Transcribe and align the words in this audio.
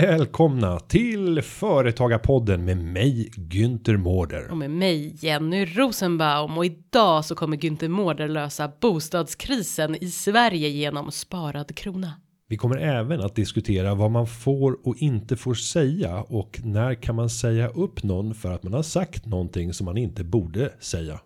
Välkomna 0.00 0.80
till 0.80 1.42
Företagarpodden 1.42 2.64
med 2.64 2.78
mig 2.78 3.30
Günther 3.36 3.96
Mårder. 3.96 4.50
Och 4.50 4.56
med 4.56 4.70
mig 4.70 5.16
Jenny 5.20 5.64
Rosenbaum 5.64 6.58
och 6.58 6.66
idag 6.66 7.24
så 7.24 7.34
kommer 7.34 7.56
Günther 7.56 7.88
Mårder 7.88 8.28
lösa 8.28 8.72
bostadskrisen 8.80 10.04
i 10.04 10.06
Sverige 10.10 10.68
genom 10.68 11.10
sparad 11.10 11.76
krona. 11.76 12.12
Vi 12.48 12.56
kommer 12.56 12.76
även 12.76 13.20
att 13.20 13.34
diskutera 13.34 13.94
vad 13.94 14.10
man 14.10 14.26
får 14.26 14.86
och 14.88 14.96
inte 14.96 15.36
får 15.36 15.54
säga 15.54 16.22
och 16.22 16.60
när 16.64 16.94
kan 16.94 17.14
man 17.14 17.30
säga 17.30 17.68
upp 17.68 18.02
någon 18.02 18.34
för 18.34 18.52
att 18.52 18.62
man 18.62 18.72
har 18.72 18.82
sagt 18.82 19.26
någonting 19.26 19.72
som 19.72 19.84
man 19.84 19.96
inte 19.96 20.24
borde 20.24 20.72
säga. 20.80 21.20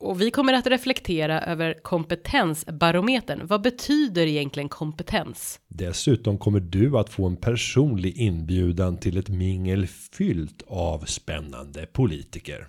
Och 0.00 0.20
vi 0.20 0.30
kommer 0.30 0.52
att 0.52 0.66
reflektera 0.66 1.40
över 1.40 1.74
kompetensbarometern. 1.82 3.46
Vad 3.46 3.62
betyder 3.62 4.26
egentligen 4.26 4.68
kompetens? 4.68 5.60
Dessutom 5.68 6.38
kommer 6.38 6.60
du 6.60 6.98
att 6.98 7.10
få 7.10 7.26
en 7.26 7.36
personlig 7.36 8.16
inbjudan 8.16 8.96
till 8.96 9.16
ett 9.16 9.28
mingel 9.28 9.86
fyllt 9.86 10.62
av 10.66 11.04
spännande 11.04 11.86
politiker. 11.86 12.66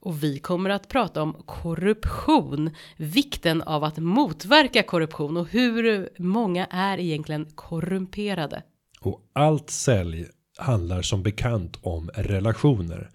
Och 0.00 0.22
vi 0.22 0.38
kommer 0.38 0.70
att 0.70 0.88
prata 0.88 1.22
om 1.22 1.42
korruption, 1.46 2.70
vikten 2.96 3.62
av 3.62 3.84
att 3.84 3.98
motverka 3.98 4.82
korruption 4.82 5.36
och 5.36 5.48
hur 5.48 6.08
många 6.18 6.66
är 6.66 6.98
egentligen 6.98 7.46
korrumperade. 7.54 8.62
Och 9.00 9.20
allt 9.32 9.70
sälj 9.70 10.26
handlar 10.58 11.02
som 11.02 11.22
bekant 11.22 11.78
om 11.82 12.10
relationer. 12.14 13.10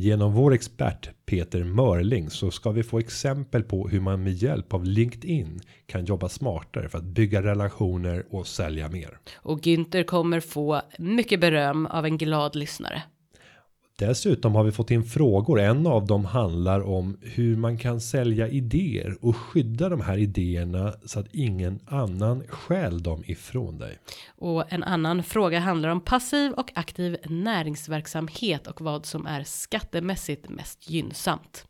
Genom 0.00 0.32
vår 0.32 0.52
expert 0.52 1.10
Peter 1.26 1.64
Mörling 1.64 2.30
så 2.30 2.50
ska 2.50 2.70
vi 2.70 2.82
få 2.82 2.98
exempel 2.98 3.62
på 3.62 3.88
hur 3.88 4.00
man 4.00 4.22
med 4.22 4.32
hjälp 4.32 4.74
av 4.74 4.84
LinkedIn 4.84 5.60
kan 5.86 6.04
jobba 6.04 6.28
smartare 6.28 6.88
för 6.88 6.98
att 6.98 7.04
bygga 7.04 7.42
relationer 7.42 8.26
och 8.30 8.46
sälja 8.46 8.88
mer. 8.88 9.18
Och 9.36 9.60
Günther 9.60 10.04
kommer 10.04 10.40
få 10.40 10.82
mycket 10.98 11.40
beröm 11.40 11.86
av 11.86 12.04
en 12.04 12.18
glad 12.18 12.56
lyssnare. 12.56 13.02
Dessutom 13.98 14.54
har 14.54 14.64
vi 14.64 14.72
fått 14.72 14.90
in 14.90 15.04
frågor. 15.04 15.60
En 15.60 15.86
av 15.86 16.06
dem 16.06 16.24
handlar 16.24 16.80
om 16.80 17.18
hur 17.22 17.56
man 17.56 17.78
kan 17.78 18.00
sälja 18.00 18.48
idéer 18.48 19.16
och 19.20 19.36
skydda 19.36 19.88
de 19.88 20.00
här 20.00 20.18
idéerna 20.18 20.94
så 21.04 21.20
att 21.20 21.26
ingen 21.32 21.80
annan 21.86 22.42
stjäl 22.48 23.02
dem 23.02 23.22
ifrån 23.26 23.78
dig. 23.78 23.98
Och 24.36 24.72
en 24.72 24.82
annan 24.82 25.22
fråga 25.22 25.58
handlar 25.58 25.88
om 25.88 26.00
passiv 26.00 26.52
och 26.52 26.70
aktiv 26.74 27.16
näringsverksamhet 27.24 28.66
och 28.66 28.80
vad 28.80 29.06
som 29.06 29.26
är 29.26 29.44
skattemässigt 29.44 30.48
mest 30.48 30.90
gynnsamt. 30.90 31.64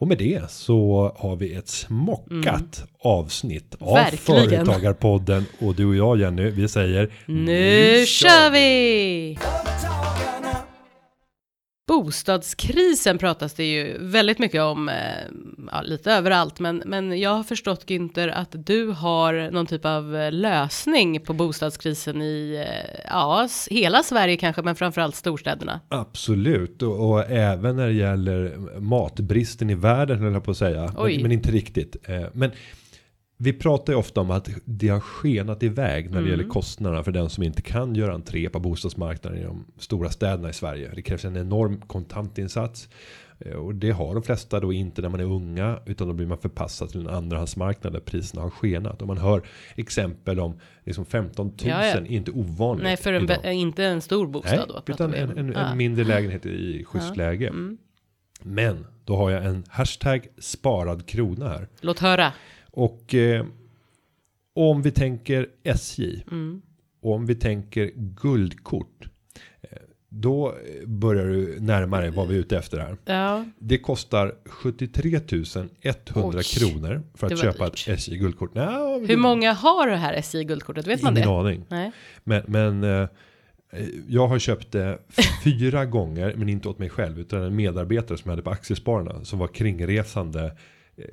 Och 0.00 0.08
med 0.08 0.18
det 0.18 0.50
så 0.50 1.12
har 1.18 1.36
vi 1.36 1.54
ett 1.54 1.68
smockat 1.68 2.84
avsnitt 2.98 3.74
av 3.80 3.88
Mm. 3.88 4.04
Verkligen. 4.04 4.66
Företagarpodden 4.66 5.44
och 5.58 5.74
du 5.74 5.86
och 5.86 5.96
jag 5.96 6.20
Jenny, 6.20 6.50
vi 6.50 6.68
säger 6.68 7.12
Nu 7.26 8.06
kör 8.06 8.50
vi! 8.50 9.38
Företagarna. 9.40 9.67
Bostadskrisen 11.88 13.18
pratas 13.18 13.54
det 13.54 13.64
ju 13.64 13.98
väldigt 14.00 14.38
mycket 14.38 14.62
om, 14.62 14.88
eh, 14.88 14.94
ja, 15.72 15.82
lite 15.82 16.12
överallt, 16.12 16.60
men, 16.60 16.82
men 16.86 17.20
jag 17.20 17.30
har 17.30 17.42
förstått 17.42 17.84
Günther 17.86 18.28
att 18.28 18.66
du 18.66 18.86
har 18.86 19.50
någon 19.50 19.66
typ 19.66 19.84
av 19.84 20.16
eh, 20.16 20.32
lösning 20.32 21.20
på 21.20 21.32
bostadskrisen 21.32 22.22
i, 22.22 22.64
eh, 22.68 23.00
ja, 23.10 23.48
hela 23.70 24.02
Sverige 24.02 24.36
kanske, 24.36 24.62
men 24.62 24.76
framförallt 24.76 25.16
storstäderna. 25.16 25.80
Absolut 25.88 26.82
och, 26.82 27.10
och 27.10 27.30
även 27.30 27.76
när 27.76 27.86
det 27.86 27.92
gäller 27.92 28.56
matbristen 28.80 29.70
i 29.70 29.74
världen 29.74 30.18
höll 30.18 30.32
jag 30.32 30.44
på 30.44 30.50
att 30.50 30.56
säga. 30.56 30.92
Men, 30.96 31.22
men 31.22 31.32
inte 31.32 31.50
riktigt. 31.50 31.96
Men 32.32 32.50
vi 33.40 33.52
pratar 33.52 33.92
ju 33.92 33.98
ofta 33.98 34.20
om 34.20 34.30
att 34.30 34.48
det 34.64 34.88
har 34.88 35.00
skenat 35.00 35.62
iväg 35.62 36.04
när 36.04 36.12
det 36.12 36.18
Mm. 36.18 36.30
gäller 36.30 36.44
kostnaderna 36.48 37.02
för 37.02 37.12
den 37.12 37.30
som 37.30 37.42
inte 37.42 37.62
kan 37.62 37.94
göra 37.94 38.14
entré 38.14 38.48
på 38.48 38.60
bostadsmarknaden 38.60 39.38
i 39.38 39.44
de 39.44 39.64
stora 39.78 40.10
städerna 40.10 40.50
i 40.50 40.52
Sverige. 40.52 40.90
Det 40.94 41.02
krävs 41.02 41.24
en 41.24 41.36
enorm 41.36 41.80
kontantinsats. 41.80 42.88
Eh, 43.40 43.52
Och 43.52 43.74
det 43.74 43.90
har 43.90 44.14
de 44.14 44.22
flesta 44.22 44.60
då 44.60 44.72
inte 44.72 45.02
när 45.02 45.08
man 45.08 45.20
är 45.20 45.24
unga 45.24 45.78
utan 45.86 46.08
då 46.08 46.14
blir 46.14 46.26
man 46.26 46.38
förpassad 46.38 46.88
till 46.90 47.00
en 47.00 47.08
andrahandsmarknad 47.08 47.92
där 47.92 48.00
priserna 48.00 48.42
har 48.42 48.50
skenat. 48.50 49.02
Och 49.02 49.08
man 49.08 49.18
hör 49.18 49.42
exempel 49.76 50.40
om 50.40 50.60
liksom 50.84 51.04
15 51.04 51.46
000 51.46 51.54
Ja, 51.64 51.86
ja. 51.86 52.00
inte 52.06 52.30
ovanligt. 52.30 52.84
Nej, 52.84 52.96
för 52.96 53.12
en, 53.12 53.52
inte 53.52 53.84
en 53.84 54.00
stor 54.00 54.26
bostad 54.26 54.58
Nej, 54.58 54.82
då. 54.86 54.92
utan 54.92 55.14
en, 55.14 55.38
en, 55.38 55.56
en 55.56 55.76
mindre 55.76 56.04
lägenhet 56.04 56.46
i 56.46 56.84
schysst 56.84 57.16
läge. 57.16 57.48
Mm. 57.48 57.78
Men 58.42 58.86
då 59.04 59.16
har 59.16 59.30
jag 59.30 59.44
en 59.44 59.64
hashtag 59.68 60.26
sparad 60.38 61.06
krona 61.06 61.48
här. 61.48 61.68
Låt 61.80 61.98
höra. 61.98 62.32
Och 62.78 63.14
eh, 63.14 63.46
om 64.54 64.82
vi 64.82 64.90
tänker 64.90 65.46
SJ. 65.64 66.24
Mm. 66.30 66.62
Om 67.02 67.26
vi 67.26 67.34
tänker 67.34 67.90
guldkort. 67.96 69.08
eh, 69.62 69.68
Då 70.08 70.54
börjar 70.86 71.26
du 71.26 71.56
närmare 71.60 72.10
vad 72.10 72.28
vi 72.28 72.34
är 72.34 72.38
ute 72.40 72.58
efter 72.58 72.78
här. 72.78 72.96
Ja, 73.04 73.44
Det 73.58 73.78
kostar 73.78 74.34
73 74.46 75.10
100 75.16 75.28
Oj, 76.38 76.42
kronor 76.44 77.02
för 77.14 77.26
att 77.26 77.38
köpa 77.40 77.64
dyrt. 77.64 77.88
ett 77.88 77.98
SJ 77.98 78.16
guldkort. 78.16 78.54
Nå, 78.54 79.00
hur 79.08 79.16
många 79.16 79.52
har 79.52 79.86
det 79.86 79.96
här 79.96 80.14
SJ-guldkortet? 80.14 80.86
Vet 80.86 81.02
man 81.02 81.16
Ingen 81.16 81.28
det? 81.28 81.34
aning. 81.40 81.64
Nej. 81.68 81.92
Men, 82.24 82.42
men 82.46 82.84
eh, 82.84 83.08
jag 84.08 84.28
har 84.28 84.38
köpt 84.38 84.72
det 84.72 84.98
fyra 85.44 85.84
gånger, 85.84 86.34
men 86.36 86.48
inte 86.48 86.68
åt 86.68 86.78
mig 86.78 86.88
själv, 86.90 87.18
utan 87.20 87.42
en 87.42 87.56
medarbetare 87.56 88.18
som 88.18 88.28
jag 88.28 88.32
hade 88.32 88.42
på 88.42 88.50
Aktiespararna 88.50 89.24
som 89.24 89.38
var 89.38 89.48
kringresande. 89.48 90.56
Eh, 90.98 91.04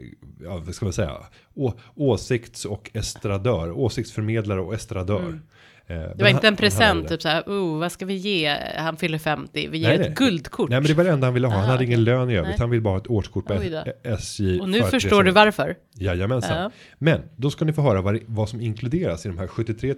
ja, 0.44 0.58
vad 0.66 0.76
ska 0.76 0.86
man 0.86 0.94
säga? 0.94 1.18
Å, 1.54 1.74
åsikts 1.96 2.66
och 2.66 2.92
estradör, 2.94 3.72
åsiktsförmedlare 3.72 4.62
och 4.62 4.74
estradör. 4.74 5.20
Mm. 5.20 5.42
Det 5.88 6.18
var 6.20 6.30
inte 6.30 6.48
en 6.48 6.56
present, 6.56 7.08
typ 7.10 7.22
så 7.22 7.30
här, 7.30 7.42
oh, 7.42 7.80
vad 7.80 7.92
ska 7.92 8.06
vi 8.06 8.14
ge? 8.14 8.58
Han 8.78 8.98
fyller 8.98 9.18
50, 9.18 9.68
vi 9.68 9.78
ger 9.78 9.88
Nej, 9.88 9.96
ett 9.96 10.02
nej. 10.02 10.14
guldkort. 10.16 10.70
Nej 10.70 10.80
men 10.80 10.88
det 10.88 10.94
var 10.94 11.04
det 11.04 11.10
enda 11.10 11.28
han 11.28 11.34
ville 11.34 11.48
ha, 11.48 11.56
han 11.56 11.70
hade 11.70 11.86
ingen 11.86 12.04
lön 12.04 12.30
i 12.30 12.36
övrigt, 12.36 12.50
Nej. 12.50 12.60
han 12.60 12.70
ville 12.70 12.82
bara 12.82 12.94
ha 12.94 12.98
ett 12.98 13.10
årskort 13.10 13.46
på. 13.46 13.60
SJ. 14.04 14.60
Och 14.60 14.70
nu 14.70 14.82
för 14.82 14.90
förstår 14.90 15.24
du 15.24 15.32
varför. 15.32 15.76
Jajamensan. 15.94 16.58
Ja. 16.58 16.72
Men 16.98 17.22
då 17.36 17.50
ska 17.50 17.66
ni 17.66 17.74
få 17.74 17.82
höra 17.82 18.02
vad, 18.02 18.20
vad 18.26 18.50
som 18.50 18.62
inkluderas 18.62 19.26
i 19.26 19.30
de 19.30 19.38
här 19.38 19.48
73 19.48 19.96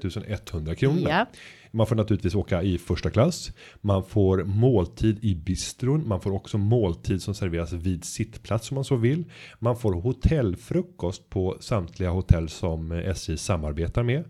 100 0.52 0.76
kronorna. 0.76 1.10
Ja. 1.10 1.26
Man 1.72 1.88
får 1.88 1.96
naturligtvis 1.96 2.36
åka 2.36 2.64
i 2.64 2.78
första 2.78 3.10
klass. 3.10 3.52
Man 3.82 4.04
får 4.04 4.44
måltid 4.44 5.24
i 5.24 5.36
bistron. 5.36 6.08
Man 6.08 6.22
får 6.22 6.32
också 6.32 6.58
måltid 6.58 7.22
som 7.22 7.34
serveras 7.34 7.74
vid 7.74 8.06
sittplats 8.06 8.72
om 8.72 8.76
man 8.76 8.84
så 8.84 8.96
vill. 8.96 9.26
Man 9.60 9.78
får 9.78 9.94
hotellfrukost 9.94 11.30
på 11.30 11.58
samtliga 11.60 12.10
hotell 12.10 12.50
som 12.50 12.92
eh, 12.92 13.10
SJ 13.10 13.38
samarbetar 13.38 14.04
med. 14.04 14.24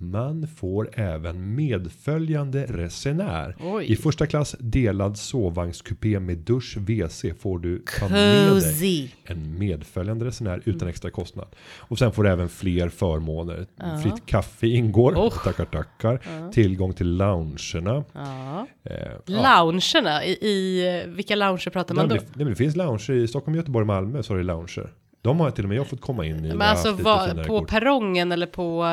Man 0.00 0.48
får 0.56 0.90
även 0.92 1.54
medföljande 1.54 2.66
resenär. 2.68 3.56
Oj. 3.60 3.92
I 3.92 3.96
första 3.96 4.26
klass 4.26 4.56
delad 4.58 5.18
sovvagnskupé 5.18 6.20
med 6.20 6.38
dusch, 6.38 6.76
WC 6.76 7.24
får 7.40 7.58
du 7.58 7.82
ta 8.00 8.08
med 8.08 8.52
dig 8.52 9.14
en 9.24 9.58
medföljande 9.58 10.24
resenär 10.24 10.62
utan 10.64 10.88
extra 10.88 11.10
kostnad. 11.10 11.46
Och 11.78 11.98
sen 11.98 12.12
får 12.12 12.24
du 12.24 12.30
även 12.30 12.48
fler 12.48 12.88
förmåner. 12.88 13.66
Ja. 13.76 13.98
Fritt 14.02 14.26
kaffe 14.26 14.66
ingår. 14.66 15.14
Oh. 15.14 15.44
Tackar 15.44 15.64
tackar. 15.64 16.20
Tillgång 16.52 16.94
till 16.94 17.16
loungerna. 17.16 18.04
Ja. 18.12 18.66
Eh. 18.84 18.94
Loungerna, 19.26 20.24
i, 20.24 20.30
i 20.30 21.04
vilka 21.06 21.36
lounger 21.36 21.70
pratar 21.70 21.94
Nej, 21.94 22.02
man 22.02 22.08
men 22.08 22.16
då? 22.16 22.24
det, 22.34 22.44
nej, 22.44 22.50
det 22.50 22.56
finns 22.56 22.76
lounger 22.76 23.10
i 23.10 23.28
Stockholm, 23.28 23.56
Göteborg, 23.56 23.86
Malmö 23.86 24.22
så 24.22 24.32
har 24.32 24.38
det 24.38 24.44
lounger. 24.44 24.90
De 25.22 25.40
har 25.40 25.50
till 25.50 25.64
och 25.64 25.68
med 25.68 25.78
jag 25.78 25.86
fått 25.86 26.00
komma 26.00 26.26
in 26.26 26.44
i. 26.44 26.48
Men 26.48 26.62
alltså 26.62 26.96
finare 26.96 27.44
på 27.44 27.58
kort. 27.58 27.68
perrongen 27.68 28.32
eller 28.32 28.46
på... 28.46 28.84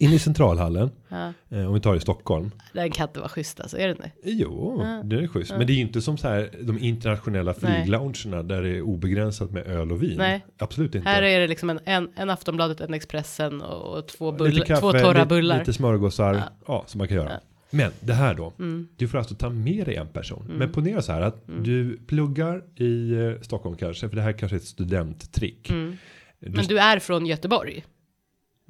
In 0.00 0.12
i 0.12 0.18
centralhallen. 0.18 0.90
Ja, 1.08 1.32
Eh, 1.48 1.66
om 1.66 1.74
vi 1.74 1.80
tar 1.80 1.94
i 1.94 2.00
Stockholm. 2.00 2.50
den 2.72 2.90
kan 2.90 3.08
inte 3.08 3.20
vara 3.20 3.28
schysst 3.28 3.60
alltså, 3.60 3.78
är 3.78 3.86
det 3.86 3.90
inte? 3.90 4.10
Jo, 4.24 4.82
det 5.04 5.16
är 5.16 5.26
schysst. 5.26 5.50
Men 5.50 5.66
det 5.66 5.72
är 5.72 5.74
ju 5.74 5.80
inte 5.80 6.00
som 6.02 6.18
så 6.18 6.28
här 6.28 6.50
de 6.62 6.78
internationella 6.78 7.54
flygloungerna 7.54 8.42
där 8.42 8.62
det 8.62 8.68
är 8.68 8.80
obegränsat 8.82 9.50
med 9.50 9.66
öl 9.66 9.92
och 9.92 10.02
vin. 10.02 10.14
Nej. 10.18 10.44
Absolut 10.58 10.94
inte. 10.94 11.08
Här 11.08 11.22
är 11.22 11.40
det 11.40 11.46
liksom 11.48 11.70
en, 11.70 11.80
en, 11.84 12.08
en 12.16 12.30
Aftonbladet, 12.30 12.80
en 12.80 12.94
Expressen 12.94 13.60
och, 13.62 13.98
och 13.98 14.06
två, 14.08 14.30
Lite 14.30 14.44
bull, 14.44 14.62
kaffe, 14.64 14.80
två 14.80 14.92
torra 14.92 15.12
lite, 15.12 15.26
bullar. 15.26 15.58
lite 15.58 15.72
smörgåsar. 15.72 16.34
Ja. 16.34 16.42
Ja. 16.66 16.84
som 16.86 16.98
man 16.98 17.08
kan 17.08 17.16
göra. 17.16 17.30
Ja. 17.30 17.38
Men 17.70 17.90
det 18.00 18.12
här 18.14 18.34
då. 18.34 18.52
Mm. 18.58 18.88
Du 18.96 19.08
får 19.08 19.18
alltså 19.18 19.34
ta 19.34 19.50
med 19.50 19.86
dig 19.86 19.96
en 19.96 20.08
person. 20.08 20.44
Men 20.48 20.72
ponera 20.72 21.02
så 21.02 21.12
här 21.12 21.20
att 21.20 21.42
du 21.62 21.96
pluggar 22.06 22.62
i 22.76 23.12
eh, 23.12 23.40
Stockholm 23.42 23.76
kanske. 23.76 24.08
För 24.08 24.16
det 24.16 24.22
här 24.22 24.32
kanske 24.32 24.56
är 24.56 24.58
ett 24.58 24.64
studenttrick. 24.64 25.70
Mm. 25.70 25.96
Du, 26.40 26.50
Men 26.50 26.66
du 26.66 26.78
är 26.78 26.98
från 26.98 27.26
Göteborg? 27.26 27.84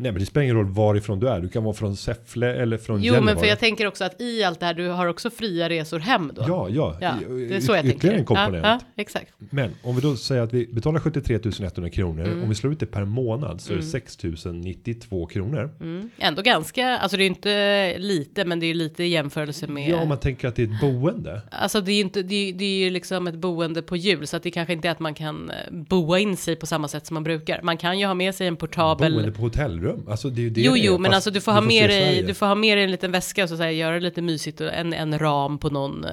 Nej 0.01 0.13
men 0.13 0.21
det 0.21 0.27
spelar 0.27 0.45
ingen 0.45 0.57
roll 0.57 0.67
varifrån 0.67 1.21
du 1.21 1.29
är. 1.29 1.41
Du 1.41 1.49
kan 1.49 1.65
vara 1.65 1.75
från 1.75 1.97
Säffle 1.97 2.55
eller 2.55 2.79
från 2.79 2.97
Jo, 2.97 3.05
Gällivare. 3.05 3.25
men 3.25 3.37
för 3.39 3.47
jag 3.47 3.59
tänker 3.59 3.87
också 3.87 4.05
att 4.05 4.21
i 4.21 4.45
allt 4.45 4.61
det 4.61 4.67
här, 4.67 4.75
du 4.75 4.89
har 4.89 5.07
också 5.07 5.31
fria 5.31 5.69
resor 5.69 5.99
hem 5.99 6.33
då. 6.35 6.45
Ja, 6.49 6.69
ja. 6.69 6.97
Ja, 7.01 7.15
det 7.29 7.57
är 7.57 7.61
så 7.61 7.73
jag 7.73 7.87
ytterligare 7.87 8.19
en 8.19 8.25
komponent. 8.25 8.65
Ja, 8.65 8.81
ja, 8.95 9.03
exakt. 9.03 9.33
Men 9.39 9.71
om 9.83 9.95
vi 9.95 10.01
då 10.01 10.17
säger 10.17 10.43
att 10.43 10.53
vi 10.53 10.67
betalar 10.67 11.01
73 11.01 11.35
100 11.35 11.91
kronor. 11.91 12.25
Mm. 12.25 12.43
Om 12.43 12.49
vi 12.49 12.55
slår 12.55 12.73
ut 12.73 12.81
det 12.81 12.87
per 12.87 13.05
månad 13.05 13.61
så 13.61 13.73
är 13.73 13.77
det 13.77 13.83
6 13.83 14.19
092 14.53 15.27
kronor. 15.27 15.71
Mm. 15.81 16.11
Ändå 16.19 16.43
ganska, 16.43 16.99
alltså 16.99 17.17
det 17.17 17.25
är 17.25 17.27
inte 17.27 17.99
lite, 17.99 18.45
men 18.45 18.61
det 18.61 18.67
är 18.67 18.75
lite 18.75 19.05
i 19.05 19.09
jämförelse 19.09 19.67
med. 19.67 19.91
Ja, 19.91 20.01
om 20.03 20.09
man 20.09 20.19
tänker 20.19 20.49
att 20.49 20.57
det 20.57 20.63
är 20.63 20.75
ett 20.75 20.81
boende. 20.81 21.43
Alltså 21.51 21.81
det 21.81 21.93
är 21.93 21.95
ju 21.95 22.01
inte, 22.01 22.23
det 22.23 22.35
är, 22.35 22.53
det 22.53 22.65
är 22.65 22.85
ju 22.85 22.91
liksom 22.91 23.27
ett 23.27 23.35
boende 23.35 23.83
på 23.83 23.97
hjul, 23.97 24.27
så 24.27 24.37
att 24.37 24.43
det 24.43 24.51
kanske 24.51 24.73
inte 24.73 24.89
är 24.89 24.93
att 24.93 25.01
man 25.01 25.15
kan 25.15 25.51
eh, 25.51 25.57
boa 25.71 26.19
in 26.19 26.37
sig 26.37 26.57
på 26.57 26.67
samma 26.67 26.89
sätt 26.89 27.07
som 27.07 27.15
man 27.15 27.23
brukar. 27.23 27.61
Man 27.63 27.77
kan 27.77 27.99
ju 27.99 28.07
ha 28.07 28.15
med 28.15 28.35
sig 28.35 28.47
en 28.47 28.57
portabel. 28.57 29.13
Boende 29.13 29.33
på 29.33 29.43
hotellrum. 29.43 29.90
Alltså 30.09 30.31
det 30.31 30.41
är 30.41 30.43
ju 30.43 30.51
det 30.51 30.61
Jo, 30.61 30.73
är, 30.77 30.81
jo, 30.85 30.99
men 30.99 31.15
alltså 31.15 31.31
du 31.31 31.41
får 31.41 31.53
ha 31.53 31.61
med 31.61 31.91
dig, 31.91 32.23
du 32.23 32.35
får 32.35 32.47
ha 32.47 32.55
med 32.55 32.77
dig 32.79 32.85
en 32.85 32.91
liten 32.91 33.13
väska 33.13 33.43
och 33.43 33.49
så 33.49 33.57
säga 33.57 33.73
göra 33.73 33.95
det 33.95 34.01
lite 34.01 34.23
mysigt 34.23 34.61
och 34.61 34.73
en, 34.73 34.93
en 34.93 35.19
ram 35.19 35.59
på 35.59 35.71
någon 35.71 36.05
eh, 36.05 36.11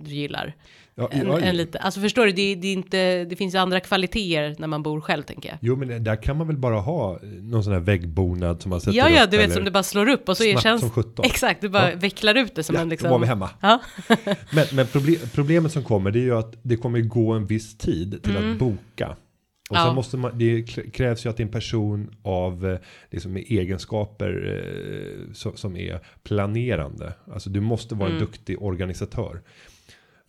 du 0.00 0.10
gillar. 0.10 0.54
Ja, 0.94 1.08
En, 1.12 1.26
ja, 1.26 1.40
en 1.40 1.56
lite, 1.56 1.78
alltså 1.78 2.00
förstår 2.00 2.26
du, 2.26 2.32
det, 2.32 2.54
det 2.54 2.68
är 2.68 2.72
inte, 2.72 3.24
det 3.24 3.36
finns 3.36 3.54
andra 3.54 3.80
kvaliteter 3.80 4.54
när 4.58 4.66
man 4.66 4.82
bor 4.82 5.00
själv 5.00 5.22
tänker 5.22 5.48
jag. 5.48 5.58
Jo, 5.60 5.76
men 5.76 6.04
där 6.04 6.22
kan 6.22 6.36
man 6.36 6.46
väl 6.46 6.56
bara 6.56 6.80
ha 6.80 7.18
någon 7.42 7.64
sån 7.64 7.72
här 7.72 7.80
väggbonad 7.80 8.62
som 8.62 8.70
man 8.70 8.80
sätter 8.80 8.98
Ja, 8.98 9.08
ja, 9.08 9.24
upp, 9.24 9.30
du 9.30 9.36
vet 9.36 9.52
som 9.52 9.64
du 9.64 9.70
bara 9.70 9.82
slår 9.82 10.08
upp 10.08 10.28
och 10.28 10.36
så 10.36 10.44
erkänns. 10.44 10.80
som 10.80 10.90
17. 10.90 11.24
Exakt, 11.24 11.60
du 11.60 11.68
bara 11.68 11.90
Ja. 11.90 11.96
vecklar 11.96 12.34
ut 12.34 12.54
det 12.54 12.62
som 12.62 12.74
Ja, 12.74 12.80
en 12.82 12.88
då 12.88 12.90
liksom. 12.90 13.10
var 13.10 13.18
vi 13.18 13.26
hemma. 13.26 13.50
Ja, 13.60 13.80
Men, 14.52 14.66
men 14.72 14.86
proble- 14.86 15.28
problemet 15.34 15.72
som 15.72 15.82
kommer 15.84 16.10
det 16.10 16.18
är 16.18 16.24
ju 16.24 16.36
att 16.38 16.54
det 16.62 16.76
kommer 16.76 17.00
gå 17.00 17.32
en 17.32 17.46
viss 17.46 17.78
tid 17.78 18.22
till 18.22 18.36
att 18.36 18.58
boka. 18.58 19.16
Och 19.70 19.76
Mm. 19.76 19.82
Ja. 19.84 19.88
sen 19.88 19.94
måste 19.94 20.16
man, 20.16 20.38
det 20.38 20.62
krävs 20.92 21.26
ju 21.26 21.30
att 21.30 21.36
det 21.36 21.40
är 21.42 21.44
en 21.44 21.52
person 21.52 22.10
av 22.22 22.66
eh, 22.66 22.78
liksom 23.10 23.32
med 23.32 23.42
egenskaper 23.48 24.62
eh, 25.26 25.32
som, 25.32 25.56
som 25.56 25.76
är 25.76 26.00
planerande. 26.22 27.12
Alltså 27.32 27.50
du 27.50 27.60
måste 27.60 27.94
vara 27.94 28.08
Mm. 28.08 28.20
en 28.22 28.26
duktig 28.26 28.62
organisatör. 28.62 29.40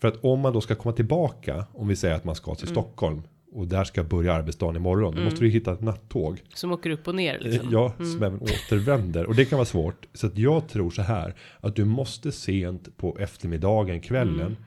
För 0.01 0.07
att 0.07 0.23
om 0.23 0.39
man 0.39 0.53
då 0.53 0.61
ska 0.61 0.75
komma 0.75 0.93
tillbaka, 0.95 1.65
om 1.73 1.88
vi 1.88 1.95
säger 1.95 2.15
att 2.15 2.23
man 2.23 2.35
ska 2.35 2.55
till 2.55 2.67
Mm. 2.67 2.73
Stockholm 2.75 3.21
och 3.53 3.67
där 3.67 3.83
ska 3.83 4.03
börja 4.03 4.33
arbetsdagen 4.33 4.75
imorgon, 4.75 5.15
då 5.15 5.21
måste 5.21 5.39
du 5.39 5.49
hitta 5.49 5.73
ett 5.73 5.81
nattåg. 5.81 6.41
som 6.53 6.71
åker 6.71 6.89
upp 6.89 7.07
och 7.07 7.15
ner 7.15 7.35
Eh, 7.35 7.41
liksom. 7.51 7.69
Ja, 7.71 7.93
som 7.97 8.23
även 8.23 8.39
återvänder. 8.41 9.25
Och 9.25 9.35
det 9.35 9.45
kan 9.45 9.57
vara 9.57 9.65
svårt. 9.65 10.05
Så 10.13 10.27
att 10.27 10.38
jag 10.38 10.67
tror 10.67 10.91
så 10.91 11.01
här. 11.01 11.35
Att 11.59 11.75
du 11.75 11.85
måste 11.85 12.31
sent 12.31 12.97
på 12.97 13.17
eftermiddagen, 13.19 13.99
kvällen. 14.01 14.57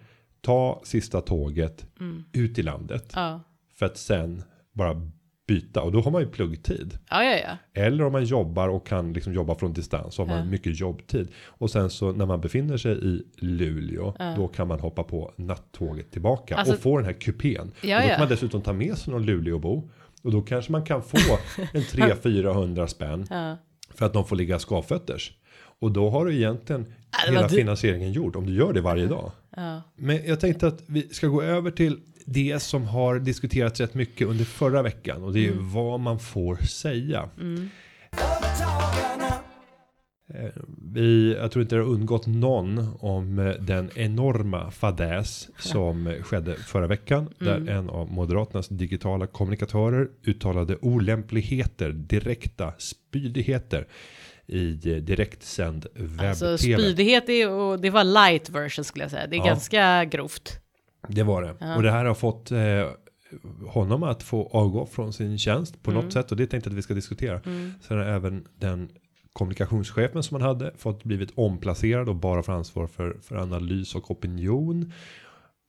Ta 0.40 0.80
sista 0.84 1.20
tåget 1.20 1.86
ut 2.32 2.58
i 2.58 2.62
landet. 2.62 3.12
Ja, 3.14 3.40
För 3.74 3.86
att 3.86 3.96
sen 3.98 4.42
bara 4.74 5.10
byta. 5.48 5.82
Och 5.82 5.92
då 5.92 6.00
har 6.00 6.10
man 6.10 6.22
ju 6.22 6.28
pluggtid. 6.28 6.98
ja, 7.10 7.24
ja. 7.24 7.36
ja. 7.72 7.82
Eller 7.82 8.04
om 8.04 8.12
man 8.12 8.24
jobbar 8.24 8.68
och 8.68 8.86
kan 8.86 9.12
liksom 9.12 9.32
jobba 9.32 9.54
från 9.54 9.72
distans. 9.72 10.14
Så 10.14 10.22
har 10.22 10.26
man 10.26 10.50
mycket 10.50 10.80
jobbtid. 10.80 11.28
Och 11.46 11.70
sen 11.70 11.90
så 11.90 12.12
när 12.12 12.26
man 12.26 12.40
befinner 12.40 12.76
sig 12.76 12.92
i 13.06 13.22
Luleå. 13.36 14.14
Då 14.36 14.48
kan 14.48 14.68
man 14.68 14.80
hoppa 14.80 15.02
på 15.02 15.32
nattåget 15.36 16.10
tillbaka. 16.10 16.56
Alltså- 16.56 16.74
och 16.74 16.80
få 16.80 16.96
den 16.96 17.06
här 17.06 17.12
kupén. 17.12 17.60
Och 17.96 18.02
då 18.02 18.08
kan 18.08 18.18
man 18.20 18.28
dessutom 18.28 18.62
ta 18.62 18.72
med 18.72 18.98
sig 18.98 19.12
någon 19.12 19.26
Luleåbo. 19.26 19.90
Och 20.22 20.30
då 20.32 20.42
kanske 20.42 20.72
man 20.72 20.84
kan 20.84 21.02
få 21.02 21.18
en 21.72 21.80
300-400 21.82 22.86
spänn. 22.86 23.26
För 23.94 24.06
att 24.06 24.12
de 24.12 24.24
får 24.26 24.36
ligga 24.36 24.58
skavfötters. 24.58 25.32
Och 25.80 25.92
då 25.92 26.10
har 26.10 26.24
du 26.26 26.34
egentligen 26.34 26.86
hela 27.26 27.40
dy- 27.48 27.56
finansieringen 27.56 28.12
gjord. 28.12 28.36
Om 28.36 28.46
du 28.46 28.54
gör 28.54 28.72
det 28.72 28.80
varje 28.80 29.06
dag. 29.06 29.32
Men 29.96 30.20
jag 30.26 30.40
tänkte 30.40 30.66
att 30.66 30.82
vi 30.86 31.08
ska 31.08 31.26
gå 31.26 31.42
över 31.42 31.70
till 31.70 32.00
det 32.24 32.62
som 32.62 32.84
har 32.86 33.18
diskuterats 33.18 33.80
rätt 33.80 33.94
mycket 33.94 34.26
under 34.28 34.44
förra 34.44 34.82
veckan. 34.82 35.22
Och 35.24 35.32
det 35.32 35.38
är 35.38 35.42
ju 35.42 35.52
Mm. 35.52 35.72
vad 35.72 36.00
man 36.00 36.18
får 36.18 36.56
säga. 36.56 37.28
Företagarna. 38.12 39.34
Eh, 40.34 40.50
Vi, 40.92 41.34
jag 41.40 41.50
tror 41.50 41.62
inte 41.62 41.76
det 41.76 41.82
har 41.82 41.88
undgått 41.88 42.26
någon 42.26 42.88
om 43.00 43.38
eh, 43.38 43.52
den 43.54 43.90
enorma 43.94 44.70
fadäs 44.70 45.48
som 45.58 46.14
skedde 46.22 46.54
förra 46.56 46.86
veckan. 46.86 47.28
Mm. 47.40 47.64
Där 47.66 47.72
en 47.72 47.90
av 47.90 48.10
Moderaternas 48.12 48.68
digitala 48.68 49.26
kommunikatörer 49.26 50.08
uttalade 50.26 50.76
olämpligheter, 50.82 51.90
direkta 51.92 52.72
spydigheter 52.78 53.86
i 54.46 54.90
eh, 54.90 54.96
direktsänd 54.96 55.86
webb-tv. 55.94 56.28
Alltså 56.28 56.58
spydighet 56.58 57.28
är, 57.28 57.50
och 57.50 57.80
det 57.80 57.90
var 57.90 58.04
light 58.04 58.50
version 58.50 58.84
skulle 58.84 59.04
jag 59.04 59.10
säga. 59.10 59.26
Det 59.26 59.36
är 59.36 59.38
Ja. 59.38 59.44
ganska 59.46 60.04
grovt. 60.04 60.60
Det 61.08 61.22
var 61.22 61.42
det. 61.42 61.74
Och 61.76 61.82
det 61.82 61.90
här 61.90 62.04
har 62.04 62.14
fått 62.14 62.50
eh, 62.50 62.58
honom 63.66 64.02
att 64.02 64.22
få 64.22 64.48
avgå 64.52 64.86
från 64.86 65.12
sin 65.12 65.38
tjänst 65.38 65.82
på 65.82 65.90
Mm. 65.90 66.04
något 66.04 66.12
sätt. 66.12 66.30
Och 66.30 66.36
det 66.36 66.46
tänkte 66.46 66.68
jag 66.68 66.72
att 66.74 66.78
vi 66.78 66.82
ska 66.82 66.94
diskutera. 66.94 67.40
Sen 67.80 67.98
har 67.98 68.04
även 68.04 68.44
den 68.58 68.88
kommunikationschefen 69.32 70.22
som 70.22 70.40
han 70.40 70.48
hade 70.48 70.72
fått 70.76 71.04
blivit 71.04 71.30
omplacerad 71.34 72.08
och 72.08 72.16
bara 72.16 72.42
får 72.42 72.52
ansvar 72.52 72.86
för, 72.86 73.16
för 73.22 73.36
analys 73.36 73.94
och 73.94 74.10
opinion. 74.10 74.92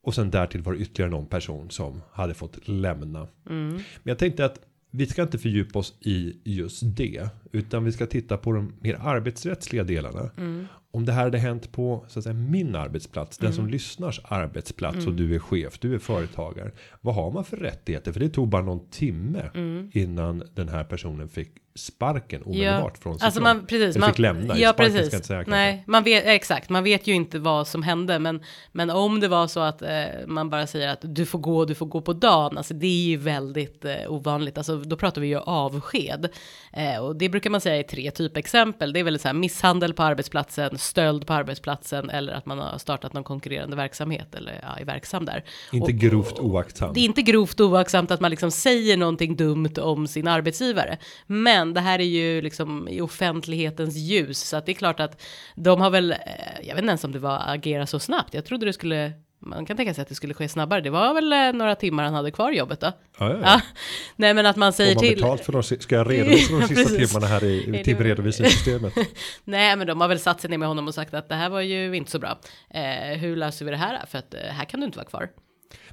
Och 0.02 0.14
sen 0.14 0.30
därtill 0.30 0.62
var 0.62 0.72
det 0.72 0.78
ytterligare 0.78 1.10
någon 1.10 1.26
person 1.26 1.70
som 1.70 2.02
hade 2.12 2.34
fått 2.34 2.68
lämna. 2.68 3.26
Mm. 3.50 3.68
Men 3.72 3.82
jag 4.02 4.18
tänkte 4.18 4.44
att 4.44 4.60
vi 4.90 5.06
ska 5.06 5.22
inte 5.22 5.38
fördjupa 5.38 5.78
oss 5.78 5.94
i 6.00 6.36
just 6.44 6.82
det. 6.96 7.28
Utan 7.52 7.84
vi 7.84 7.92
ska 7.92 8.06
titta 8.06 8.36
på 8.36 8.52
de 8.52 8.72
mer 8.80 8.98
arbetsrättsliga 9.02 9.84
delarna. 9.84 10.30
Mm. 10.36 10.66
Om 10.96 11.04
det 11.04 11.12
här 11.12 11.22
hade 11.22 11.38
hänt 11.38 11.72
på 11.72 12.04
så 12.08 12.18
att 12.18 12.22
säga, 12.22 12.34
min 12.34 12.74
arbetsplats. 12.74 13.38
Den 13.38 13.52
som 13.52 13.68
lyssnars 13.68 14.20
arbetsplats. 14.24 15.06
Och 15.06 15.12
du 15.12 15.34
är 15.34 15.38
chef, 15.38 15.78
du 15.78 15.94
är 15.94 15.98
företagare. 15.98 16.70
Vad 17.00 17.14
har 17.14 17.30
man 17.30 17.44
för 17.44 17.56
rättigheter? 17.56 18.12
För 18.12 18.20
det 18.20 18.28
tog 18.28 18.48
bara 18.48 18.62
någon 18.62 18.88
timme. 18.90 19.50
Innan 19.92 20.42
den 20.54 20.68
här 20.68 20.84
personen 20.84 21.28
fick 21.28 21.52
sparken 21.76 22.42
omedelbart 22.42 22.98
från 22.98 23.14
sitt 23.14 23.24
alltså 23.24 23.40
man, 23.40 23.66
precis, 23.66 23.96
man, 23.96 24.08
fick 24.10 24.18
lämna. 24.18 24.58
Ja, 24.58 24.72
Sparken 24.72 24.94
precis. 24.94 25.12
ska 25.12 25.22
säga 25.22 25.38
kanske. 25.38 25.50
Nej, 25.50 25.84
man 25.86 26.04
vet 26.04 26.26
exakt. 26.26 26.70
Man 26.70 26.84
vet 26.84 27.06
ju 27.06 27.14
inte 27.14 27.38
vad 27.38 27.68
som 27.68 27.82
hände, 27.82 28.18
men 28.18 28.42
men 28.72 28.90
om 28.90 29.20
det 29.20 29.28
var 29.28 29.46
så 29.46 29.60
att 29.60 29.82
eh, 29.82 29.88
man 30.26 30.50
bara 30.50 30.66
säger 30.66 30.88
att 30.88 31.00
du 31.02 31.26
får 31.26 31.38
gå, 31.38 31.64
du 31.64 31.74
får 31.74 31.86
gå 31.86 32.00
på 32.00 32.12
dagen. 32.12 32.58
Alltså 32.58 32.74
det 32.74 32.86
är 32.86 33.08
ju 33.08 33.16
väldigt 33.16 33.84
eh, 33.84 33.94
ovanligt. 34.08 34.58
Alltså 34.58 34.76
då 34.76 34.96
pratar 34.96 35.20
vi 35.20 35.28
ju 35.28 35.38
avsked 35.38 36.28
eh, 36.72 36.98
och 36.98 37.16
det 37.16 37.28
brukar 37.28 37.50
man 37.50 37.60
säga 37.60 37.80
i 37.80 37.84
tre 37.84 38.10
typexempel. 38.10 38.92
Det 38.92 39.00
är 39.00 39.04
väl 39.04 39.18
så 39.18 39.28
här 39.28 39.34
misshandel 39.34 39.94
på 39.94 40.02
arbetsplatsen, 40.02 40.78
stöld 40.86 41.26
på 41.26 41.32
arbetsplatsen 41.32 42.10
eller 42.10 42.32
att 42.32 42.46
man 42.46 42.58
har 42.58 42.78
startat 42.78 43.12
någon 43.12 43.24
konkurrerande 43.24 43.76
verksamhet 43.76 44.34
eller 44.34 44.60
ja, 44.62 44.76
är 44.80 44.84
verksam 44.84 45.24
där. 45.24 45.44
Inte 45.72 45.92
Och- 45.92 45.98
grovt 45.98 46.38
oaktsam. 46.38 46.94
det 46.94 47.00
är 47.00 47.04
inte 47.04 47.22
grovt 47.22 47.60
oaktsamt 47.60 48.10
att 48.10 48.20
man 48.20 48.30
liksom 48.30 48.50
säger 48.50 48.96
någonting 48.96 49.36
dumt 49.36 49.72
om 49.80 50.06
sin 50.06 50.28
arbetsgivare. 50.28 50.98
Men 51.26 51.74
det 51.74 51.80
här 51.80 51.98
är 51.98 52.04
ju 52.04 52.42
liksom 52.42 52.88
i 52.88 53.00
offentlighetens 53.00 53.96
ljus. 53.96 54.40
Så 54.48 54.56
att 54.56 54.66
det 54.66 54.72
är 54.72 54.74
klart 54.74 55.00
att 55.00 55.22
de 55.54 55.80
har 55.80 55.90
väl, 55.90 56.10
eh, 56.12 56.18
jag 56.62 56.74
vet 56.74 56.82
inte 56.82 56.88
ens 56.90 57.04
om 57.04 57.12
det 57.12 57.18
var 57.18 57.42
agera 57.46 57.86
så 57.86 57.98
snabbt. 57.98 58.34
Jag 58.34 58.44
trodde 58.44 58.66
det 58.66 58.72
skulle, 58.72 59.12
man 59.46 59.66
kan 59.66 59.76
tänka 59.76 59.94
sig 59.94 60.02
att 60.02 60.08
det 60.08 60.14
skulle 60.14 60.34
ske 60.34 60.48
snabbare. 60.48 60.80
Det 60.80 60.90
var 60.90 61.14
väl 61.14 61.32
eh, 61.32 61.52
några 61.52 61.74
timmar 61.74 62.04
han 62.04 62.14
hade 62.14 62.30
kvar 62.30 62.52
jobbet 62.52 62.80
då. 62.80 62.92
Ja, 63.18 63.30
ja, 63.32 63.38
ja. 63.42 63.60
Nej 64.16 64.34
men 64.34 64.46
att 64.46 64.56
man 64.56 64.72
säger 64.72 64.94
man 64.94 65.04
till. 65.04 65.14
betalt 65.14 65.44
för 65.44 65.52
de, 65.52 65.62
ska 65.62 65.94
jag 65.94 66.10
redovisa 66.10 66.52
de 66.58 66.68
sista 66.74 66.98
timmarna 66.98 67.26
här 67.26 67.44
i 67.44 67.82
timredovisningssystemet? 67.84 68.94
Nej 69.44 69.76
men 69.76 69.86
de 69.86 70.00
har 70.00 70.08
väl 70.08 70.20
satt 70.20 70.40
sig 70.40 70.50
ner 70.50 70.58
med 70.58 70.68
honom 70.68 70.88
och 70.88 70.94
sagt 70.94 71.14
att 71.14 71.28
det 71.28 71.34
här 71.34 71.50
var 71.50 71.60
ju 71.60 71.96
inte 71.96 72.10
så 72.10 72.18
bra. 72.18 72.38
Eh, 72.70 73.18
hur 73.18 73.36
löser 73.36 73.64
vi 73.64 73.70
det 73.70 73.76
här? 73.76 74.06
För 74.06 74.18
att 74.18 74.34
eh, 74.34 74.40
här 74.40 74.64
kan 74.64 74.80
du 74.80 74.86
inte 74.86 74.98
vara 74.98 75.08
kvar. 75.08 75.28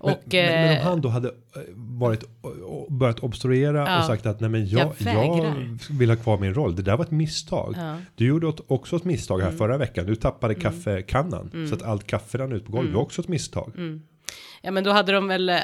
Men, 0.03 0.12
och, 0.13 0.20
men, 0.25 0.46
men 0.46 0.70
om 0.72 0.77
eh, 0.77 0.84
han 0.84 1.01
då 1.01 1.10
hade 1.10 1.27
eh, 1.27 1.34
varit, 1.75 2.24
och 2.65 2.92
börjat 2.94 3.20
obstruera 3.20 3.77
Ja. 3.88 4.00
och 4.00 4.06
sagt 4.06 4.25
att 4.25 4.39
nej 4.39 4.50
men 4.50 4.68
jag, 4.68 4.92
Jag 4.98 5.15
jag, 5.15 5.56
vill 5.89 6.10
ha 6.10 6.18
kvar 6.18 6.38
min 6.38 6.53
roll. 6.53 6.75
Det 6.75 6.82
där 6.82 6.98
var 6.98 7.06
ett 7.06 7.12
misstag. 7.12 7.75
Ja. 7.77 7.96
Du 8.15 8.25
gjorde 8.27 8.53
också 8.68 8.96
ett 8.96 9.03
misstag 9.03 9.39
Mm. 9.39 9.51
här 9.51 9.58
förra 9.58 9.77
veckan. 9.77 10.06
Du 10.06 10.15
tappade 10.15 10.56
kaffekannan. 10.56 11.68
Så 11.70 11.75
att 11.75 11.82
allt 11.84 12.08
kaffe 12.08 12.38
rann 12.38 12.51
ut 12.51 12.65
på 12.65 12.72
golvet. 12.72 12.92
Det 12.92 12.96
var 12.96 13.03
också 13.03 13.22
ett 13.22 13.27
misstag. 13.27 13.72
Mm. 13.77 14.01
Ja 14.62 14.72
men 14.72 14.84
då 14.84 14.92
hade 14.92 15.12
de 15.12 15.27
väl, 15.27 15.50
eh, 15.50 15.56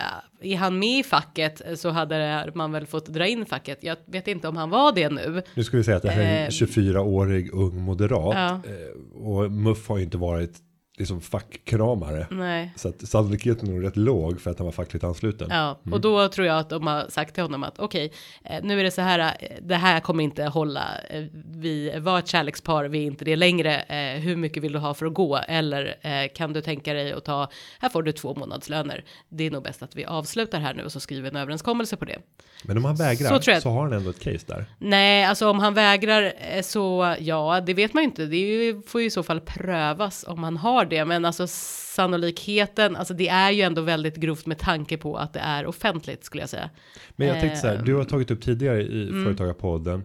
är 0.41 0.55
han 0.57 0.79
med 0.79 0.99
i 0.99 1.03
facket 1.03 1.61
eh, 1.67 1.75
så 1.75 1.89
hade 1.89 2.51
man 2.55 2.71
väl 2.71 2.85
fått 2.85 3.05
dra 3.05 3.27
in 3.27 3.45
facket. 3.45 3.77
Jag 3.81 3.95
vet 4.05 4.27
inte 4.27 4.47
om 4.47 4.57
han 4.57 4.69
var 4.69 4.91
det 4.91 5.09
nu. 5.09 5.41
Nu 5.53 5.63
ska 5.63 5.77
vi 5.77 5.83
säga 5.83 5.97
att 5.97 6.03
det 6.03 6.09
här 6.11 6.21
är 6.23 6.37
en 6.39 6.43
Eh. 6.45 6.49
24-årig 6.49 7.53
ung 7.53 7.81
moderat. 7.81 8.35
Ja. 8.35 8.71
Eh, 8.71 9.21
Och 9.21 9.51
Muff 9.51 9.87
har 9.89 9.97
ju 9.97 10.03
inte 10.03 10.17
varit 10.17 10.53
liksom 10.99 11.21
fackkramare. 11.21 12.27
Nej. 12.31 12.73
Så 12.75 12.89
att 12.89 13.07
sannolikheten 13.07 13.69
är 13.69 13.73
nog 13.73 13.83
rätt 13.83 13.97
låg 13.97 14.41
för 14.41 14.51
att 14.51 14.57
han 14.57 14.65
var 14.65 14.71
fackligt 14.71 15.03
ansluten. 15.03 15.47
Ja, 15.51 15.79
och 15.91 16.01
då 16.01 16.27
tror 16.27 16.47
jag 16.47 16.59
att 16.59 16.69
de 16.69 16.87
har 16.87 17.05
sagt 17.09 17.33
till 17.33 17.43
honom 17.43 17.63
att 17.63 17.79
okej, 17.79 18.11
eh, 18.45 18.63
nu 18.63 18.79
är 18.79 18.83
det 18.83 18.91
så 18.91 19.01
här, 19.01 19.19
eh, 19.39 19.47
det 19.61 19.75
här 19.75 19.99
kommer 19.99 20.23
inte 20.23 20.43
hålla. 20.43 20.85
Eh, 21.09 21.23
Vi 21.33 21.99
var 21.99 22.19
ett 22.19 22.27
kärlekspar, 22.27 22.85
vi 22.85 22.99
är 22.99 23.03
inte 23.05 23.25
det 23.25 23.35
längre. 23.35 23.83
Hur 24.23 24.35
mycket 24.35 24.63
vill 24.63 24.71
du 24.73 24.79
ha 24.79 24.93
för 24.93 25.05
att 25.05 25.13
gå? 25.13 25.37
Eller 25.37 26.27
kan 26.35 26.53
du 26.53 26.61
tänka 26.61 26.93
dig 26.93 27.11
att 27.13 27.25
ta, 27.25 27.49
här 27.79 27.89
får 27.89 28.03
du 28.03 28.11
två 28.11 28.35
månadslöner. 28.35 29.03
Det 29.29 29.43
är 29.47 29.51
nog 29.51 29.63
bäst 29.63 29.83
att 29.83 29.95
vi 29.95 30.05
avslutar 30.05 30.59
här 30.59 30.73
nu 30.73 30.83
och 30.83 30.91
så 30.91 30.99
skriver 30.99 31.29
en 31.29 31.35
överenskommelse 31.35 31.95
på 31.97 32.05
det. 32.05 32.17
Men 32.63 32.77
om 32.77 32.85
han 32.85 32.95
vägrar 32.95 33.29
Så 33.37 33.41
så, 33.41 33.51
jag- 33.51 33.61
har 33.61 33.83
han 33.83 33.93
ändå 33.93 34.09
ett 34.09 34.19
case 34.19 34.45
där. 34.47 34.65
Nej, 34.77 35.25
alltså 35.25 35.49
om 35.49 35.59
han 35.59 35.73
vägrar 35.73 36.33
så 36.61 37.15
ja, 37.19 37.61
det 37.65 37.73
vet 37.73 37.93
man 37.93 38.03
ju 38.03 38.09
inte. 38.09 38.25
Det 38.25 38.37
ju, 38.37 38.81
får 38.81 39.01
ju 39.01 39.07
i 39.07 39.09
så 39.09 39.23
fall 39.23 39.39
prövas 39.41 40.25
om 40.27 40.43
han 40.43 40.57
har 40.57 40.85
det. 40.89 41.05
Men 41.05 41.25
alltså 41.25 41.47
sannolikheten, 41.47 42.95
alltså 42.95 43.13
det 43.13 43.27
är 43.27 43.51
ju 43.51 43.61
ändå 43.61 43.81
väldigt 43.81 44.15
grovt 44.15 44.45
med 44.45 44.57
tanke 44.59 44.97
på 44.97 45.17
att 45.17 45.33
det 45.33 45.39
är 45.39 45.65
offentligt 45.65 46.23
skulle 46.23 46.43
jag 46.43 46.49
säga. 46.49 46.69
Men 47.15 47.27
jag 47.27 47.39
tänkte 47.39 47.59
så 47.59 47.67
här, 47.67 47.75
Ehm. 47.75 47.85
du 47.85 47.95
har 47.95 48.03
tagit 48.03 48.31
upp 48.31 48.41
tidigare 48.41 48.81
i 48.83 49.11
Företagarpodden 49.23 50.03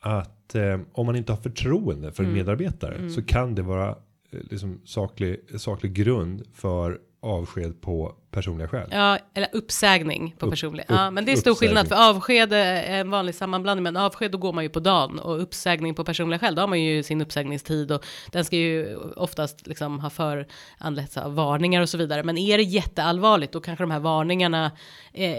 att 0.00 0.54
eh, 0.54 0.80
om 0.92 1.06
man 1.06 1.16
inte 1.16 1.32
har 1.32 1.36
förtroende 1.40 2.12
för 2.12 2.24
en 2.24 2.32
medarbetare 2.32 3.10
så 3.10 3.22
kan 3.22 3.54
det 3.54 3.62
vara 3.62 3.88
eh, 3.88 4.40
liksom 4.50 4.80
saklig, 4.84 5.40
saklig 5.60 5.92
grund 5.92 6.42
för 6.54 6.98
avsked 7.22 7.80
på 7.80 8.14
personliga 8.30 8.68
skäl. 8.68 8.88
Ja, 8.90 9.18
eller 9.34 9.48
uppsägning 9.52 10.34
på 10.38 10.46
Upp- 10.46 10.52
personlig. 10.52 10.82
upp- 10.82 10.86
Ja, 10.90 11.10
men 11.10 11.24
det 11.24 11.32
är 11.32 11.36
stor 11.36 11.50
uppsägning. 11.50 11.68
skillnad 11.76 11.88
för 11.88 12.10
avsked 12.10 12.52
är 12.52 12.82
en 13.00 13.10
vanlig 13.10 13.34
sammanblandning, 13.34 13.82
men 13.82 13.96
avsked 13.96 14.30
då 14.30 14.38
går 14.38 14.52
man 14.52 14.64
ju 14.64 14.70
på 14.70 14.80
dagen 14.80 15.18
och 15.18 15.42
uppsägning 15.42 15.94
på 15.94 16.04
personliga 16.04 16.38
skäl, 16.38 16.54
då 16.54 16.62
har 16.62 16.66
man 16.66 16.82
ju 16.82 17.02
sin 17.02 17.20
uppsägningstid 17.20 17.92
och 17.92 18.04
den 18.32 18.44
ska 18.44 18.56
ju 18.56 18.96
oftast 18.96 19.66
liksom 19.66 20.00
ha 20.00 20.10
föranletts 20.10 21.16
av 21.16 21.34
varningar 21.34 21.82
och 21.82 21.88
så 21.88 21.98
vidare. 21.98 22.22
Men 22.22 22.38
är 22.38 22.56
det 22.58 22.62
jätteallvarligt, 22.64 23.52
då 23.52 23.60
kanske 23.60 23.82
de 23.84 23.90
här 23.90 24.00
varningarna 24.00 24.70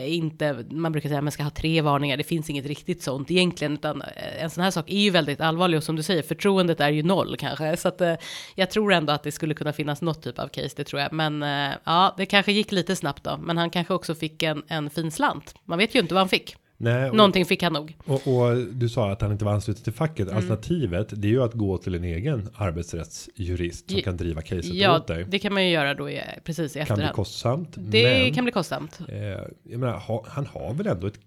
inte, 0.07 0.65
man 0.71 0.91
brukar 0.91 1.09
säga 1.09 1.17
att 1.17 1.23
man 1.23 1.31
ska 1.31 1.43
ha 1.43 1.49
tre 1.49 1.81
varningar, 1.81 2.17
det 2.17 2.23
finns 2.23 2.49
inget 2.49 2.65
riktigt 2.65 3.03
sånt 3.03 3.31
egentligen, 3.31 3.73
utan 3.73 4.01
eh, 4.01 4.43
en 4.43 4.49
sån 4.49 4.63
här 4.63 4.71
sak 4.71 4.89
är 4.89 4.97
ju 4.99 5.09
väldigt 5.09 5.41
allvarlig 5.41 5.77
och 5.77 5.83
som 5.83 5.95
du 5.95 6.03
säger, 6.03 6.21
förtroendet 6.23 6.79
är 6.81 6.89
ju 6.89 7.03
noll 7.03 7.35
kanske, 7.39 7.77
så 7.77 7.87
att 7.87 8.01
eh, 8.01 8.13
jag 8.55 8.71
tror 8.71 8.93
ändå 8.93 9.13
att 9.13 9.23
det 9.23 9.31
skulle 9.31 9.53
kunna 9.53 9.73
finnas 9.73 10.01
något 10.01 10.21
typ 10.23 10.39
av 10.39 10.47
case, 10.47 10.69
det 10.75 10.83
tror 10.83 11.01
jag, 11.01 11.13
men 11.13 11.43
eh, 11.43 11.69
ja, 11.83 12.13
det 12.17 12.25
kanske 12.25 12.51
gick 12.51 12.71
lite 12.71 12.78
lite 12.79 12.95
snabbt 12.95 13.23
då, 13.23 13.37
men 13.37 13.57
han 13.57 13.69
kanske 13.69 13.93
också 13.93 14.15
fick 14.15 14.43
en, 14.43 14.63
en 14.67 14.89
fin 14.89 15.11
slant. 15.11 15.55
Man 15.65 15.77
vet 15.77 15.95
ju 15.95 15.99
inte 15.99 16.13
vad 16.13 16.21
han 16.21 16.29
fick. 16.29 16.55
Nej, 16.81 17.09
och, 17.09 17.15
Någonting 17.15 17.45
fick 17.45 17.63
han 17.63 17.73
nog. 17.73 17.97
och, 18.05 18.27
och 18.27 18.57
du 18.57 18.89
sa 18.89 19.11
att 19.11 19.21
han 19.21 19.31
inte 19.31 19.45
var 19.45 19.53
ansluten 19.53 19.83
till 19.83 19.93
facket. 19.93 20.27
Mm. 20.27 20.35
Alternativet 20.37 21.07
det 21.11 21.27
är 21.27 21.31
ju 21.31 21.43
att 21.43 21.53
gå 21.53 21.77
till 21.77 21.95
en 21.95 22.03
egen 22.03 22.49
arbetsrättsjurist 22.55 23.89
som 23.89 23.97
Ja, 23.97 24.03
kan 24.03 24.17
driva 24.17 24.41
caset 24.41 24.65
Ja, 24.73 24.97
åt 24.97 25.07
dig. 25.07 25.25
det 25.29 25.39
kan 25.39 25.53
man 25.53 25.65
ju 25.65 25.71
göra 25.71 25.93
då 25.93 26.09
i, 26.09 26.21
precis 26.43 26.75
i 26.75 26.79
kan 26.79 26.85
bli 26.85 26.91
efterhand. 26.93 27.15
kostsamt. 27.15 27.69
Det 27.75 28.03
men, 28.23 28.33
kan 28.33 28.43
bli 28.45 28.51
kostsamt. 28.51 28.99
eh, 29.07 29.17
jag 29.63 29.79
menar, 29.79 29.97
ha, 29.97 30.25
han 30.27 30.45
har 30.45 30.73
väl 30.73 30.87
ändå 30.87 31.07
ett 31.07 31.19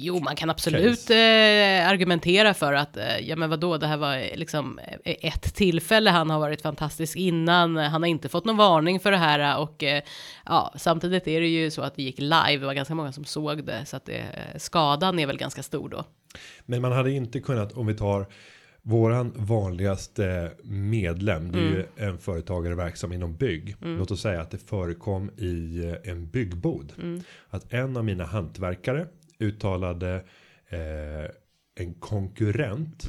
Jo, 0.00 0.20
man 0.20 0.36
kan 0.36 0.50
absolut 0.50 1.10
eh, 1.10 1.88
argumentera 1.88 2.54
för 2.54 2.72
att, 2.72 2.96
eh, 2.96 3.18
ja 3.20 3.36
men 3.36 3.50
vadå, 3.50 3.76
det 3.76 3.86
här 3.86 3.96
var 3.96 4.16
eh, 4.16 4.36
liksom 4.36 4.78
eh, 5.04 5.14
ett 5.20 5.54
tillfälle, 5.54 6.10
han 6.10 6.30
har 6.30 6.38
varit 6.38 6.62
fantastisk 6.62 7.16
innan, 7.16 7.76
han 7.76 8.02
har 8.02 8.08
inte 8.08 8.28
fått 8.28 8.44
någon 8.44 8.56
varning 8.56 9.00
för 9.00 9.10
det 9.10 9.16
här 9.16 9.58
och 9.58 9.82
eh, 9.82 10.02
ja, 10.46 10.72
samtidigt 10.76 11.28
är 11.28 11.40
det 11.40 11.46
ju 11.46 11.70
så 11.70 11.82
att 11.82 11.96
det 11.96 12.02
gick 12.02 12.18
live, 12.18 12.56
det 12.58 12.66
var 12.66 12.74
ganska 12.74 12.94
många 12.94 13.12
som 13.12 13.24
såg 13.24 13.64
det, 13.64 13.86
så 13.86 13.96
att 13.96 14.04
det, 14.04 14.18
eh, 14.18 14.58
skadan 14.98 15.18
är 15.18 15.26
väl 15.26 15.38
ganska 15.38 15.62
stor 15.62 15.88
då. 15.88 16.04
Men 16.66 16.82
man 16.82 16.92
hade 16.92 17.10
inte 17.10 17.40
kunnat 17.40 17.72
om 17.72 17.86
vi 17.86 17.94
tar 17.94 18.26
våran 18.82 19.32
vanligaste 19.36 20.52
medlem. 20.64 21.52
Det 21.52 21.58
är 21.58 21.62
ju 21.62 21.86
en 21.96 22.18
företagare 22.18 22.74
verksam 22.74 23.12
inom 23.12 23.36
bygg. 23.36 23.76
Låt 23.80 24.10
oss 24.10 24.20
säga 24.20 24.40
att 24.40 24.50
det 24.50 24.58
förekom 24.58 25.30
i 25.36 25.84
eh, 26.04 26.10
en 26.12 26.26
byggbod. 26.30 26.92
Att 27.50 27.72
en 27.72 27.96
av 27.96 28.04
mina 28.04 28.24
hantverkare 28.24 29.06
uttalade 29.38 30.14
eh, 30.68 31.30
en 31.84 31.94
konkurrent. 31.94 33.02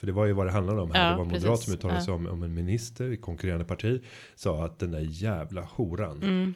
För 0.00 0.06
det 0.06 0.12
var 0.12 0.26
ju 0.26 0.32
vad 0.32 0.46
det 0.46 0.52
handlade 0.52 0.80
om 0.80 0.90
här. 0.90 1.04
Ja, 1.04 1.10
det 1.10 1.16
var 1.16 1.22
en 1.24 1.28
moderat 1.28 1.44
precis. 1.50 1.64
som 1.64 1.74
uttalade 1.74 1.98
Ja. 2.00 2.04
sig 2.04 2.14
om, 2.14 2.26
om 2.26 2.42
en 2.42 2.54
minister 2.54 3.12
i 3.12 3.16
konkurrerande 3.16 3.64
parti. 3.64 4.02
Sa 4.34 4.64
att 4.64 4.78
den 4.78 4.90
där 4.90 5.06
jävla 5.10 5.60
horan. 5.62 6.54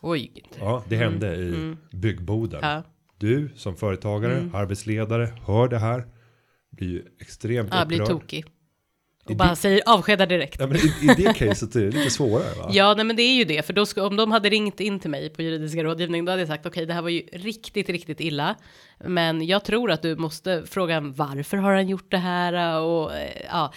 Oj. 0.00 0.30
Ja, 0.58 0.84
det 0.88 0.96
hände 0.96 1.36
i 1.36 1.76
byggboden. 1.92 2.60
Ja. 2.62 2.82
Du 3.18 3.50
som 3.56 3.76
företagare, 3.76 4.50
arbetsledare, 4.54 5.28
hör 5.46 5.68
det 5.68 5.78
här. 5.78 6.06
Blir 6.70 6.88
ju 6.88 7.04
extremt 7.20 7.68
Ja, 7.72 7.84
blir 7.84 8.00
upprörd. 8.00 8.20
tokig. 8.20 8.44
I 9.28 9.32
Och 9.32 9.36
bara 9.36 9.48
det- 9.50 9.56
säger 9.56 9.82
avskeda 9.86 10.26
direkt. 10.26 10.60
Ja, 10.60 10.66
men 10.66 10.76
i, 10.76 10.80
i 11.02 11.14
det 11.24 11.34
caset 11.36 11.76
är 11.76 11.80
det 11.80 11.90
lite 11.90 12.10
svårare 12.10 12.54
va? 12.58 12.70
Ja, 12.72 12.94
nej, 12.96 13.04
men 13.04 13.16
det 13.16 13.22
är 13.22 13.34
ju 13.36 13.44
det, 13.44 13.66
för 13.66 13.72
då 13.72 13.86
ska, 13.86 14.06
om 14.06 14.16
de 14.16 14.32
hade 14.32 14.48
ringt 14.48 14.80
in 14.80 15.00
till 15.00 15.10
mig 15.10 15.30
på 15.30 15.42
juridiska 15.42 15.84
rådgivning, 15.84 16.24
då 16.24 16.32
hade 16.32 16.42
jag 16.42 16.48
sagt 16.48 16.66
okej, 16.66 16.86
det 16.86 16.94
här 16.94 17.02
var 17.02 17.08
ju 17.08 17.20
riktigt, 17.32 17.88
riktigt 17.88 18.20
illa, 18.20 18.56
men 19.04 19.46
jag 19.46 19.64
tror 19.64 19.90
att 19.90 20.02
du 20.02 20.16
måste 20.16 20.62
fråga 20.66 21.00
varför 21.00 21.56
har 21.56 21.74
han 21.74 21.88
gjort 21.88 22.10
det 22.10 22.18
här 22.18 22.80
och 22.80 23.14
eh, 23.14 23.42
ja, 23.52 23.72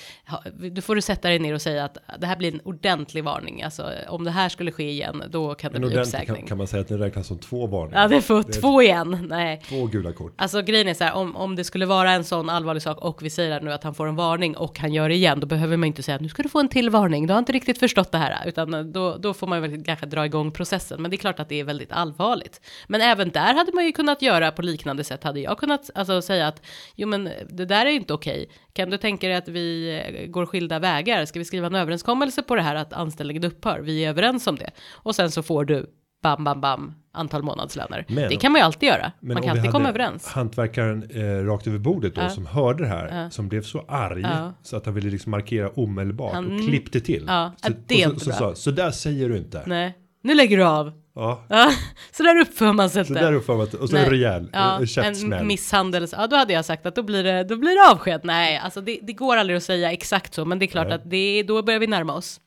då 0.72 0.82
får 0.82 0.96
du 0.96 1.02
sätta 1.02 1.30
dig 1.30 1.40
ner 1.40 1.54
och 1.54 1.62
säga 1.62 1.86
att 1.86 1.98
det 2.20 2.28
här 2.28 2.36
blir 2.36 2.54
en 2.54 2.62
ordentlig 2.64 3.24
varning, 3.24 3.64
alltså 3.64 3.92
om 4.08 4.24
det 4.24 4.32
här 4.32 4.50
skulle 4.50 4.72
ske 4.72 4.90
igen, 4.90 5.24
då 5.30 5.56
kan 5.56 5.74
det 5.74 5.80
Men 5.80 5.90
bli 5.90 6.00
uppsägning. 6.00 6.36
kan, 6.36 6.48
kan 6.48 6.58
man 6.58 6.68
säga 6.68 6.82
att 6.82 6.88
det 6.88 6.98
räknas 6.98 7.28
som 7.28 7.40
två 7.40 7.68
varningar. 7.68 8.02
Ja, 8.02 8.08
det 8.08 8.22
får 8.22 8.44
Det 8.44 8.54
två 8.54 8.82
igen, 8.82 9.26
nej. 9.30 9.62
Två 9.70 9.86
gula 9.86 10.14
kort. 10.14 10.34
Alltså 10.38 10.62
grejen 10.62 10.88
är 10.88 10.94
så 10.94 11.04
här, 11.04 11.14
om, 11.14 11.36
om 11.36 11.56
det 11.56 11.64
skulle 11.64 11.86
vara 11.86 12.12
en 12.12 12.24
sån 12.24 12.50
allvarlig 12.50 12.84
sak 12.84 12.98
och 12.98 13.24
vi 13.24 13.30
säger 13.30 13.62
nu 13.62 13.74
att 13.74 13.84
han 13.84 13.94
får 13.94 14.08
en 14.08 14.16
varning 14.16 14.58
och 14.58 14.80
han 14.80 14.94
gör 14.94 15.10
det 15.10 15.16
igen, 15.16 15.40
då 15.40 15.48
behöver 15.48 15.78
man 15.78 15.88
inte 15.88 16.04
säga 16.04 16.18
nu 16.22 16.30
ska 16.30 16.44
du 16.44 16.50
få 16.50 16.60
en 16.60 16.68
till 16.68 16.90
varning, 16.90 17.28
du 17.28 17.34
har 17.34 17.40
inte 17.40 17.52
riktigt 17.52 17.80
förstått 17.80 18.12
det 18.12 18.18
här, 18.18 18.48
utan 18.48 18.92
då, 18.92 19.18
då 19.18 19.34
får 19.34 19.48
man 19.48 19.62
väl 19.62 19.84
kanske 19.84 20.06
dra 20.06 20.26
igång 20.26 20.52
processen. 20.52 21.02
Men 21.02 21.12
det 21.12 21.16
är 21.16 21.18
klart 21.18 21.40
att 21.40 21.50
det 21.50 21.60
är 21.60 21.64
väldigt 21.64 21.92
allvarligt. 21.92 22.62
Men 22.88 23.02
även 23.02 23.30
där 23.30 23.54
hade 23.54 23.72
man 23.74 23.86
ju 23.86 23.92
kunnat 23.92 24.22
göra 24.22 24.52
på 24.52 24.62
liknande 24.62 25.04
sätt, 25.04 25.11
hade 25.24 25.40
jag 25.40 25.58
kunnat 25.58 25.90
alltså, 25.96 26.22
säga 26.22 26.48
att 26.48 26.62
jo 26.96 27.08
men 27.08 27.30
det 27.50 27.66
där 27.66 27.86
är 27.86 27.90
inte 27.90 28.14
okej. 28.14 28.50
Kan 28.74 28.90
du 28.90 28.98
tänka 28.98 29.28
dig 29.28 29.36
att 29.38 29.48
vi 29.48 30.28
går 30.30 30.46
skilda 30.46 30.80
vägar? 30.80 31.26
Ska 31.26 31.40
vi 31.40 31.46
skriva 31.46 31.68
en 31.68 31.76
överenskommelse 31.76 32.42
på 32.44 32.56
det 32.56 32.62
här 32.62 32.76
att 32.76 32.94
anställningen 32.94 33.44
upphör? 33.44 33.80
Vi 33.80 34.06
är 34.06 34.10
överens 34.10 34.48
om 34.48 34.56
det. 34.56 34.72
Och 34.92 35.16
sen 35.16 35.32
så 35.32 35.44
får 35.44 35.66
du 35.66 35.86
bam, 36.24 36.44
bam, 36.44 36.62
bam, 36.62 36.94
antal 37.14 37.44
månadslöner. 37.44 38.06
Men- 38.10 38.30
det 38.30 38.36
kan 38.36 38.52
man 38.52 38.62
ju 38.62 38.66
alltid 38.66 38.90
göra. 38.90 39.12
Man 39.22 39.42
kan 39.44 39.58
alltid 39.58 39.72
komma 39.72 39.90
överens. 39.90 40.28
Hantverkaren 40.28 41.04
eh, 41.12 41.46
rakt 41.46 41.68
över 41.68 41.78
bordet 41.80 42.16
då 42.16 42.22
Ja. 42.22 42.30
som 42.30 42.46
hörde 42.46 42.84
det 42.84 42.90
här. 42.90 43.24
Ja. 43.24 43.30
Som 43.30 43.48
blev 43.50 43.62
så 43.62 43.86
arg. 43.88 44.22
Ja. 44.22 44.54
Så 44.64 44.78
att 44.78 44.86
han 44.86 44.96
ville 44.96 45.10
liksom 45.10 45.32
markera 45.32 45.70
omedelbart 45.70 46.34
Han- 46.34 46.56
och 46.56 46.68
klippte 46.68 47.00
till. 47.00 47.24
Ja, 47.28 47.52
så, 47.58 47.74
det 47.88 48.02
är 48.02 48.08
och 48.08 48.14
inte 48.14 48.26
så, 48.26 48.32
så, 48.32 48.38
bra. 48.40 48.50
sa, 48.50 48.56
så 48.56 48.72
där 48.72 48.92
säger 48.92 49.30
du 49.30 49.38
inte. 49.38 49.64
Nej, 49.66 49.94
nu 50.24 50.36
lägger 50.36 50.58
du 50.58 50.64
av. 50.64 51.01
Ja, 51.16 51.44
Ja, 51.50 51.72
så 52.12 52.24
där 52.24 52.40
uppför 52.40 52.74
man 52.74 52.90
sig 52.90 53.06
så 53.06 53.14
inte. 53.14 53.24
där 53.26 53.34
uppför 53.34 53.54
man 53.58 53.68
Och 53.82 53.90
så 53.90 53.96
Nej. 53.96 54.04
en 54.04 54.10
rejäl 54.10 54.50
Ja, 54.54 54.78
ja, 54.80 54.86
käftsmäll. 54.86 55.40
en 55.40 55.48
misshandel, 55.48 56.08
ja 56.12 56.28
då 56.28 56.36
hade 56.36 56.54
jag 56.54 56.66
sagt 56.66 56.86
att 56.86 56.96
då 56.96 57.04
blir 57.04 57.24
det, 57.24 57.44
då 57.44 57.56
blir 57.56 57.76
det 57.86 57.92
avsked. 57.92 58.22
Nej, 58.24 58.58
alltså 58.58 58.82
det, 58.82 59.00
det 59.04 59.14
går 59.14 59.38
aldrig 59.38 59.58
att 59.58 59.64
säga 59.64 59.92
exakt 59.92 60.34
så, 60.34 60.46
men 60.46 60.60
det 60.60 60.66
är 60.66 60.68
klart 60.68 60.88
Nej. 60.88 60.96
att 60.96 61.10
det, 61.10 61.44
då 61.44 61.64
börjar 61.64 61.80
vi 61.80 61.88
närma 61.88 62.14
oss. 62.14 62.40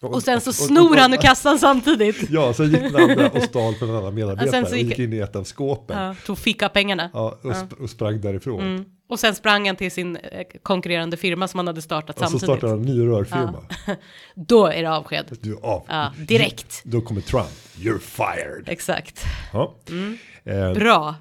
Och 0.00 0.22
sen 0.22 0.40
så 0.40 0.52
snor 0.52 0.96
han 0.96 1.12
ur 1.12 1.16
kassan 1.16 1.58
samtidigt. 1.58 2.30
Ja, 2.30 2.52
sen 2.54 2.70
gick 2.70 2.80
den 2.80 2.96
andra 3.10 3.30
och 3.30 3.42
stal 3.42 3.74
från 3.74 3.90
en 3.90 3.96
annan 3.96 4.14
medarbetare. 4.14 4.62
Och 4.62 4.68
så 4.68 4.72
och 4.74 4.78
gick- 4.78 4.88
gick 4.88 4.98
in 4.98 5.12
i 5.12 5.18
ett 5.18 5.36
av 5.36 5.44
skåpen. 5.44 5.98
Ja. 5.98 6.06
Ja, 6.08 6.14
tog 6.26 6.38
ficka-pengarna. 6.38 7.10
och, 7.12 7.40
sp- 7.42 7.82
och 7.82 7.90
sprang 7.90 8.20
därifrån. 8.20 8.60
Mm. 8.60 8.84
Och 9.08 9.20
sen 9.20 9.34
sprang 9.34 9.66
han 9.66 9.76
till 9.76 9.90
sin 9.90 10.16
eh, 10.16 10.46
konkurrerande 10.62 11.16
firma 11.16 11.48
som 11.48 11.58
han 11.58 11.66
hade 11.66 11.82
startat 11.82 12.16
Och 12.16 12.22
så 12.24 12.30
samtidigt. 12.30 12.42
startade 12.42 12.72
han 12.72 12.80
en 12.80 12.86
ny 12.86 13.06
rörfirma. 13.08 13.64
Då 14.34 14.66
är 14.66 14.82
det 14.82 14.90
avsked. 14.90 15.38
Du 15.40 15.52
är 15.52 15.64
av. 15.64 15.84
Ja, 15.88 16.12
direkt. 16.18 16.82
Då 16.84 17.00
kommer 17.00 17.20
Trump. 17.20 17.46
You're 17.76 17.98
fired. 17.98 18.64
Exakt. 18.68 19.24
Ja. 19.52 19.76
Mm. 19.88 20.18
Eh, 20.44 20.72
Bra. 20.72 21.14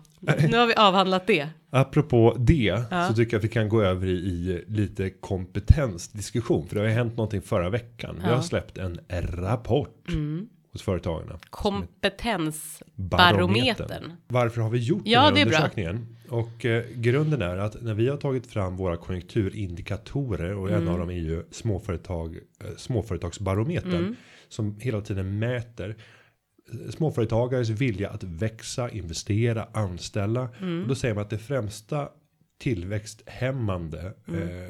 Nu 0.50 0.58
har 0.58 0.68
vi 0.68 0.76
avhandlat 0.76 1.28
det. 1.28 1.48
apropå 1.70 2.36
det 2.40 2.82
så 3.08 3.14
tycker 3.14 3.34
jag 3.34 3.40
att 3.40 3.44
vi 3.44 3.48
kan 3.50 3.70
gå 3.70 3.82
över 3.82 4.08
i, 4.08 4.12
i 4.12 4.64
lite 4.68 5.10
kompetensdiskussion. 5.10 6.68
För 6.68 6.76
det 6.76 6.82
har 6.82 6.88
ju 6.88 6.94
hänt 6.94 7.18
någonting 7.18 7.42
förra 7.42 7.70
veckan. 7.70 8.20
Vi 8.24 8.30
har 8.30 8.42
släppt 8.42 8.78
en 8.78 9.00
rapport 9.10 10.10
Mm. 10.10 10.48
hos 10.72 10.82
företagarna. 10.82 11.40
Kompetensbarometern. 11.50 14.14
Varför 14.28 14.62
har 14.62 14.70
vi 14.70 14.80
gjort 14.80 15.02
Ja, 15.06 15.26
den 15.26 15.34
det 15.34 15.40
här 15.40 15.46
undersökningen? 15.46 16.15
Och 16.30 16.66
eh, 16.66 16.86
grunden 16.96 17.42
är 17.42 17.58
att 17.58 17.82
när 17.82 17.94
vi 17.94 18.08
har 18.08 18.18
tagit 18.18 18.48
fram 18.48 18.78
våra 18.78 18.98
konjunkturindikatorer 18.98 20.56
och 20.56 20.70
Mm. 20.70 20.82
en 20.82 20.88
av 20.88 21.00
dem 21.00 21.10
är 21.10 21.14
ju 21.14 21.44
småföretag, 21.52 22.36
eh, 22.36 22.76
småföretagsbarometern 22.78 23.92
Mm. 23.96 24.16
som 24.50 24.80
hela 24.80 25.02
tiden 25.02 25.40
mäter 25.40 25.96
eh, 26.72 26.90
småföretagares 26.90 27.70
vilja 27.70 28.10
att 28.10 28.24
växa, 28.24 28.90
investera, 28.90 29.68
anställa. 29.74 30.50
Mm. 30.62 30.82
Och 30.82 30.88
då 30.88 30.96
säger 30.96 31.16
man 31.16 31.24
att 31.24 31.30
det 31.30 31.38
främsta 31.38 32.10
tillväxthämmande 32.58 34.14
Mm. 34.28 34.42
eh, 34.42 34.70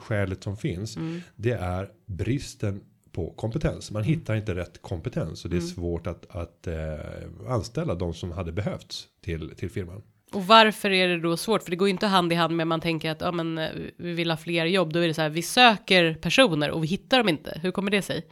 skälet 0.00 0.42
som 0.42 0.56
finns 0.56 0.98
det 1.36 1.52
är 1.52 1.90
bristen 2.06 2.80
på 3.12 3.30
kompetens. 3.30 3.90
Man 3.90 4.02
hittar 4.02 4.34
inte 4.36 4.54
rätt 4.54 4.82
kompetens 4.82 5.44
och 5.44 5.50
det 5.50 5.56
är 5.56 5.60
Mm. 5.60 5.70
svårt 5.70 6.06
att, 6.06 6.26
att 6.36 6.66
eh, 6.66 6.94
anställa 7.48 7.94
de 7.94 8.14
som 8.14 8.32
hade 8.32 8.52
behövts 8.52 9.08
till, 9.20 9.52
till 9.56 9.70
firman. 9.70 10.02
Och 10.36 10.46
varför 10.46 10.90
är 10.90 11.08
det 11.08 11.20
då 11.20 11.36
svårt? 11.36 11.62
För 11.62 11.70
det 11.70 11.76
går 11.76 11.88
ju 11.88 11.92
inte 11.92 12.06
hand 12.06 12.32
i 12.32 12.34
hand 12.34 12.56
med 12.56 12.66
man 12.66 12.80
tänker 12.80 13.10
att 13.10 13.20
ja, 13.20 13.32
men, 13.32 13.58
eh, 13.58 13.68
vi 13.96 14.12
vill 14.12 14.30
ha 14.30 14.36
fler 14.36 14.66
jobb. 14.66 14.92
Då 14.92 15.00
är 15.00 15.08
det 15.08 15.14
så 15.14 15.22
här, 15.22 15.28
vi 15.28 15.42
söker 15.42 16.14
personer 16.14 16.70
och 16.70 16.82
vi 16.82 16.86
hittar 16.88 17.18
dem 17.18 17.28
inte. 17.28 17.60
Hur 17.62 17.70
kommer 17.70 17.90
det 17.90 18.02
sig? 18.02 18.26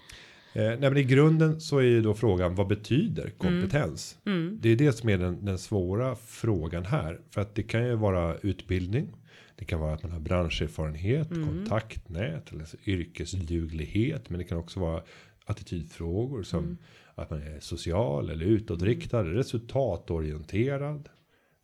Eh, 0.52 0.62
nej 0.62 0.78
men 0.80 0.96
i 0.96 1.04
grunden 1.04 1.60
så 1.60 1.78
är 1.78 1.82
ju 1.82 2.02
då 2.02 2.14
frågan 2.14 2.54
vad 2.54 2.66
betyder 2.66 3.30
kompetens? 3.30 4.18
Det 4.60 4.68
är 4.68 4.76
det 4.76 4.92
som 4.92 5.08
är 5.08 5.18
den, 5.18 5.44
den 5.44 5.58
svåra 5.58 6.16
frågan 6.16 6.84
här. 6.84 7.20
För 7.30 7.40
att 7.40 7.54
det 7.54 7.62
kan 7.62 7.86
ju 7.86 7.94
vara 7.94 8.36
utbildning. 8.42 9.08
Det 9.56 9.64
kan 9.64 9.80
vara 9.80 9.94
att 9.94 10.02
man 10.02 10.12
har 10.12 10.20
branscherfarenhet, 10.20 11.28
kontaktnät 11.28 12.52
eller 12.52 12.64
så 12.64 12.76
yrkesduglighet. 12.86 14.30
Men 14.30 14.38
det 14.38 14.44
kan 14.44 14.58
också 14.58 14.80
vara 14.80 15.02
attitydfrågor 15.44 16.42
som 16.42 16.78
att 17.14 17.30
man 17.30 17.42
är 17.42 17.60
social 17.60 18.30
eller 18.30 18.46
utåtriktad, 18.46 19.22
resultatorienterad. 19.22 21.08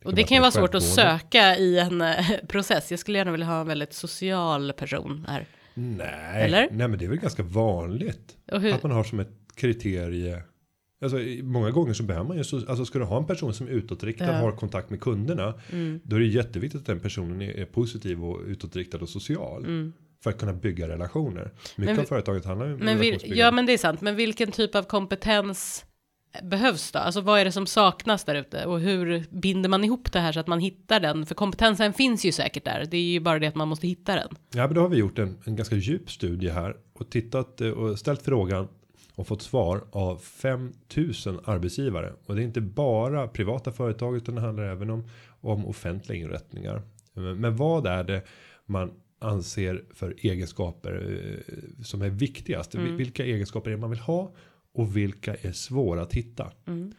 Och 0.03 0.15
det 0.15 0.23
kan 0.23 0.35
ju 0.35 0.41
vara 0.41 0.51
svårt 0.51 0.75
att 0.75 0.83
söka 0.83 1.57
i 1.57 1.79
en 1.79 2.01
eh, 2.01 2.25
process. 2.47 2.91
Jag 2.91 2.99
skulle 2.99 3.17
gärna 3.17 3.31
vilja 3.31 3.47
ha 3.47 3.61
en 3.61 3.67
väldigt 3.67 3.93
social 3.93 4.73
person 4.73 5.25
här. 5.27 5.45
Nej, 5.73 6.45
Eller? 6.45 6.67
nej 6.71 6.87
men 6.87 6.99
det 6.99 7.05
är 7.05 7.09
väl 7.09 7.19
ganska 7.19 7.43
vanligt. 7.43 8.37
Att 8.51 8.83
man 8.83 8.91
har 8.91 9.03
som 9.03 9.19
ett 9.19 9.31
kriterie 9.55 10.43
Alltså 11.03 11.17
många 11.43 11.71
gånger 11.71 11.93
så 11.93 12.03
behöver 12.03 12.27
man 12.27 12.37
ju, 12.37 12.43
så, 12.43 12.57
alltså 12.57 12.85
ska 12.85 12.99
du 12.99 13.05
ha 13.05 13.17
en 13.17 13.25
person 13.25 13.53
som 13.53 13.67
är 13.67 13.71
utåtriktad, 13.71 14.25
Ja. 14.25 14.31
har 14.31 14.51
kontakt 14.51 14.89
med 14.89 15.01
kunderna. 15.01 15.53
Mm. 15.71 15.99
Då 16.03 16.15
är 16.15 16.19
det 16.19 16.25
jätteviktigt 16.25 16.81
att 16.81 16.87
den 16.87 16.99
personen 16.99 17.41
är, 17.41 17.59
är 17.59 17.65
positiv 17.65 18.25
och 18.25 18.41
utåtriktad 18.47 18.97
och 18.97 19.09
social. 19.09 19.91
För 20.23 20.29
att 20.29 20.37
kunna 20.37 20.53
bygga 20.53 20.87
relationer. 20.87 21.43
Mycket 21.43 21.77
Mm. 21.77 21.95
Men 21.95 21.99
av 21.99 22.03
företaget 22.03 22.45
handlar 22.45 22.67
ju 22.67 22.73
om 22.73 22.79
Men 22.79 22.99
vil, 22.99 23.19
ja 23.25 23.51
men 23.51 23.65
det 23.65 23.73
är 23.73 23.77
sant, 23.77 24.01
men 24.01 24.15
vilken 24.15 24.51
typ 24.51 24.75
av 24.75 24.83
kompetens 24.83 25.85
behövs 26.43 26.91
då? 26.91 26.99
Alltså 26.99 27.21
vad 27.21 27.39
är 27.39 27.45
det 27.45 27.51
som 27.51 27.67
saknas 27.67 28.23
där 28.23 28.35
ute 28.35 28.65
och 28.65 28.79
hur 28.79 29.25
binder 29.29 29.69
man 29.69 29.83
ihop 29.83 30.11
det 30.11 30.19
här 30.19 30.31
så 30.31 30.39
att 30.39 30.47
man 30.47 30.59
hittar 30.59 30.99
den? 30.99 31.25
För 31.25 31.35
kompetensen 31.35 31.93
finns 31.93 32.25
ju 32.25 32.31
säkert 32.31 32.65
där, 32.65 32.85
det 32.91 32.97
är 32.97 33.01
ju 33.01 33.19
bara 33.19 33.39
det 33.39 33.47
att 33.47 33.55
man 33.55 33.67
måste 33.67 33.87
hitta 33.87 34.15
den. 34.15 34.29
Ja, 34.53 34.67
men 34.67 34.73
då 34.73 34.81
har 34.81 34.89
vi 34.89 34.97
gjort 34.97 35.19
en, 35.19 35.37
en 35.45 35.55
ganska 35.55 35.75
djup 35.75 36.11
studie 36.11 36.49
här 36.49 36.75
och 36.93 37.09
tittat 37.09 37.61
eh, 37.61 37.69
och 37.69 37.99
ställt 37.99 38.21
frågan 38.21 38.67
och 39.15 39.27
fått 39.27 39.41
svar 39.41 39.83
av 39.91 40.17
5000 40.17 41.39
arbetsgivare 41.45 42.13
och 42.25 42.35
det 42.35 42.41
är 42.41 42.43
inte 42.43 42.61
bara 42.61 43.27
privata 43.27 43.71
företag 43.71 44.17
utan 44.17 44.35
det 44.35 44.41
handlar 44.41 44.63
även 44.63 44.89
om 44.89 45.07
om 45.41 45.65
offentliga 45.65 46.19
inrättningar. 46.19 46.81
Men- 47.13 47.55
vad 47.55 47.87
är 47.87 48.03
det 48.03 48.21
man 48.65 48.91
anser 49.19 49.83
för 49.93 50.15
egenskaper 50.17 51.19
eh, 51.47 51.83
som 51.83 52.01
är 52.01 52.09
viktigast? 52.09 52.75
Mm. 52.75 52.97
Vilka 52.97 53.25
egenskaper 53.25 53.71
är 53.71 53.77
man 53.77 53.89
vill 53.89 53.99
ha 53.99 54.31
och 54.73 54.97
vilka 54.97 55.35
är 55.35 55.51
svåra 55.51 56.01
att 56.01 56.13
hitta? 56.13 56.51
Mm. 56.67 56.93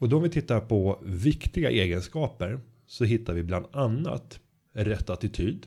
Och 0.00 0.08
då 0.08 0.16
om 0.16 0.22
vi 0.22 0.30
tittar 0.30 0.60
på 0.60 0.98
viktiga 1.02 1.70
egenskaper 1.70 2.60
så 2.86 3.04
hittar 3.04 3.34
vi 3.34 3.42
bland 3.42 3.66
annat 3.72 4.40
rätt 4.72 5.10
attityd, 5.10 5.66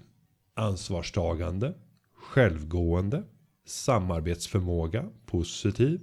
ansvarstagande, 0.53 1.73
självgående, 2.13 3.23
samarbetsförmåga, 3.65 5.05
positiv, 5.25 6.01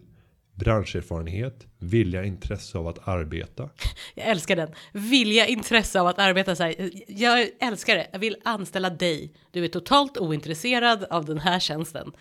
branscherfarenhet, 0.55 1.67
vilja, 1.79 2.25
intresse 2.25 2.79
av 2.79 2.89
att 2.89 3.09
arbeta. 3.09 3.71
Jag 4.15 4.27
älskar 4.27 4.57
den. 4.57 4.69
Vilja, 4.93 5.47
intresse 5.47 6.01
av 6.01 6.07
att 6.07 6.19
arbeta 6.19 6.57
så 6.57 6.63
här. 6.63 6.91
Jag 7.09 7.49
älskar 7.61 7.97
det. 7.97 8.09
Jag 8.13 8.19
vill 8.19 8.37
anställa 8.45 8.91
dig. 8.91 9.35
Du 9.51 9.65
är 9.65 9.69
totalt 9.69 10.19
ointresserad 10.19 11.05
av 11.05 11.25
den 11.25 11.39
här 11.39 11.61
tjänsten. 11.61 12.13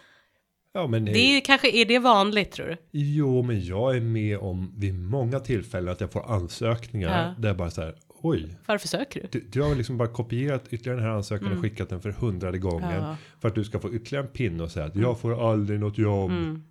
Ja, 0.74 0.88
men 0.88 1.06
Det 1.06 1.18
är 1.38 1.42
kanske, 1.42 1.70
är 1.82 1.86
det 1.86 2.00
vanligt 2.00 2.52
tror 2.52 2.66
du? 2.68 2.78
jo, 2.92 3.42
men 3.44 3.66
jag 3.66 3.96
är 3.96 4.02
med 4.02 4.38
om 4.38 4.74
vid 4.78 4.94
många 4.96 5.40
tillfällen 5.40 5.92
att 5.94 6.02
jag 6.02 6.12
får 6.12 6.32
ansökningar 6.32 7.28
Ja. 7.28 7.42
där 7.42 7.50
jag 7.50 7.58
bara 7.58 7.70
så 7.72 7.82
här, 7.82 7.96
oj, 8.22 8.58
Varför 8.66 8.88
söker 8.88 9.22
du? 9.22 9.40
Du, 9.40 9.48
du 9.52 9.62
har 9.62 9.76
liksom 9.76 9.98
bara 9.98 10.08
kopierat 10.08 10.64
ytterligare 10.70 10.98
den 11.00 11.08
här 11.10 11.16
ansökan 11.16 11.52
och 11.52 11.62
skickat 11.62 11.90
den 11.90 12.02
för 12.02 12.12
hundrade 12.12 12.58
gången. 12.58 12.92
Mm. 12.92 13.04
Ja. 13.04 13.16
För 13.42 13.48
att 13.48 13.56
du 13.56 13.64
ska 13.64 13.80
få 13.80 13.94
ytterligare 13.94 14.26
en 14.26 14.32
pinne 14.32 14.64
och 14.64 14.72
säga 14.72 14.86
att 14.86 14.96
jag 14.96 15.20
får 15.20 15.52
aldrig 15.52 15.80
något 15.80 15.98
jobb. 15.98 16.32
Mm. 16.32 16.64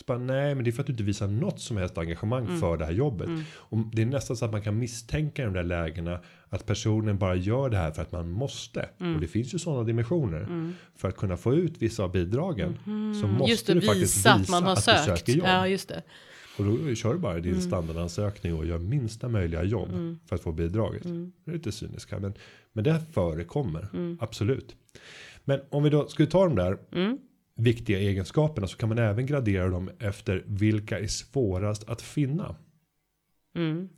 Så 0.00 0.04
bara, 0.06 0.18
nej 0.18 0.54
men 0.54 0.64
det 0.64 0.70
är 0.70 0.72
för 0.72 0.80
att 0.82 0.86
du 0.86 0.92
inte 0.92 1.02
visar 1.02 1.28
något 1.28 1.60
som 1.60 1.76
helst 1.76 1.98
engagemang 1.98 2.44
Mm. 2.46 2.60
för 2.60 2.76
det 2.76 2.84
här 2.84 2.92
jobbet. 2.92 3.28
Och 3.54 3.78
det 3.92 4.02
är 4.02 4.06
nästan 4.06 4.36
så 4.36 4.44
att 4.44 4.52
man 4.52 4.62
kan 4.62 4.78
misstänka 4.78 5.42
i 5.42 5.44
de 5.44 5.54
där 5.54 5.62
lägena 5.62 6.20
att 6.48 6.66
personen 6.66 7.18
bara 7.18 7.34
gör 7.34 7.70
det 7.70 7.76
här 7.76 7.90
för 7.90 8.02
att 8.02 8.12
man 8.12 8.30
måste. 8.30 8.88
Mm. 9.00 9.14
Och 9.14 9.20
det 9.20 9.26
finns 9.26 9.54
ju 9.54 9.58
sådana 9.58 9.84
dimensioner. 9.84 10.72
För 10.96 11.08
att 11.08 11.16
kunna 11.16 11.36
få 11.36 11.54
ut 11.54 11.74
vissa 11.82 12.02
av 12.04 12.12
bidragen 12.12 12.76
så 12.84 12.90
måste 13.26 13.26
Mm. 13.26 13.46
Just 13.48 13.66
det, 13.66 13.74
du 13.74 13.80
faktiskt 13.80 14.16
visa 14.16 14.32
att 14.32 14.48
man 14.48 14.62
har 14.64 14.72
att 14.72 14.84
sökt. 14.84 15.04
du 15.06 15.16
söker 15.16 15.32
jobb. 15.32 15.46
Ja, 15.46 15.66
just 15.68 15.88
det. 15.88 16.02
Och 16.58 16.64
då 16.64 16.94
kör 16.94 17.12
du 17.12 17.18
bara 17.18 17.32
Mm. 17.32 17.42
din 17.42 17.62
standardansökning 17.62 18.54
och 18.54 18.66
gör 18.66 18.78
minsta 18.78 19.28
möjliga 19.28 19.62
jobb 19.64 19.88
för 20.26 20.36
att 20.36 20.42
få 20.42 20.52
bidraget. 20.52 21.04
Mm. 21.04 21.32
Det 21.44 21.50
är 21.50 21.54
lite 21.54 21.72
cyniska 21.72 22.18
men, 22.18 22.34
men 22.72 22.84
det 22.84 23.00
förekommer, 23.12 23.88
Mm. 23.94 24.18
absolut. 24.20 24.76
Men 25.44 25.60
om 25.70 25.82
vi 25.82 25.90
då 25.90 26.08
skulle 26.08 26.28
ta 26.28 26.44
de 26.44 26.56
där 26.56 26.78
Mm. 26.92 27.18
Viktiga 27.62 27.98
egenskaperna 27.98 28.66
så 28.66 28.76
kan 28.76 28.88
man 28.88 28.98
även 28.98 29.26
gradera 29.26 29.68
dem 29.68 29.90
efter 29.98 30.42
vilka 30.46 30.98
är 30.98 31.06
svårast 31.06 31.88
att 31.88 32.02
finna. 32.02 32.56
Mm. 33.56 33.88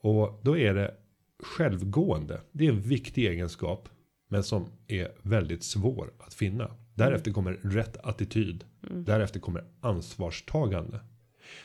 Och 0.00 0.40
då 0.42 0.58
är 0.58 0.74
det 0.74 0.94
självgående. 1.42 2.40
Det 2.52 2.66
är 2.66 2.68
en 2.70 2.80
viktig 2.80 3.26
egenskap 3.26 3.88
men 4.28 4.42
som 4.44 4.66
är 4.86 5.08
väldigt 5.22 5.62
svår 5.64 6.10
att 6.18 6.34
finna. 6.34 6.70
Därefter 6.94 7.30
kommer 7.32 7.52
rätt 7.52 7.96
attityd. 7.96 8.64
Därefter 8.90 9.40
kommer 9.40 9.64
ansvarstagande. 9.80 11.00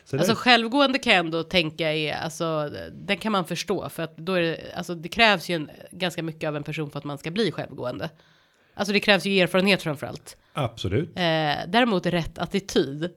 Så 0.03 0.17
Alltså 0.17 0.31
det- 0.31 0.36
självgående 0.36 1.00
kan 1.00 1.13
jag 1.13 1.25
ändå 1.25 1.43
tänka 1.43 1.93
är, 1.93 2.13
alltså 2.13 2.72
den 2.93 3.17
kan 3.17 3.31
man 3.31 3.45
förstå 3.45 3.89
för 3.89 4.03
att 4.03 4.17
då 4.17 4.33
är 4.33 4.41
det, 4.41 4.74
alltså 4.75 4.95
det 4.95 5.10
krävs 5.10 5.50
ju 5.50 5.55
en, 5.55 5.69
ganska 5.91 6.24
mycket 6.24 6.48
av 6.48 6.55
en 6.55 6.63
person 6.63 6.92
för 6.92 7.00
att 7.00 7.05
man 7.05 7.18
ska 7.18 7.31
bli 7.31 7.51
självgående. 7.51 8.09
Alltså 8.74 8.94
det 8.94 9.00
krävs 9.00 9.25
ju 9.25 9.40
erfarenhet 9.40 9.81
framförallt. 9.81 10.38
Absolut. 10.53 11.09
Eh, 11.09 11.57
däremot 11.68 12.05
rätt 12.05 12.38
attityd. 12.38 13.12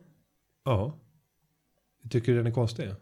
Ja. 0.65 0.99
Tycker 2.11 2.33
du 2.33 2.39
den 2.39 2.47
är 2.47 2.51
konstig? 2.51 2.95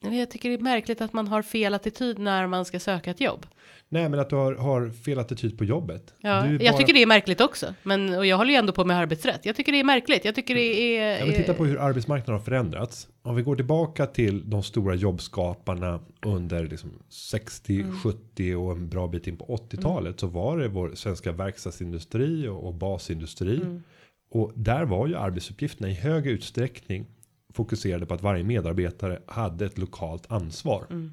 Jag 0.00 0.30
tycker 0.30 0.48
det 0.48 0.54
är 0.54 0.58
märkligt 0.58 1.00
att 1.00 1.12
man 1.12 1.28
har 1.28 1.42
fel 1.42 1.74
attityd 1.74 2.18
när 2.18 2.46
man 2.46 2.64
ska 2.64 2.80
söka 2.80 3.10
ett 3.10 3.20
jobb. 3.20 3.46
Nej, 3.88 4.08
men 4.08 4.20
att 4.20 4.30
du 4.30 4.36
har, 4.36 4.54
har 4.54 4.90
fel 4.90 5.18
attityd 5.18 5.58
på 5.58 5.64
jobbet. 5.64 6.14
Ja, 6.20 6.30
är 6.30 6.50
jag 6.50 6.60
bara- 6.60 6.72
tycker 6.78 6.92
det 6.92 7.02
är 7.02 7.06
märkligt 7.06 7.40
också. 7.40 7.74
Men, 7.82 8.14
och 8.14 8.26
jag 8.26 8.36
håller 8.36 8.50
ju 8.50 8.56
ändå 8.56 8.72
på 8.72 8.84
med 8.84 8.96
arbetsrätt. 8.96 9.40
Jag 9.46 9.56
tycker 9.56 9.72
det 9.72 9.80
är 9.80 9.84
märkligt. 9.84 10.24
Jag 10.24 10.34
tycker 10.34 10.54
det 10.54 10.60
är... 10.96 11.18
Ja, 11.18 11.26
men 11.26 11.34
titta 11.34 11.54
på 11.54 11.64
hur 11.64 11.78
arbetsmarknaden 11.80 12.34
har 12.38 12.44
förändrats. 12.44 13.08
Om 13.22 13.36
vi 13.36 13.42
går 13.42 13.56
tillbaka 13.56 14.06
till 14.06 14.50
de 14.50 14.62
stora 14.62 14.94
jobbskaparna 14.94 16.00
under 16.26 16.64
liksom 16.68 16.90
60, 17.08 17.80
Mm. 17.80 17.96
70 18.00 18.54
och 18.54 18.72
en 18.72 18.88
bra 18.88 19.08
bit 19.08 19.26
in 19.26 19.36
på 19.36 19.44
80-talet 19.70 20.20
så 20.20 20.26
var 20.26 20.58
det 20.58 20.68
vår 20.68 20.94
svenska 20.94 21.32
verkstadsindustri 21.32 22.48
och, 22.48 22.66
och 22.66 22.74
basindustri. 22.74 23.56
Mm. 23.56 23.82
Och 24.30 24.52
där 24.54 24.84
var 24.84 25.06
ju 25.06 25.16
arbetsuppgifterna 25.16 25.90
i 25.90 25.94
hög 25.94 26.26
utsträckning 26.26 27.06
fokuserade 27.54 28.06
på 28.06 28.14
att 28.14 28.22
varje 28.22 28.44
medarbetare 28.44 29.18
hade 29.26 29.66
ett 29.66 29.78
lokalt 29.78 30.32
ansvar. 30.32 30.86
Mm. 30.90 31.12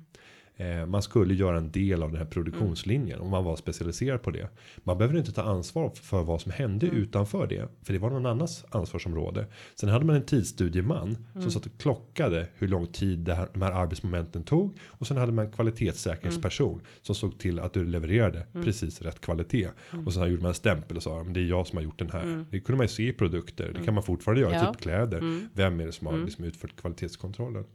Eh, 0.57 0.85
man 0.85 1.01
skulle 1.01 1.33
göra 1.33 1.57
en 1.57 1.71
del 1.71 2.03
av 2.03 2.09
den 2.11 2.17
här 2.17 2.25
produktionslinjen 2.25 3.19
om 3.19 3.29
man 3.29 3.43
var 3.43 3.55
specialiserad 3.55 4.21
på 4.21 4.31
det. 4.31 4.47
Man 4.83 4.97
behöver 4.97 5.17
inte 5.19 5.31
ta 5.31 5.41
ansvar 5.41 5.89
för 5.89 6.23
vad 6.23 6.41
som 6.41 6.51
hände 6.51 6.87
Mm. 6.87 6.97
utanför 7.01 7.47
det. 7.47 7.67
För 7.83 7.93
det 7.93 7.99
var 7.99 8.09
någon 8.09 8.25
annans 8.25 8.65
ansvarsområde. 8.69 9.45
Sen 9.75 9.89
hade 9.89 10.05
man 10.05 10.15
en 10.15 10.25
tidsstudieman 10.25 11.07
Mm. 11.31 11.41
som 11.41 11.51
satt 11.51 11.65
och 11.65 11.71
klockade 11.77 12.47
hur 12.57 12.67
lång 12.67 12.87
tid 12.87 13.19
det 13.19 13.33
här, 13.35 13.49
de 13.53 13.61
här 13.61 13.71
arbetsmomenten 13.71 14.43
tog. 14.43 14.77
Och 14.85 15.07
sen 15.07 15.17
hade 15.17 15.31
man 15.31 15.45
en 15.45 15.51
kvalitetssäkringsperson 15.51 16.73
Mm. 16.73 16.85
som 17.01 17.15
såg 17.15 17.37
till 17.39 17.59
att 17.59 17.73
du 17.73 17.85
levererade 17.85 18.47
precis 18.53 19.01
rätt 19.01 19.21
kvalitet. 19.21 19.69
Mm. 19.93 20.05
Och 20.07 20.13
sen 20.13 20.29
gjorde 20.29 20.41
man 20.41 20.49
en 20.49 20.55
stämpel 20.55 20.97
och 20.97 21.03
sa 21.03 21.23
det 21.23 21.39
är 21.39 21.45
jag 21.45 21.67
som 21.67 21.77
har 21.77 21.83
gjort 21.83 21.99
den 21.99 22.09
här. 22.11 22.45
Det 22.51 22.59
kunde 22.59 22.77
man 22.77 22.83
ju 22.83 22.89
se 22.89 23.07
i 23.07 23.13
produkter. 23.13 23.71
Det 23.79 23.85
kan 23.85 23.93
man 23.93 24.03
fortfarande 24.03 24.41
göra, 24.41 24.53
Ja. 24.53 24.73
typ 24.73 24.81
kläder. 24.81 25.39
Vem 25.53 25.79
är 25.79 25.85
det 25.85 25.91
som 25.91 26.07
har 26.07 26.17
liksom 26.17 26.43
utfört 26.45 26.75
kvalitetskontrollen? 26.81 27.65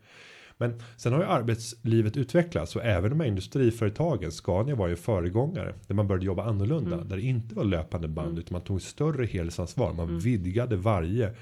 Men 0.61 0.75
sen 0.97 1.13
har 1.13 1.21
ju 1.21 1.27
arbetslivet 1.27 2.17
utvecklats 2.17 2.77
och 2.77 2.85
även 2.85 3.11
de 3.11 3.21
här 3.21 3.27
industriföretagen, 3.27 4.33
Scania 4.33 4.75
var 4.75 4.89
ju 4.89 4.97
föregångare 4.97 5.75
där 5.87 5.95
man 5.95 6.09
började 6.09 6.27
jobba 6.27 6.45
annorlunda. 6.45 7.05
Där 7.05 7.17
det 7.17 7.23
inte 7.23 7.55
var 7.55 7.65
löpande 7.65 8.09
band 8.09 8.39
utan 8.39 8.53
man 8.53 8.63
tog 8.63 8.83
större 8.83 9.27
helhetsansvar. 9.27 9.93
Man 9.93 10.19
vidgade 10.19 10.77
varje, 10.77 11.35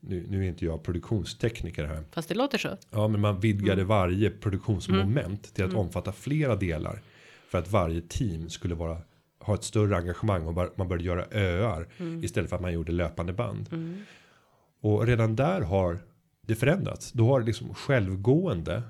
nu, 0.00 0.26
nu 0.28 0.44
är 0.44 0.48
inte 0.48 0.64
jag 0.64 0.82
produktionstekniker 0.82 1.84
här. 1.84 2.02
Fast 2.10 2.28
det 2.28 2.34
låter 2.34 2.58
så. 2.58 2.76
Ja 2.90 3.08
men 3.08 3.20
man 3.20 3.40
vidgade 3.40 3.84
varje 3.84 4.30
produktionsmoment 4.30 5.54
till 5.54 5.64
att 5.64 5.74
omfatta 5.74 6.12
flera 6.12 6.56
delar. 6.56 7.02
För 7.48 7.58
att 7.58 7.70
varje 7.70 8.00
team 8.00 8.48
skulle 8.48 8.74
vara 8.74 8.96
ha 9.38 9.54
ett 9.54 9.64
större 9.64 9.96
engagemang 9.96 10.46
och 10.46 10.54
man 10.76 10.88
började 10.88 11.04
göra 11.04 11.24
öar 11.30 11.86
istället 12.22 12.50
för 12.50 12.56
att 12.56 12.62
man 12.62 12.72
gjorde 12.72 12.92
löpande 12.92 13.32
band. 13.32 13.94
Och 14.80 15.06
redan 15.06 15.36
där 15.36 15.60
har 15.60 15.98
det 16.50 16.56
förändrats. 16.56 17.12
Då 17.12 17.26
har 17.26 17.40
det 17.40 17.46
liksom 17.46 17.74
självgående. 17.74 18.82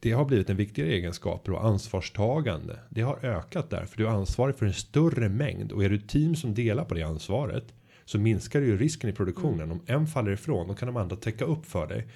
Det 0.00 0.12
har 0.12 0.24
blivit 0.24 0.50
en 0.50 0.56
viktigare 0.56 0.90
egenskap 0.90 1.48
och 1.48 1.64
ansvarstagande. 1.64 2.78
Det 2.90 3.00
har 3.00 3.24
ökat 3.24 3.70
där 3.70 3.86
för 3.86 3.96
du 3.96 4.06
är 4.06 4.10
ansvarig 4.10 4.56
för 4.56 4.66
en 4.66 4.72
större 4.72 5.28
mängd 5.28 5.72
och 5.72 5.84
är 5.84 5.88
du 5.88 5.96
ett 5.96 6.08
team 6.08 6.36
som 6.36 6.54
delar 6.54 6.84
på 6.84 6.94
det 6.94 7.02
ansvaret 7.02 7.64
så 8.04 8.18
minskar 8.18 8.60
det 8.60 8.66
ju 8.66 8.78
risken 8.78 9.10
i 9.10 9.12
produktionen. 9.12 9.70
Om 9.70 9.82
en 9.86 10.06
faller 10.06 10.32
ifrån 10.32 10.68
då 10.68 10.74
kan 10.74 10.86
de 10.86 10.96
andra 10.96 11.16
täcka 11.16 11.44
upp 11.44 11.66
för 11.66 11.86
dig. 11.86 12.08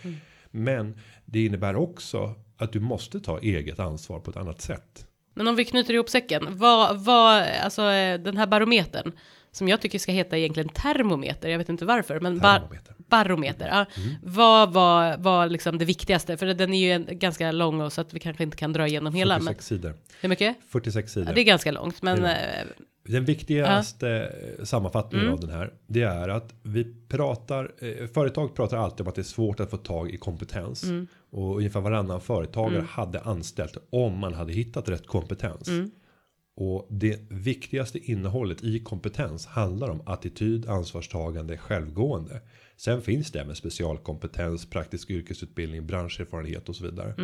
Men 0.51 0.99
det 1.25 1.45
innebär 1.45 1.77
också 1.77 2.35
att 2.57 2.73
du 2.73 2.81
måste 2.81 3.21
ta 3.21 3.39
eget 3.39 3.81
ansvar 3.81 4.21
på 4.21 4.31
ett 4.31 4.37
annat 4.37 4.61
sätt. 4.61 5.07
Men 5.35 5.49
om 5.49 5.57
vi 5.57 5.65
knyter 5.65 5.95
ihop 5.95 6.09
säcken. 6.09 6.47
Vad, 6.51 7.05
vad, 7.05 7.43
alltså 7.43 7.83
eh, 7.83 8.21
den 8.21 8.37
här 8.37 8.47
barometern. 8.47 9.13
Som 9.57 9.69
jag 9.69 9.81
tycker 9.81 9.99
ska 9.99 10.13
heta 10.13 10.39
egentligen 10.39 10.69
termometer. 10.69 11.49
Jag 11.49 11.59
vet 11.59 11.69
inte 11.69 11.85
varför. 11.85 12.21
Men 12.21 12.39
bar, 12.39 12.59
Termometer. 12.59 12.95
barometer. 13.11 13.69
Ja. 13.69 13.87
Vad 14.23 14.73
var, 14.73 15.17
var 15.17 15.49
liksom 15.49 15.79
det 15.79 15.85
viktigaste? 15.85 16.37
För 16.37 16.47
den 16.47 16.75
är 16.75 16.99
ju 16.99 17.05
ganska 17.05 17.53
lång 17.53 17.81
och 17.81 17.93
så 17.93 18.01
att 18.01 18.15
vi 18.15 18.21
kanske 18.21 18.43
inte 18.43 18.57
kan 18.57 18.73
dra 18.73 18.87
igenom 18.87 19.15
hela. 19.15 19.35
Men 19.35 19.43
46 19.55 19.67
sidor. 19.67 19.95
hur 20.21 20.29
mycket? 20.29 20.57
46 20.69 21.13
sidor. 21.13 21.29
Ja, 21.29 21.35
det 21.35 21.41
är 21.41 21.45
ganska 21.45 21.73
långt. 21.73 22.03
Men 22.03 22.23
Det 22.23 22.33
eh, 22.33 23.13
Den 23.13 23.25
viktigaste 23.25 24.09
eh, 24.59 24.65
sammanfattningen 24.65 25.27
Mm. 25.27 25.35
av 25.35 25.41
den 25.41 25.51
här. 25.51 25.73
Det 25.87 26.03
är 26.03 26.29
att 26.29 26.55
vi 26.63 26.95
pratar. 27.09 27.73
Eh, 27.79 28.07
företag 28.15 28.55
pratar 28.55 28.77
alltid 28.77 29.01
om 29.01 29.09
att 29.09 29.15
det 29.15 29.21
är 29.21 29.35
svårt 29.37 29.61
att 29.61 29.71
få 29.71 29.77
tag 29.77 30.11
i 30.11 30.17
kompetens. 30.17 30.83
Mm. 30.85 31.07
Och 31.31 31.57
ungefär 31.57 31.81
varannan 31.81 32.21
företagare 32.21 32.85
hade 32.91 33.21
anställt 33.21 33.77
om 33.91 34.19
man 34.19 34.35
hade 34.35 34.53
hittat 34.53 34.89
rätt 34.89 35.07
kompetens. 35.07 35.69
Mm. 36.59 36.69
Och 36.69 36.87
det 36.91 37.21
viktigaste 37.31 37.99
innehållet 37.99 38.65
i 38.65 38.79
kompetens 38.79 39.47
handlar 39.47 39.91
om 39.91 40.03
attityd, 40.07 40.69
ansvarstagande, 40.69 41.57
självgående. 41.57 42.41
Sen 42.77 43.03
finns 43.03 43.33
det 43.33 43.45
med 43.45 43.57
specialkompetens, 43.57 44.67
praktisk 44.71 45.11
yrkesutbildning, 45.11 45.87
branscherfarenhet 45.87 46.69
och 46.69 46.77
så 46.77 46.85
vidare. 46.85 47.15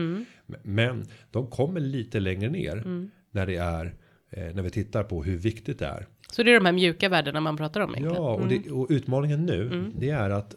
Men 0.63 1.05
de 1.31 1.47
kommer 1.47 1.81
lite 1.81 2.21
längre 2.21 2.51
ner 2.51 3.09
när 3.31 3.47
det 3.47 3.57
är 3.57 3.95
eh, 4.31 4.55
när 4.55 4.63
vi 4.63 4.71
tittar 4.71 5.05
på 5.05 5.23
hur 5.25 5.37
viktigt 5.37 5.79
det 5.79 5.87
är. 5.87 6.07
Så 6.33 6.43
det 6.43 6.51
är 6.51 6.55
de 6.55 6.67
här 6.67 6.73
mjuka 6.73 7.09
värdena 7.09 7.41
man 7.41 7.57
pratar 7.57 7.81
om 7.81 7.91
egentligen. 7.91 8.23
Ja, 8.23 8.35
och, 8.35 8.49
det, 8.49 8.71
och 8.71 8.87
utmaningen 8.91 9.47
nu 9.47 9.67
Mm. 9.67 9.93
det 9.99 10.11
är 10.11 10.31
att 10.31 10.57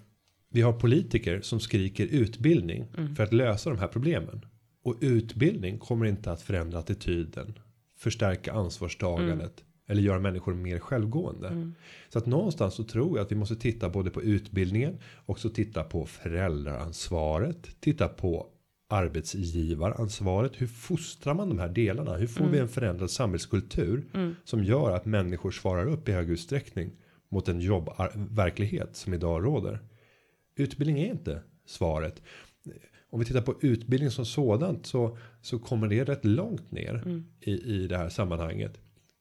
vi 0.51 0.61
har 0.61 0.73
politiker 0.73 1.41
som 1.41 1.59
skriker 1.59 2.05
utbildning 2.07 2.87
Mm. 2.97 3.15
för 3.15 3.23
att 3.23 3.33
lösa 3.33 3.69
de 3.69 3.79
här 3.79 3.87
problemen. 3.87 4.45
Och 4.83 4.95
utbildning 5.01 5.77
kommer 5.79 6.05
inte 6.05 6.31
att 6.31 6.41
förändra 6.41 6.79
attityden, 6.79 7.59
förstärka 7.97 8.53
ansvarstagandet 8.53 9.39
Mm. 9.61 9.65
eller 9.87 10.01
göra 10.01 10.19
människor 10.19 10.53
mer 10.53 10.79
självgående. 10.79 11.71
Så 12.09 12.19
att 12.19 12.25
någonstans 12.25 12.73
så 12.73 12.83
tror 12.83 13.17
jag 13.17 13.25
att 13.25 13.31
vi 13.31 13.35
måste 13.35 13.55
titta 13.55 13.89
både 13.89 14.09
på 14.11 14.21
utbildningen 14.21 14.97
och 15.25 15.39
så 15.39 15.49
titta 15.49 15.83
på 15.83 16.05
föräldraransvaret, 16.05 17.75
titta 17.79 18.07
på 18.07 18.47
arbetsgivaransvaret. 18.89 20.51
Hur 20.61 20.67
fostrar 20.67 21.33
man 21.33 21.49
de 21.49 21.59
här 21.59 21.69
delarna? 21.69 22.15
Hur 22.15 22.27
får 22.27 22.45
vi 22.45 22.59
en 22.59 22.67
förändrad 22.67 23.11
samhällskultur 23.11 24.03
som 24.43 24.63
gör 24.63 24.91
att 24.91 25.05
människor 25.05 25.51
svarar 25.51 25.85
upp 25.85 26.09
i 26.09 26.11
hög 26.11 26.29
utsträckning 26.29 26.91
mot 27.29 27.47
en 27.47 27.61
jobbverklighet 27.61 28.95
som 28.95 29.13
idag 29.13 29.45
råder? 29.45 29.79
Utbildning 30.55 30.99
är 30.99 31.11
inte 31.11 31.41
svaret. 31.65 32.21
Om 33.15 33.19
vi 33.19 33.25
tittar 33.25 33.41
på 33.41 33.55
utbildning 33.61 34.11
som 34.11 34.25
sådant 34.25 34.85
så 34.85 35.17
så 35.41 35.59
kommer 35.59 35.87
det 35.87 36.03
rätt 36.03 36.25
långt 36.25 36.71
ner 36.71 37.23
i 37.41 37.51
i 37.51 37.87
det 37.87 37.97
här 37.97 38.09
sammanhanget. 38.09 38.77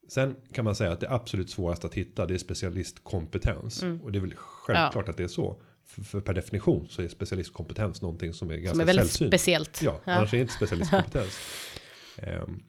Sen 0.09 0.35
kan 0.53 0.65
man 0.65 0.75
säga 0.75 0.91
att 0.91 0.99
det 0.99 1.09
absolut 1.09 1.49
svåraste 1.49 1.87
att 1.87 1.93
hitta 1.93 2.25
det 2.25 2.33
är 2.33 2.37
specialistkompetens 2.37 3.83
och 4.03 4.11
det 4.11 4.17
är 4.17 4.21
väl 4.21 4.33
självklart 4.35 5.09
att 5.09 5.17
det 5.17 5.23
är 5.23 5.27
så. 5.27 5.61
För, 5.85 6.01
för 6.01 6.21
per 6.21 6.33
definition 6.33 6.87
så 6.89 7.01
är 7.01 7.07
specialistkompetens 7.07 8.01
någonting 8.01 8.33
som 8.33 8.49
är 8.51 8.55
ganska 8.55 8.71
Som 8.71 8.79
är 8.79 8.85
väldigt 8.85 9.05
sällsynt. 9.05 9.29
speciellt. 9.29 9.81
Ja, 9.83 10.01
annars 10.05 10.33
är 10.33 10.37
det 10.37 10.41
inte 10.41 10.53
specialistkompetens. 10.53 11.39
Ehm, 12.17 12.63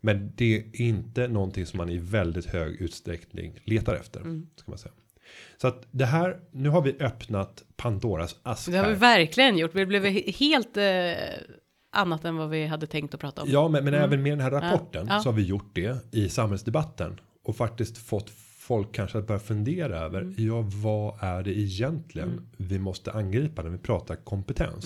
men 0.00 0.32
det 0.36 0.56
är 0.56 0.80
inte 0.80 1.28
någonting 1.28 1.66
som 1.66 1.76
man 1.76 1.90
i 1.90 1.98
väldigt 1.98 2.46
hög 2.46 2.80
utsträckning 2.80 3.60
letar 3.64 3.94
efter. 3.94 4.20
Mm. 4.20 4.46
Ska 4.56 4.70
man 4.70 4.78
säga. 4.78 4.94
Så 5.56 5.68
att 5.68 5.86
det 5.90 6.04
här, 6.04 6.36
nu 6.50 6.68
har 6.68 6.82
vi 6.82 6.96
öppnat 7.00 7.62
Pandoras 7.76 8.36
ask 8.42 8.70
Det 8.70 8.76
har 8.78 8.88
vi 8.88 8.94
verkligen 8.94 9.58
gjort. 9.58 9.74
Vi 9.74 9.86
blev 9.86 10.04
he- 10.04 10.32
helt 10.32 10.76
eh, 10.76 11.24
annat 11.92 12.24
än 12.24 12.36
vad 12.36 12.50
vi 12.50 12.66
hade 12.66 12.86
tänkt 12.86 13.14
att 13.14 13.20
prata 13.20 13.42
om. 13.42 13.48
Ja, 13.50 13.68
men, 13.68 13.84
men 13.84 13.94
även 13.94 14.22
med 14.22 14.32
den 14.32 14.40
här 14.40 14.50
rapporten 14.50 15.02
Mm. 15.02 15.14
Ja. 15.14 15.20
så 15.20 15.28
har 15.28 15.34
vi 15.36 15.42
gjort 15.42 15.70
det 15.74 15.96
i 16.12 16.28
samhällsdebatten 16.28 17.20
och 17.44 17.56
faktiskt 17.56 17.98
fått 17.98 18.30
folk 18.58 18.92
kanske 18.94 19.18
att 19.18 19.26
börja 19.26 19.40
fundera 19.40 19.98
över. 19.98 20.20
Mm. 20.20 20.34
Ja, 20.38 20.64
vad 20.82 21.14
är 21.22 21.42
det 21.42 21.58
egentligen 21.58 22.48
vi 22.56 22.78
måste 22.78 23.12
angripa 23.12 23.62
när 23.62 23.70
vi 23.70 23.78
pratar 23.78 24.14
kompetens? 24.16 24.84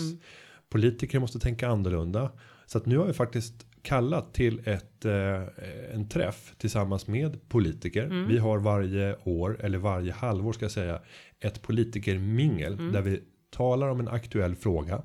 Politiker 0.68 1.18
måste 1.20 1.38
tänka 1.38 1.68
annorlunda 1.68 2.30
så 2.66 2.78
att 2.78 2.86
nu 2.86 2.98
har 2.98 3.06
vi 3.06 3.12
faktiskt 3.12 3.54
kallat 3.86 4.34
till 4.34 4.60
ett 4.64 5.04
eh, 5.04 5.42
en 5.92 6.08
träff 6.08 6.54
tillsammans 6.58 7.06
med 7.06 7.48
politiker. 7.48 8.26
Vi 8.28 8.38
har 8.38 8.58
varje 8.58 9.16
år 9.24 9.60
eller 9.60 9.78
varje 9.78 10.12
halvår 10.12 10.52
ska 10.52 10.64
jag 10.64 10.72
säga 10.72 11.00
ett 11.40 11.62
politikermingel 11.62 12.92
där 12.92 13.02
vi 13.02 13.22
talar 13.50 13.88
om 13.88 14.00
en 14.00 14.08
aktuell 14.08 14.54
fråga. 14.54 15.02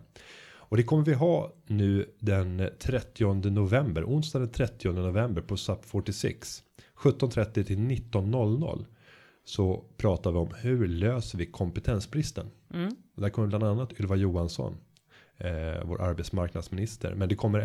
Och 0.71 0.77
det 0.77 0.83
kommer 0.83 1.05
vi 1.05 1.13
ha 1.13 1.53
nu 1.67 2.05
den 2.19 2.69
30 2.79 3.49
november, 3.49 4.03
onsdag 4.03 4.39
den 4.39 4.51
30 4.51 4.91
november 4.91 5.41
på 5.41 5.57
SAP 5.57 5.85
46. 5.85 6.63
17.30 6.95 7.63
till 7.63 7.77
19.00. 7.77 8.85
Så 9.43 9.85
pratar 9.97 10.31
vi 10.31 10.37
om 10.37 10.49
hur 10.61 10.87
löser 10.87 11.37
vi 11.37 11.45
kompetensbristen. 11.45 12.45
Och 13.15 13.21
där 13.21 13.29
kommer 13.29 13.47
bland 13.47 13.63
annat 13.63 13.99
Ylva 13.99 14.15
Johansson. 14.15 14.77
Eh, 15.37 15.83
vår 15.83 16.01
arbetsmarknadsminister. 16.01 17.15
Men 17.15 17.29
det 17.29 17.35
kommer 17.35 17.59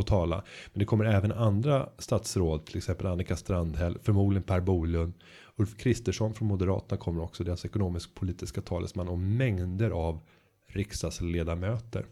att 0.00 0.06
tala. 0.06 0.44
Men 0.72 0.78
det 0.78 0.84
kommer 0.84 1.04
även 1.04 1.32
andra 1.32 1.88
statsråd. 1.98 2.66
Till 2.66 2.76
exempel 2.76 3.06
Annika 3.06 3.36
Strandhäll. 3.36 3.98
Förmodligen 4.02 4.42
Per 4.42 4.60
Bolund. 4.60 5.12
Ulf 5.56 5.76
Kristersson 5.76 6.34
från 6.34 6.48
Moderaterna 6.48 7.00
kommer 7.00 7.22
också. 7.22 7.44
Deras 7.44 7.64
ekonomisk 7.64 8.14
politiska 8.14 8.60
talesman. 8.60 9.08
Och 9.08 9.18
mängder 9.18 9.90
av 9.90 10.20
riksdagsledamöter. 10.66 12.06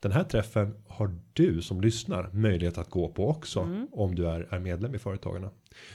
Den 0.00 0.12
här 0.12 0.24
träffen 0.24 0.74
har 0.88 1.14
du 1.32 1.62
som 1.62 1.80
lyssnar 1.80 2.30
möjlighet 2.32 2.78
att 2.78 2.90
gå 2.90 3.08
på 3.08 3.28
också 3.28 3.86
om 3.92 4.14
du 4.14 4.28
är, 4.28 4.54
är 4.54 4.58
medlem 4.58 4.94
i 4.94 4.98
Företagarna. 4.98 5.50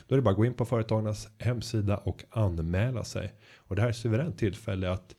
Då 0.08 0.16
är 0.16 0.18
det 0.18 0.22
bara 0.22 0.32
att 0.32 0.38
gå 0.38 0.46
in 0.46 0.54
på 0.54 0.66
Företagarnas 0.66 1.28
hemsida 1.38 1.98
och 1.98 2.24
anmäla 2.30 3.04
sig. 3.04 3.34
Och 3.58 3.76
det 3.76 3.82
här 3.82 3.90
är 3.90 3.92
ett 3.92 3.98
suveränt 3.98 4.38
tillfälle 4.38 4.92
att 4.92 5.16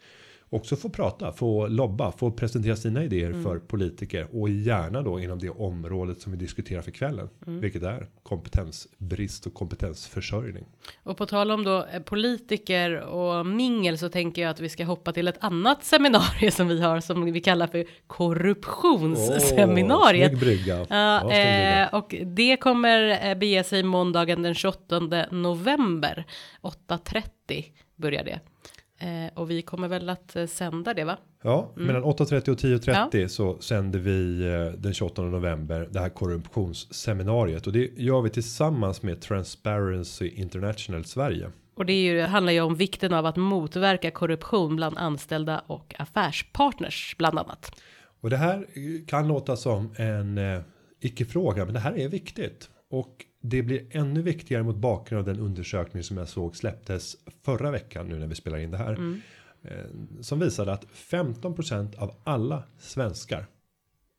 också 0.53 0.77
få 0.77 0.89
prata, 0.89 1.33
få 1.33 1.67
lobba, 1.67 2.13
få 2.13 2.31
presentera 2.31 2.77
sina 2.77 3.05
idéer 3.05 3.43
för 3.43 3.59
politiker 3.59 4.29
och 4.33 4.49
gärna 4.49 5.03
då 5.03 5.21
inom 5.21 5.39
det 5.39 5.51
området 5.51 6.21
som 6.21 6.33
vi 6.33 6.39
diskuterar 6.39 6.83
för 6.83 6.91
kvällen, 6.91 7.29
vilket 7.47 7.83
är 7.83 8.07
kompetensbrist 8.23 9.47
och 9.47 9.55
kompetensförsörjning. 9.55 10.65
Och 11.03 11.17
på 11.17 11.27
tal 11.27 11.51
om 11.51 11.65
då 11.65 11.87
eh, 11.93 12.03
politiker 12.03 13.01
och 13.01 13.47
mingel 13.47 13.99
så 13.99 14.09
tänker 14.09 14.43
jag 14.43 14.51
att 14.51 14.61
vi 14.61 14.69
ska 14.69 14.85
hoppa 14.85 15.13
till 15.13 15.29
ett 15.29 15.39
annat 15.41 15.85
seminarium 15.85 16.51
som 16.51 16.69
vi 16.69 16.81
har 16.81 17.01
som 17.01 17.25
vi 17.25 17.41
kallar 17.41 17.67
för 17.67 17.85
korruptionsseminariet. 18.07 20.29
snygg 20.29 20.41
brygga. 20.41 20.87
Ja, 20.89 21.13
Ja, 21.13 21.33
eh, 21.33 21.95
och 21.95 22.15
det 22.27 22.57
kommer 22.57 23.29
eh, 23.29 23.35
bege 23.35 23.65
sig 23.65 23.83
måndagen 23.83 24.43
den 24.43 24.55
28 24.55 25.01
november 25.31 26.25
8.30 26.63 27.23
börjar 27.97 28.25
det. 28.25 28.41
Eh, 29.03 29.31
och 29.35 29.51
vi 29.51 29.63
kommer 29.63 29.89
väl 29.89 30.09
att 30.09 30.37
eh, 30.37 30.47
sända 30.47 30.95
det 30.95 31.05
va? 31.05 31.19
Ja, 31.43 31.73
mellan 31.75 32.03
8.30 32.05 32.51
och 32.51 32.59
10.30 32.59 33.29
så 33.29 33.59
sänder 33.61 33.99
vi 33.99 34.45
eh, 34.47 34.81
den 34.81 34.95
28 34.95 35.23
november 35.23 35.89
det 35.91 36.01
här 36.01 36.09
korruptionsseminariet 36.09 37.67
och 37.67 37.73
det 37.73 37.91
gör 37.97 38.23
vi 38.23 38.31
tillsammans 38.31 39.03
med 39.03 39.21
Transparency 39.21 40.29
International 40.29 41.05
Sverige. 41.05 41.51
Och 41.75 41.87
det 41.87 41.93
är 41.93 42.13
ju, 42.13 42.21
handlar 42.21 42.53
ju 42.53 42.61
om 42.61 42.75
vikten 42.75 43.13
av 43.13 43.27
att 43.27 43.37
motverka 43.37 44.11
korruption 44.11 44.77
bland 44.77 44.99
anställda 44.99 45.63
och 45.67 45.95
affärspartners 45.99 47.15
bland 47.19 47.39
annat. 47.39 47.83
Och 48.21 48.31
det 48.31 48.37
här 48.37 48.67
kan 49.07 49.29
låta 49.29 49.57
som 49.57 49.95
en 49.97 50.39
eh, 50.39 50.61
icke-fråga, 51.01 51.65
men 51.65 51.75
det 51.75 51.81
här 51.81 51.99
är 51.99 52.09
viktigt. 52.09 52.71
Och 52.91 53.25
det 53.43 53.63
blir 53.63 53.87
ännu 53.91 54.23
viktigare 54.23 54.63
mot 54.63 54.77
bakgrund 54.77 55.29
av 55.29 55.35
den 55.35 55.45
undersökning 55.45 56.03
som 56.03 56.17
jag 56.17 56.29
såg 56.29 56.57
släpptes 56.57 57.17
förra 57.43 57.71
veckan 57.71 58.07
nu 58.07 58.19
när 58.19 58.27
vi 58.27 58.35
spelar 58.35 58.59
in 58.59 58.71
det 58.71 58.77
här. 58.77 59.21
Eh, 59.63 59.85
som 60.21 60.39
visade 60.39 60.73
att 60.73 60.85
15% 60.93 61.99
av 61.99 62.15
alla 62.25 62.63
svenskar 62.79 63.47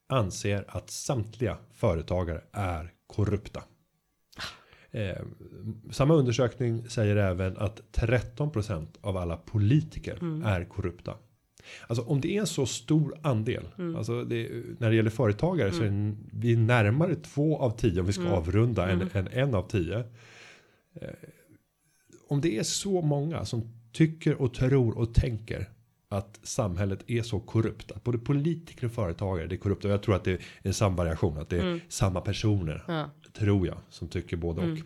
anser 0.09 0.65
att 0.67 0.89
samtliga 0.89 1.57
företagare 1.73 2.41
är 2.51 2.93
korrupta. 3.07 3.63
Eh, 4.91 5.21
samma 5.91 6.13
undersökning 6.13 6.89
säger 6.89 7.15
även 7.15 7.57
att 7.57 7.81
13% 7.91 8.87
av 9.01 9.17
alla 9.17 9.37
politiker 9.37 10.17
är 10.45 10.65
korrupta. 10.65 11.13
Alltså 11.87 12.03
om 12.03 12.21
det 12.21 12.35
är 12.35 12.39
en 12.39 12.47
så 12.47 12.65
stor 12.65 13.17
andel, 13.21 13.63
alltså 13.97 14.23
det, 14.23 14.49
när 14.79 14.89
det 14.89 14.95
gäller 14.95 15.09
företagare 15.09 15.71
så 15.71 15.83
är 15.83 15.89
det, 15.89 16.15
vi 16.31 16.53
är 16.53 16.57
närmare 16.57 17.15
två 17.15 17.57
av 17.57 17.77
tio 17.77 17.99
om 17.99 18.05
vi 18.05 18.13
ska 18.13 18.29
avrunda 18.29 18.89
än, 18.89 19.09
än 19.13 19.27
en 19.27 19.55
av 19.55 19.67
tio. 19.69 19.99
Eh, 21.01 21.09
om 22.27 22.41
det 22.41 22.57
är 22.57 22.63
så 22.63 23.01
många 23.01 23.45
som 23.45 23.71
tycker 23.91 24.41
och 24.41 24.53
tror 24.53 24.97
och 24.97 25.13
tänker 25.13 25.69
att 26.09 26.39
samhället 26.43 26.99
är 27.07 27.21
så 27.21 27.39
korrupt 27.39 27.91
att 27.91 28.03
både 28.03 28.17
politiker 28.17 28.85
och 28.85 28.91
företagare 28.93 29.47
det 29.47 29.55
är 29.55 29.57
korrupta. 29.57 29.87
Och 29.87 29.93
jag 29.93 30.03
tror 30.03 30.15
att 30.15 30.23
det 30.23 30.31
är 30.31 30.39
en 30.61 30.73
samvariation 30.73 31.37
att 31.37 31.49
det 31.49 31.57
är 31.57 31.79
samma 31.89 32.21
personer 32.21 32.83
Ja. 32.87 33.09
tror 33.33 33.67
jag 33.67 33.77
som 33.89 34.07
tycker 34.07 34.37
både 34.37 34.61
och. 34.61 34.77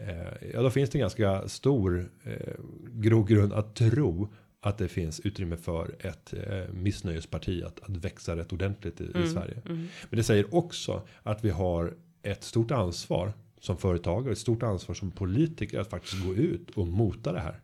Eh, 0.00 0.50
ja, 0.54 0.62
då 0.62 0.70
finns 0.70 0.90
det 0.90 0.98
en 0.98 1.00
ganska 1.00 1.48
stor 1.48 2.10
eh, 2.24 2.54
grogrund 2.92 3.52
att 3.52 3.74
tro 3.74 4.28
att 4.64 4.78
det 4.78 4.88
finns 4.88 5.20
utrymme 5.20 5.56
för 5.56 5.96
ett 5.98 6.34
eh, 6.34 6.72
missnöjesparti 6.72 7.62
att, 7.62 7.80
att 7.80 7.96
växa 7.96 8.36
rätt 8.36 8.52
ordentligt 8.52 9.00
i, 9.00 9.04
i 9.04 9.26
Sverige. 9.26 9.62
Men 9.64 10.16
det 10.16 10.22
säger 10.22 10.54
också 10.54 11.02
att 11.22 11.44
vi 11.44 11.50
har 11.50 11.94
ett 12.22 12.44
stort 12.44 12.70
ansvar 12.70 13.32
som 13.60 13.76
företagare, 13.76 14.32
ett 14.32 14.38
stort 14.38 14.62
ansvar 14.62 14.94
som 14.94 15.10
politiker 15.10 15.80
att 15.80 15.90
faktiskt 15.90 16.24
gå 16.24 16.34
ut 16.34 16.70
och 16.70 16.86
mota 16.86 17.32
det 17.32 17.40
här. 17.40 17.60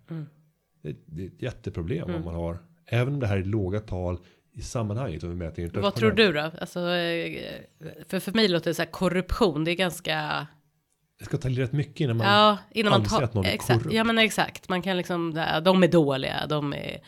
Det, 0.82 0.96
det 1.06 1.22
är 1.22 1.26
ett 1.26 1.42
jätteproblem 1.42 2.14
om 2.14 2.24
man 2.24 2.34
har, 2.34 2.58
även 2.86 3.14
om 3.14 3.20
det 3.20 3.26
här 3.26 3.36
är 3.36 3.44
låga 3.44 3.80
tal 3.80 4.18
i 4.52 4.62
sammanhanget 4.62 5.22
om 5.22 5.30
vi 5.30 5.36
mäter 5.36 5.80
Vad 5.80 5.94
tror 5.94 6.10
du 6.10 6.32
då? 6.32 6.40
Alltså, 6.60 6.80
eh, 6.80 7.42
för, 8.06 8.18
för 8.18 8.32
mig 8.32 8.48
låter 8.48 8.70
det 8.70 8.74
så 8.74 8.82
här 8.82 8.90
korruption, 8.90 9.64
det 9.64 9.70
är 9.70 9.76
ganska 9.76 10.46
Det 11.20 11.24
ska 11.24 11.37
ta 11.37 11.48
rätt 11.48 11.72
mycket 11.72 12.00
innan 12.00 12.16
man 12.16 12.26
Ja, 12.26 12.59
innan 12.70 12.90
man 12.90 13.00
anser 13.00 13.16
tar, 13.16 13.22
att 13.24 13.35
någon 13.35 13.44
är 13.46 13.56
korrupt. 13.56 13.92
ja 13.92 14.04
men 14.04 14.18
exakt, 14.18 14.68
man 14.68 14.83
kan 14.83 14.96
liksom, 14.96 15.35
de 15.64 15.83
är 15.83 15.88
dåliga, 15.88 16.46
de 16.46 16.72
är 16.74 17.00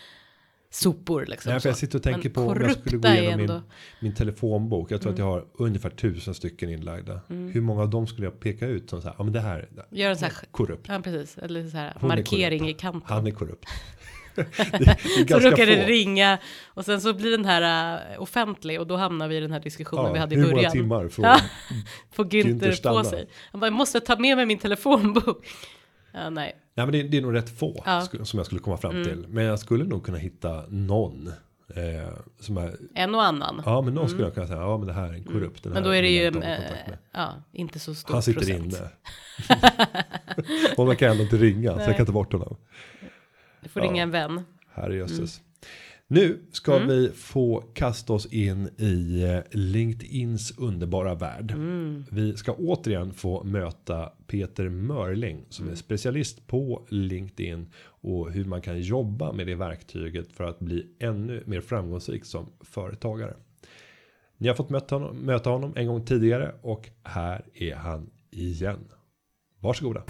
sopor 0.71 1.27
liksom. 1.27 1.53
Nej, 1.53 1.61
för 1.61 1.69
jag 1.69 1.77
så. 1.77 1.81
sitter 1.81 1.99
och 1.99 2.03
tänker 2.03 2.23
Men 2.29 2.33
på 2.33 2.41
om 2.41 2.61
jag 2.63 2.73
skulle 2.79 2.97
gå 2.99 3.09
igenom 3.09 3.31
min, 3.41 3.51
ändå- 3.51 3.63
min 4.01 4.15
telefonbok. 4.15 4.91
Jag 4.91 5.01
tror 5.03 5.13
att 5.13 5.19
jag 5.19 5.25
har 5.25 5.45
ungefär 5.59 5.91
tusen 5.91 6.35
stycken 6.35 6.71
inlagda. 6.71 7.21
Hur 7.29 7.61
många 7.61 7.83
av 7.83 7.91
dem 7.91 8.07
skulle 8.07 8.27
jag 8.27 8.41
peka 8.41 8.67
ut 8.67 8.91
som 8.91 9.03
så 9.03 9.09
här, 9.09 9.15
ja 9.19 9.25
men 9.25 9.33
det 9.33 9.41
här 9.41 9.69
Gör 9.91 10.11
en 10.11 10.17
sån 10.17 10.25
här, 10.29 10.35
korrupt. 10.51 10.87
ja 10.89 11.01
precis, 11.05 11.39
eller 11.39 11.69
så 11.69 11.77
här 11.77 11.93
Hon 12.01 12.09
markering 12.09 12.69
i 12.69 12.75
kanten. 12.75 13.03
Han 13.07 13.27
är 13.27 13.31
korrupt. 13.31 13.65
så 15.29 15.39
råkar 15.39 15.67
det 15.67 15.87
ringa 15.87 16.39
och 16.67 16.85
sen 16.85 17.01
så 17.01 17.15
blir 17.15 17.31
den 17.31 17.45
här 17.45 17.95
äh, 18.15 18.23
offentlig 18.23 18.81
och 18.81 18.87
då 18.87 18.97
hamnar 18.97 19.29
vi 19.29 19.37
i 19.37 19.41
den 19.41 19.53
här 19.53 19.61
diskussionen 19.61 20.13
vi 20.13 20.19
hade 20.19 20.35
i 20.35 20.39
hur 20.39 20.45
många 20.45 20.55
början. 20.57 20.73
timmar 20.73 21.09
får 21.09 21.25
Ja. 21.25 21.41
Får 22.13 22.25
Günther 22.25 22.71
Günther 22.71 22.89
på 22.99 23.05
sig. 23.05 23.29
Han 23.53 23.61
bara, 23.61 23.67
jag 23.67 23.73
måste 23.73 24.01
ta 24.01 24.19
med 24.19 24.37
mig 24.37 24.47
min 24.47 24.59
telefonbok. 24.59 25.47
Ja, 26.15 26.31
nej. 26.31 26.57
Nej 26.75 26.87
men 26.87 26.93
det, 26.93 27.03
det 27.03 27.17
är 27.17 27.23
nog 27.23 27.35
rätt 27.35 27.59
få 27.59 27.83
Ja. 27.87 28.07
Mm. 28.13 28.25
som 28.25 28.37
jag 28.39 28.47
skulle 28.47 28.61
komma 28.61 28.77
fram 28.77 29.05
till. 29.05 29.25
Men 29.29 29.45
jag 29.45 29.59
skulle 29.59 29.85
nog 29.85 30.05
kunna 30.05 30.19
hitta 30.19 30.65
någon. 30.69 31.29
Eh, 31.77 32.13
som 32.41 32.57
är, 32.57 32.77
En 32.95 33.15
och 33.15 33.25
annan. 33.25 33.63
ja 33.67 33.81
men 33.81 33.95
någon 33.95 34.09
skulle 34.09 34.25
jag 34.25 34.35
kunna 34.35 34.47
säga, 34.47 34.61
ja 34.61 34.79
men 34.79 34.87
det 34.87 34.93
här 34.93 35.09
är 35.09 35.13
en 35.13 35.25
korrupt. 35.25 35.67
Mm. 35.67 35.75
Men 35.75 35.83
då 35.83 35.91
är 35.91 36.03
det 36.03 36.09
ju 36.09 36.31
med. 36.31 36.97
ja, 37.13 37.35
inte 37.53 37.79
så 37.79 37.95
stor 37.95 38.15
Han 38.15 38.23
sitter 38.23 38.41
procent. 38.41 38.65
inne. 38.65 38.89
Kan 40.95 41.07
jag 41.07 41.11
ändå 41.11 41.23
inte 41.23 41.37
ringa 41.37 41.73
så 41.73 41.79
jag 41.81 41.87
Nej. 41.89 41.97
kan 41.97 42.07
ta 42.07 42.13
bort 42.13 42.33
honom. 42.33 42.57
Du 43.63 43.69
får 43.69 43.83
Ja. 43.83 43.89
ringa 43.91 44.03
en 44.03 44.11
vän. 44.11 44.41
Herrejösses. 44.73 45.41
Nu 46.07 46.39
ska 46.53 46.77
Mm. 46.77 46.89
vi 46.89 47.09
få 47.09 47.61
kasta 47.75 48.13
oss 48.13 48.27
in 48.27 48.69
i 48.79 49.23
eh, 49.23 49.59
LinkedIns 49.59 50.59
underbara 50.59 51.15
värld. 51.15 51.51
Mm. 51.51 52.05
Vi 52.11 52.37
ska 52.37 52.53
återigen 52.53 53.13
få 53.15 53.45
möta 53.45 54.13
Peter 54.27 54.69
Mörling 54.69 55.45
som 55.49 55.65
Mm. 55.65 55.73
är 55.73 55.77
specialist 55.77 56.47
på 56.47 56.87
LinkedIn 56.91 57.71
och 57.85 58.33
hur 58.33 58.45
man 58.45 58.63
kan 58.63 58.81
jobba 58.81 59.33
med 59.33 59.47
det 59.47 59.55
verktyget 59.55 60.33
för 60.33 60.45
att 60.45 60.59
bli 60.59 60.87
ännu 60.99 61.43
mer 61.47 61.61
framgångsrik 61.61 62.25
som 62.25 62.53
företagare. 62.61 63.35
Ni 64.39 64.49
har 64.49 64.55
fått 64.55 64.71
möta 64.71 64.95
honom, 64.95 65.17
möta 65.17 65.51
honom 65.51 65.73
en 65.77 65.87
gång 65.87 66.05
tidigare 66.05 66.55
och 66.63 66.89
här 67.03 67.45
är 67.55 67.75
han 67.75 68.11
igen. 68.31 68.79
Varsågoda. 69.61 70.03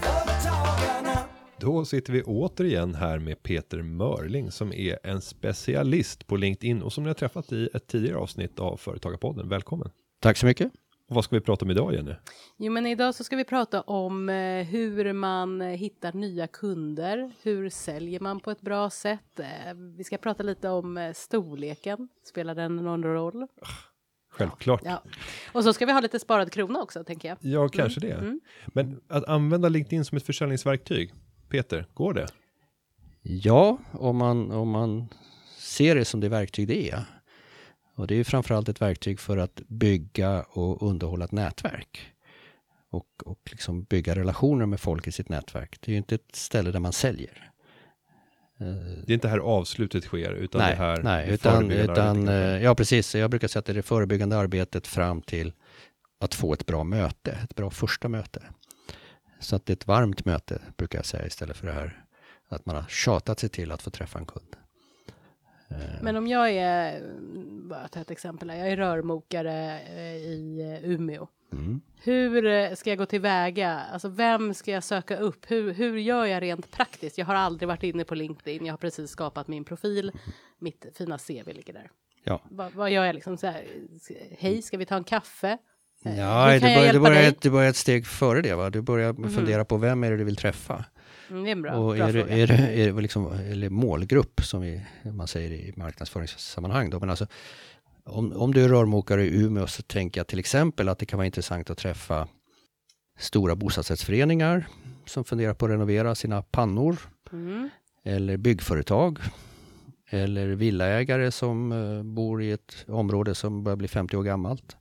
Då 1.63 1.85
sitter 1.85 2.13
vi 2.13 2.23
återigen 2.23 2.95
här 2.95 3.19
med 3.19 3.43
Peter 3.43 3.83
Mörling 3.83 4.51
som 4.51 4.73
är 4.73 4.99
en 5.03 5.21
specialist 5.21 6.27
på 6.27 6.37
LinkedIn 6.37 6.83
och 6.83 6.93
som 6.93 7.05
ni 7.05 7.09
har 7.09 7.15
träffat 7.15 7.53
i 7.53 7.69
ett 7.75 7.87
tidigare 7.87 8.17
avsnitt 8.17 8.59
av 8.59 8.77
Företagarpodden. 8.77 9.49
Välkommen. 9.49 9.91
Tack 10.21 10.37
så 10.37 10.47
mycket. 10.47 10.73
Och 11.09 11.15
vad 11.15 11.25
ska 11.25 11.37
vi 11.37 11.41
prata 11.41 11.65
om 11.65 11.71
idag 11.71 11.95
Jenny? 11.95 12.15
Jo, 12.57 12.73
men 12.73 12.87
idag 12.87 13.15
så 13.15 13.25
ska 13.25 13.37
vi 13.37 13.45
prata 13.45 13.81
om 13.81 14.29
eh, 14.29 14.65
hur 14.65 15.13
man 15.13 15.63
eh, 15.63 15.69
hittar 15.69 16.13
nya 16.13 16.47
kunder. 16.47 17.33
Hur 17.43 17.71
säljer 17.71 18.21
man 18.21 18.41
på 18.41 18.51
ett 18.51 18.61
bra 18.61 18.91
sätt? 18.91 19.41
Eh, 19.41 19.75
vi 19.97 20.05
ska 20.05 20.19
prata 20.19 20.43
lite 20.43 20.69
om 20.69 21.13
storleken. 21.17 22.09
Spelar 22.25 22.55
den 22.55 22.77
någon 22.77 23.05
roll? 23.05 23.47
Självklart. 24.31 24.81
Ja, 24.85 25.03
Ja. 25.05 25.11
Och 25.53 25.65
så 25.65 25.73
ska 25.73 25.87
vi 25.87 25.93
ha 25.93 26.01
lite 26.01 26.19
sparad 26.19 26.53
krona 26.53 26.83
också, 26.83 27.05
tänker 27.05 27.29
jag. 27.29 27.39
kanske 27.73 28.01
det. 28.01 28.13
mm. 28.13 28.41
Men 28.67 29.01
att 29.09 29.25
använda 29.25 29.69
LinkedIn 29.69 30.05
som 30.05 30.17
ett 30.17 30.27
försäljningsverktyg. 30.27 31.13
Peter, 31.53 31.87
går 31.95 32.15
det? 32.15 32.29
Ja, 33.23 33.79
om 33.93 34.17
man, 34.17 34.51
om 34.51 34.71
man 34.71 35.09
ser 35.59 35.95
det 35.95 36.05
som 36.05 36.21
det 36.21 36.29
verktyg 36.29 36.69
det 36.69 36.91
är. 36.91 37.05
Och 37.95 38.07
det 38.07 38.15
är 38.15 38.17
ju 38.17 38.25
framförallt 38.25 38.69
ett 38.69 38.81
verktyg 38.81 39.21
för 39.21 39.37
att 39.37 39.61
bygga 39.69 40.43
och 40.43 40.83
underhålla 40.83 41.25
ett 41.25 41.33
nätverk. 41.33 42.13
Och, 42.91 43.07
och 43.25 43.39
liksom 43.51 43.83
bygga 43.83 44.15
relationer 44.15 44.67
med 44.67 44.81
folk 44.81 45.07
i 45.07 45.13
sitt 45.13 45.29
nätverk. 45.29 45.79
Det 45.81 45.91
är 45.91 45.93
ju 45.93 45.99
inte 45.99 46.15
ett 46.15 46.37
ställe 46.37 46.71
där 46.71 46.81
man 46.81 46.93
säljer. 46.93 47.51
Det 49.07 49.13
är 49.13 49.15
inte 49.15 49.29
här 49.29 49.39
avslutet 49.39 50.05
sker 50.05 50.33
utan 50.33 50.61
nej, 50.61 50.71
det 50.71 50.77
här 50.77 51.03
nej 51.03 51.27
det 51.27 51.35
utan, 51.35 51.71
utan 51.71 52.29
eh, 52.29 52.63
ja 52.63 52.75
precis. 52.75 53.15
Jag 53.15 53.31
brukar 53.31 53.49
säga 53.49 53.61
att 53.61 53.67
det 53.67 53.73
är 53.73 53.75
det 53.75 53.83
förebyggande 53.83 54.37
arbetet 54.37 54.87
fram 54.87 55.23
till 55.23 55.53
att 56.21 56.35
få 56.35 56.53
ett 56.53 56.67
bra 56.67 56.85
möte, 56.85 57.39
ett 57.45 57.55
bra 57.55 57.71
första 57.71 58.09
möte. 58.09 58.43
Så 59.43 59.57
att 59.57 59.67
det 59.67 59.73
är 59.73 59.77
ett 59.77 59.87
varmt 59.87 60.25
möte 60.25 60.61
brukar 60.77 60.99
jag 60.99 61.07
säga 61.07 61.27
istället 61.27 61.57
för 61.57 61.67
det 61.67 61.73
här 61.73 62.05
att 62.49 62.67
man 62.67 62.77
har 62.77 62.85
tjatat 62.89 63.41
sig 63.41 63.49
till 63.49 63.73
att 63.73 63.83
få 63.83 63.91
träffa 63.91 64.19
en 64.19 64.27
kund. 64.27 64.57
Men 66.03 66.17
om 66.17 66.27
jag 66.27 66.51
är, 66.51 67.03
bara 67.69 67.89
ta 67.89 68.01
ett 68.01 68.11
exempel 68.11 68.49
jag 68.49 68.69
är 68.69 68.77
rörmokare 68.77 69.81
eh, 69.81 70.17
i 70.17 70.61
eh, 70.61 70.91
Umeå. 70.91 71.29
Mm. 71.53 71.81
Hur 72.03 72.47
eh, 72.47 72.75
ska 72.75 72.91
jag 72.91 72.99
gå 72.99 73.07
tillväga? 73.07 73.81
Alltså 73.93 74.09
vem 74.09 74.55
ska 74.55 74.71
jag 74.71 74.85
söka 74.85 75.17
upp? 75.17 75.51
Hur, 75.51 75.73
hur 75.73 75.97
gör 75.97 76.27
jag 76.27 76.43
rent 76.43 76.71
praktiskt? 76.71 77.19
Jag 77.19 77.27
har 77.27 77.35
aldrig 77.35 77.69
varit 77.69 77.83
inne 77.83 78.05
på 78.05 78.15
LinkedIn. 78.15 78.67
Jag 78.67 78.73
har 78.73 78.79
precis 78.79 79.11
skapat 79.11 79.49
min 79.49 79.65
profil. 79.65 80.13
Mitt 80.59 80.87
fina 80.95 81.19
CV 81.19 81.53
ligger 81.53 81.73
där. 81.73 81.91
Ja. 82.25 82.41
Vad, 82.51 82.73
vad 82.73 82.91
gör 82.91 83.05
jag 83.05 83.15
liksom 83.15 83.37
så 83.37 83.47
här? 83.47 83.67
Hej, 84.39 84.63
ska 84.63 84.77
vi 84.77 84.87
ta 84.87 84.97
en 84.97 85.05
kaffe? 85.05 85.59
Ja, 86.03 86.51
hur 86.51 86.61
du 86.61 86.75
börjar, 86.75 86.93
du, 86.93 87.01
börjar 87.01 87.23
ett, 87.23 87.41
du 87.41 87.51
börjar 87.51 87.71
ett 87.71 87.77
steg 87.77 88.07
före 88.07 88.43
det 88.43 88.55
va? 88.55 88.71
Du 88.71 88.81
börjar 88.81 89.29
fundera 89.29 89.65
på 89.65 89.77
vem 89.77 90.05
är 90.05 90.11
det 90.11 90.17
du 90.17 90.25
vill 90.25 90.37
träffa? 90.37 90.85
Mm, 91.31 91.45
det 91.45 91.51
är 91.51 91.53
en 91.53 91.63
bra, 91.63 91.73
och 91.73 91.95
bra 91.95 92.09
är, 92.09 92.13
det, 92.13 92.21
fråga. 92.21 92.37
är, 92.37 92.47
det, 92.47 92.55
är 92.55 92.93
det 92.93 93.01
liksom, 93.01 93.33
eller 93.33 93.71
målgrupp 93.71 94.41
som 94.45 94.61
vi, 94.61 94.81
man 95.03 95.29
säger 95.29 95.51
i 95.51 95.73
marknadsföringssammanhang 95.77 96.91
då. 96.91 97.01
Men 97.01 97.11
alltså, 97.11 97.27
om, 98.05 98.33
om 98.33 98.55
du 98.55 98.65
är 98.65 98.69
rörmokare 98.69 99.25
i 99.25 99.43
Umeå 99.43 99.67
så 99.67 99.83
tänker 99.83 100.21
jag 100.21 100.27
till 100.27 100.39
exempel 100.39 100.89
att 100.89 100.99
det 100.99 101.07
kan 101.07 101.17
vara 101.17 101.27
intressant 101.27 101.71
att 101.71 101.79
träffa 101.79 102.29
stora 103.19 103.57
bostadsrättsföreningar 103.57 104.67
som 105.07 105.25
funderar 105.25 105.55
på 105.55 105.65
att 105.65 105.71
renovera 105.71 106.15
sina 106.15 106.43
pannor. 106.43 106.99
Mm. 107.33 107.71
Eller 108.05 108.37
byggföretag. 108.37 109.19
Eller 110.11 110.47
villaägare 110.47 111.31
som 111.31 111.73
eh, 111.73 112.03
bor 112.03 112.43
i 112.43 112.51
ett 112.51 112.85
område 112.89 113.35
som 113.35 113.65
börjar 113.65 113.77
bli 113.77 113.89
50 113.89 114.17
år 114.17 114.23
gammalt. 114.23 114.77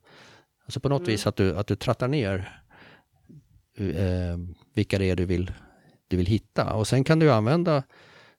Alltså 0.71 0.79
på 0.79 0.89
något 0.89 0.99
Mm. 1.01 1.11
vis 1.11 1.27
att 1.27 1.35
du, 1.35 1.57
att 1.57 1.67
du 1.67 1.75
trattar 1.75 2.07
ner 2.07 2.61
eh, 3.77 4.37
vilka 4.73 4.97
det 4.99 5.05
är 5.09 5.15
du 5.15 5.25
vill, 5.25 5.51
du 6.07 6.17
vill 6.17 6.25
hitta. 6.25 6.73
Och 6.73 6.87
sen 6.87 7.03
kan 7.03 7.19
du 7.19 7.31
använda 7.31 7.83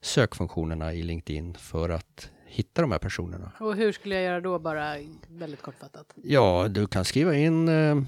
sökfunktionerna 0.01 0.93
i 0.93 1.03
LinkedIn 1.03 1.53
för 1.53 1.89
att 1.89 2.29
hitta 2.45 2.81
de 2.81 2.91
här 2.91 2.99
personerna. 2.99 3.51
Och 3.59 3.75
hur 3.75 3.91
skulle 3.91 4.15
jag 4.15 4.23
göra 4.23 4.41
då, 4.41 4.59
bara 4.59 4.95
väldigt 5.27 5.61
kortfattat? 5.61 6.13
Ja, 6.23 6.67
du 6.69 6.87
kan 6.87 7.05
skriva 7.05 7.35
in 7.35 7.67
eh, 7.69 8.01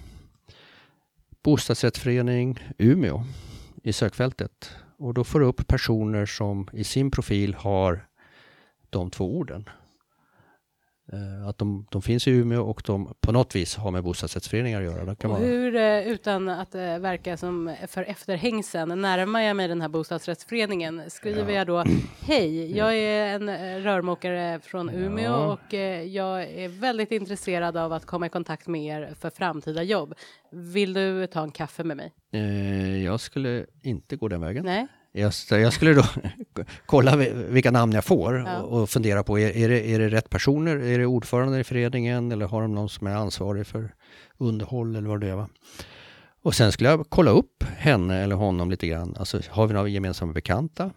bostadsrättsförening 1.43 2.59
Umeå 2.77 3.23
i 3.83 3.93
sökfältet. 3.93 4.71
Och 4.97 5.13
då 5.13 5.23
får 5.23 5.39
du 5.39 5.45
upp 5.45 5.67
personer 5.67 6.25
som 6.25 6.69
i 6.73 6.83
sin 6.83 7.11
profil 7.11 7.53
har 7.53 8.07
de 8.89 9.11
två 9.11 9.38
orden. 9.38 9.69
Eh, 11.13 11.47
att 11.47 11.57
de, 11.57 11.85
de 11.91 12.01
finns 12.01 12.27
i 12.27 12.31
Umeå 12.31 12.61
och 12.61 12.81
de 12.85 13.13
på 13.21 13.31
något 13.31 13.55
vis 13.55 13.75
har 13.75 13.91
med 13.91 14.03
bostadsrättsföreningar 14.03 14.81
att 14.81 14.85
göra. 14.85 15.05
Då 15.05 15.15
kan 15.15 15.31
Och 15.31 15.37
hur, 15.37 15.75
eh, 15.75 16.07
utan 16.07 16.49
att 16.49 16.75
eh, 16.75 16.99
verka 16.99 17.37
som 17.37 17.75
för 17.87 18.03
efterhängsen, 18.03 19.01
närmar 19.01 19.41
jag 19.41 19.55
mig 19.55 19.67
den 19.67 19.81
här 19.81 19.89
bostadsrättsföreningen, 19.89 21.01
skriver 21.09 21.53
jag 21.53 21.67
då 21.67 21.83
Hej, 22.21 22.71
jag 22.77 22.97
är 22.97 23.35
en 23.35 23.49
rörmokare 23.83 24.59
från 24.59 24.89
Umeå 24.89 25.25
Ja. 25.25 25.53
och 25.53 25.73
jag 26.07 26.43
är 26.43 26.67
väldigt 26.67 27.11
intresserad 27.11 27.77
av 27.77 27.93
att 27.93 28.05
komma 28.05 28.25
i 28.25 28.29
kontakt 28.29 28.67
med 28.67 28.85
er 28.85 29.13
för 29.19 29.29
framtida 29.29 29.83
jobb. 29.83 30.13
Vill 30.51 30.93
du 30.93 31.27
ta 31.27 31.43
en 31.43 31.51
kaffe 31.51 31.83
med 31.83 31.97
mig? 31.97 32.11
jag 33.03 33.19
skulle 33.19 33.65
inte 33.81 34.15
gå 34.15 34.27
den 34.27 34.41
vägen. 34.41 34.65
Nej? 34.65 34.87
Jag, 35.17 35.34
jag 35.62 35.73
skulle 35.73 35.93
då 35.93 36.04
kolla 36.86 37.15
vi- 37.15 37.34
vilka 37.49 37.71
namn 37.71 37.91
jag 37.93 38.06
får 38.06 38.36
Ja. 38.47 38.62
och, 38.62 38.89
fundera 38.89 39.23
på, 39.23 39.39
är, 39.39 39.58
är, 39.58 39.69
det, 39.69 39.88
är 39.89 39.99
det 39.99 40.10
rätt 40.10 40.30
personer? 40.30 40.75
Är 40.75 40.99
det 40.99 41.06
ordförande 41.06 41.60
i 41.60 41.63
föreningen 41.63 42.32
eller 42.32 42.45
har 42.47 42.62
de 42.62 42.75
någon 42.75 42.89
som 42.89 43.08
är 43.08 43.15
ansvarig 43.15 43.67
för 43.67 43.93
underhåll 44.38 44.95
eller 44.95 45.10
vad 45.10 45.21
det 45.21 45.28
är? 45.30 45.36
Va? 45.36 45.49
Och 46.43 46.56
sen 46.56 46.71
skulle 46.71 46.89
jag 46.89 47.06
kolla 47.10 47.32
upp 47.32 47.63
henne 47.78 48.23
eller 48.23 48.36
honom 48.36 48.71
lite 48.71 48.88
grann. 48.88 49.15
Alltså, 49.19 49.41
har 49.49 49.67
vi 49.67 49.73
några 49.73 49.88
gemensamma 49.88 50.34
bekanta? 50.34 50.91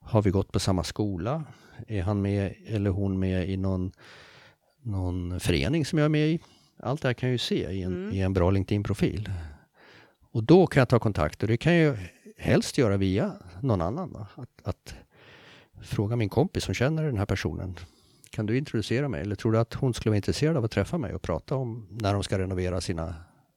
Har 0.00 0.22
vi 0.22 0.30
gått 0.30 0.52
på 0.52 0.60
samma 0.60 0.84
skola? 0.84 1.44
Är 1.88 2.02
han 2.02 2.22
med 2.22 2.54
eller 2.66 2.90
hon 2.90 3.18
med 3.18 3.50
i 3.50 3.56
någon, 3.56 3.92
någon 4.82 5.40
förening 5.40 5.84
som 5.86 5.98
jag 5.98 6.04
är 6.04 6.08
med 6.08 6.28
i? 6.28 6.40
Allt 6.82 7.02
det 7.02 7.08
här 7.08 7.14
kan 7.14 7.28
jag 7.28 7.34
ju 7.34 7.38
se 7.38 7.70
i 7.70 7.82
en, 7.82 7.92
Mm. 8.04 8.14
i 8.14 8.20
en 8.20 8.32
bra 8.32 8.50
LinkedIn-profil. 8.50 9.30
Och 10.32 10.44
då 10.44 10.66
kan 10.66 10.80
jag 10.80 10.88
ta 10.88 10.98
kontakt 10.98 11.42
och 11.42 11.48
det 11.48 11.56
kan 11.56 11.76
ju 11.76 11.96
helst 12.40 12.78
göra 12.78 12.96
via 12.96 13.32
någon 13.60 13.80
annan. 13.80 14.12
Va? 14.12 14.26
Att, 14.34 14.48
att 14.68 14.94
fråga 15.82 16.16
min 16.16 16.28
kompis 16.28 16.64
som 16.64 16.74
känner 16.74 17.04
den 17.04 17.18
här 17.18 17.26
personen. 17.26 17.76
Kan 18.30 18.46
du 18.46 18.58
introducera 18.58 19.08
mig? 19.08 19.20
Eller 19.20 19.36
tror 19.36 19.52
du 19.52 19.58
att 19.58 19.74
hon 19.74 19.94
skulle 19.94 20.10
vara 20.10 20.16
intresserad 20.16 20.56
av 20.56 20.64
att 20.64 20.70
träffa 20.70 20.98
mig 20.98 21.14
och 21.14 21.22
prata 21.22 21.54
om 21.54 21.86
när 21.90 22.12
de 22.12 22.22
ska 22.22 22.38
renovera 22.38 22.80
sina 22.80 23.14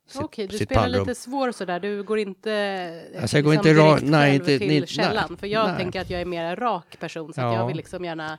sitt, 0.08 0.22
Okej, 0.22 0.48
du 0.48 0.58
spelar 0.58 0.82
pannrum? 0.82 1.08
lite 1.08 1.20
svår 1.20 1.52
sådär. 1.52 1.80
Du 1.80 2.04
går 2.04 2.20
inte 2.20 3.02
Alltså, 3.22 3.38
jag 3.38 3.44
går 3.44 3.54
inte 3.54 3.74
direkt 3.74 4.04
ra- 4.04 4.10
nej, 4.10 4.36
inte- 4.36 4.46
till 4.46 4.68
ni- 4.68 4.80
nej, 4.80 4.88
källan. 4.88 5.38
För 5.38 5.48
jag 5.48 5.68
nej. 5.68 5.78
tänker 5.78 6.02
att 6.02 6.10
jag 6.10 6.22
är 6.22 6.26
mer 6.26 6.44
en 6.44 6.56
rak 6.56 6.98
person. 7.00 7.34
Så 7.34 7.42
Ja. 7.42 7.54
jag 7.56 7.68
vill 7.68 7.78
liksom 7.78 8.06
gärna 8.06 8.38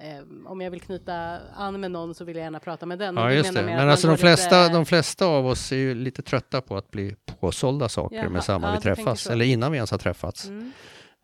eh, 0.00 0.50
om 0.50 0.60
jag 0.60 0.70
vill 0.70 0.80
knyta 0.80 1.38
an 1.54 1.80
med 1.80 1.90
någon 1.90 2.14
så 2.14 2.24
vill 2.24 2.36
jag 2.36 2.44
gärna 2.44 2.60
prata 2.60 2.86
med 2.86 2.98
den. 2.98 3.16
Ja, 3.16 3.32
just 3.32 3.54
det. 3.54 3.62
Men 3.62 3.88
alltså 3.88 4.06
de 4.06 4.16
flesta, 4.16 4.62
lite- 4.62 4.74
de 4.74 4.86
flesta 4.86 5.26
av 5.26 5.46
oss 5.46 5.72
är 5.72 5.76
ju 5.76 5.94
lite 5.94 6.22
trötta 6.22 6.60
på 6.60 6.76
att 6.76 6.90
bli 6.90 7.16
påsålda 7.40 7.88
saker 7.88 8.16
Jaha, 8.16 8.28
med 8.28 8.44
samma 8.44 8.66
ja, 8.66 8.74
vi 8.74 8.80
träffas. 8.80 9.26
Eller 9.26 9.44
innan 9.44 9.72
vi 9.72 9.76
ens 9.76 9.90
har 9.90 9.98
träffats. 9.98 10.48
Mm. 10.48 10.72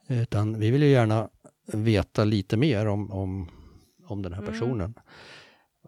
Utan 0.09 0.59
vi 0.59 0.71
vill 0.71 0.83
ju 0.83 0.89
gärna 0.89 1.29
veta 1.73 2.25
lite 2.25 2.57
mer 2.57 2.87
om, 2.87 3.13
om, 3.13 3.51
om 4.07 4.23
den 4.23 4.33
här 4.33 4.43
personen. 4.43 4.95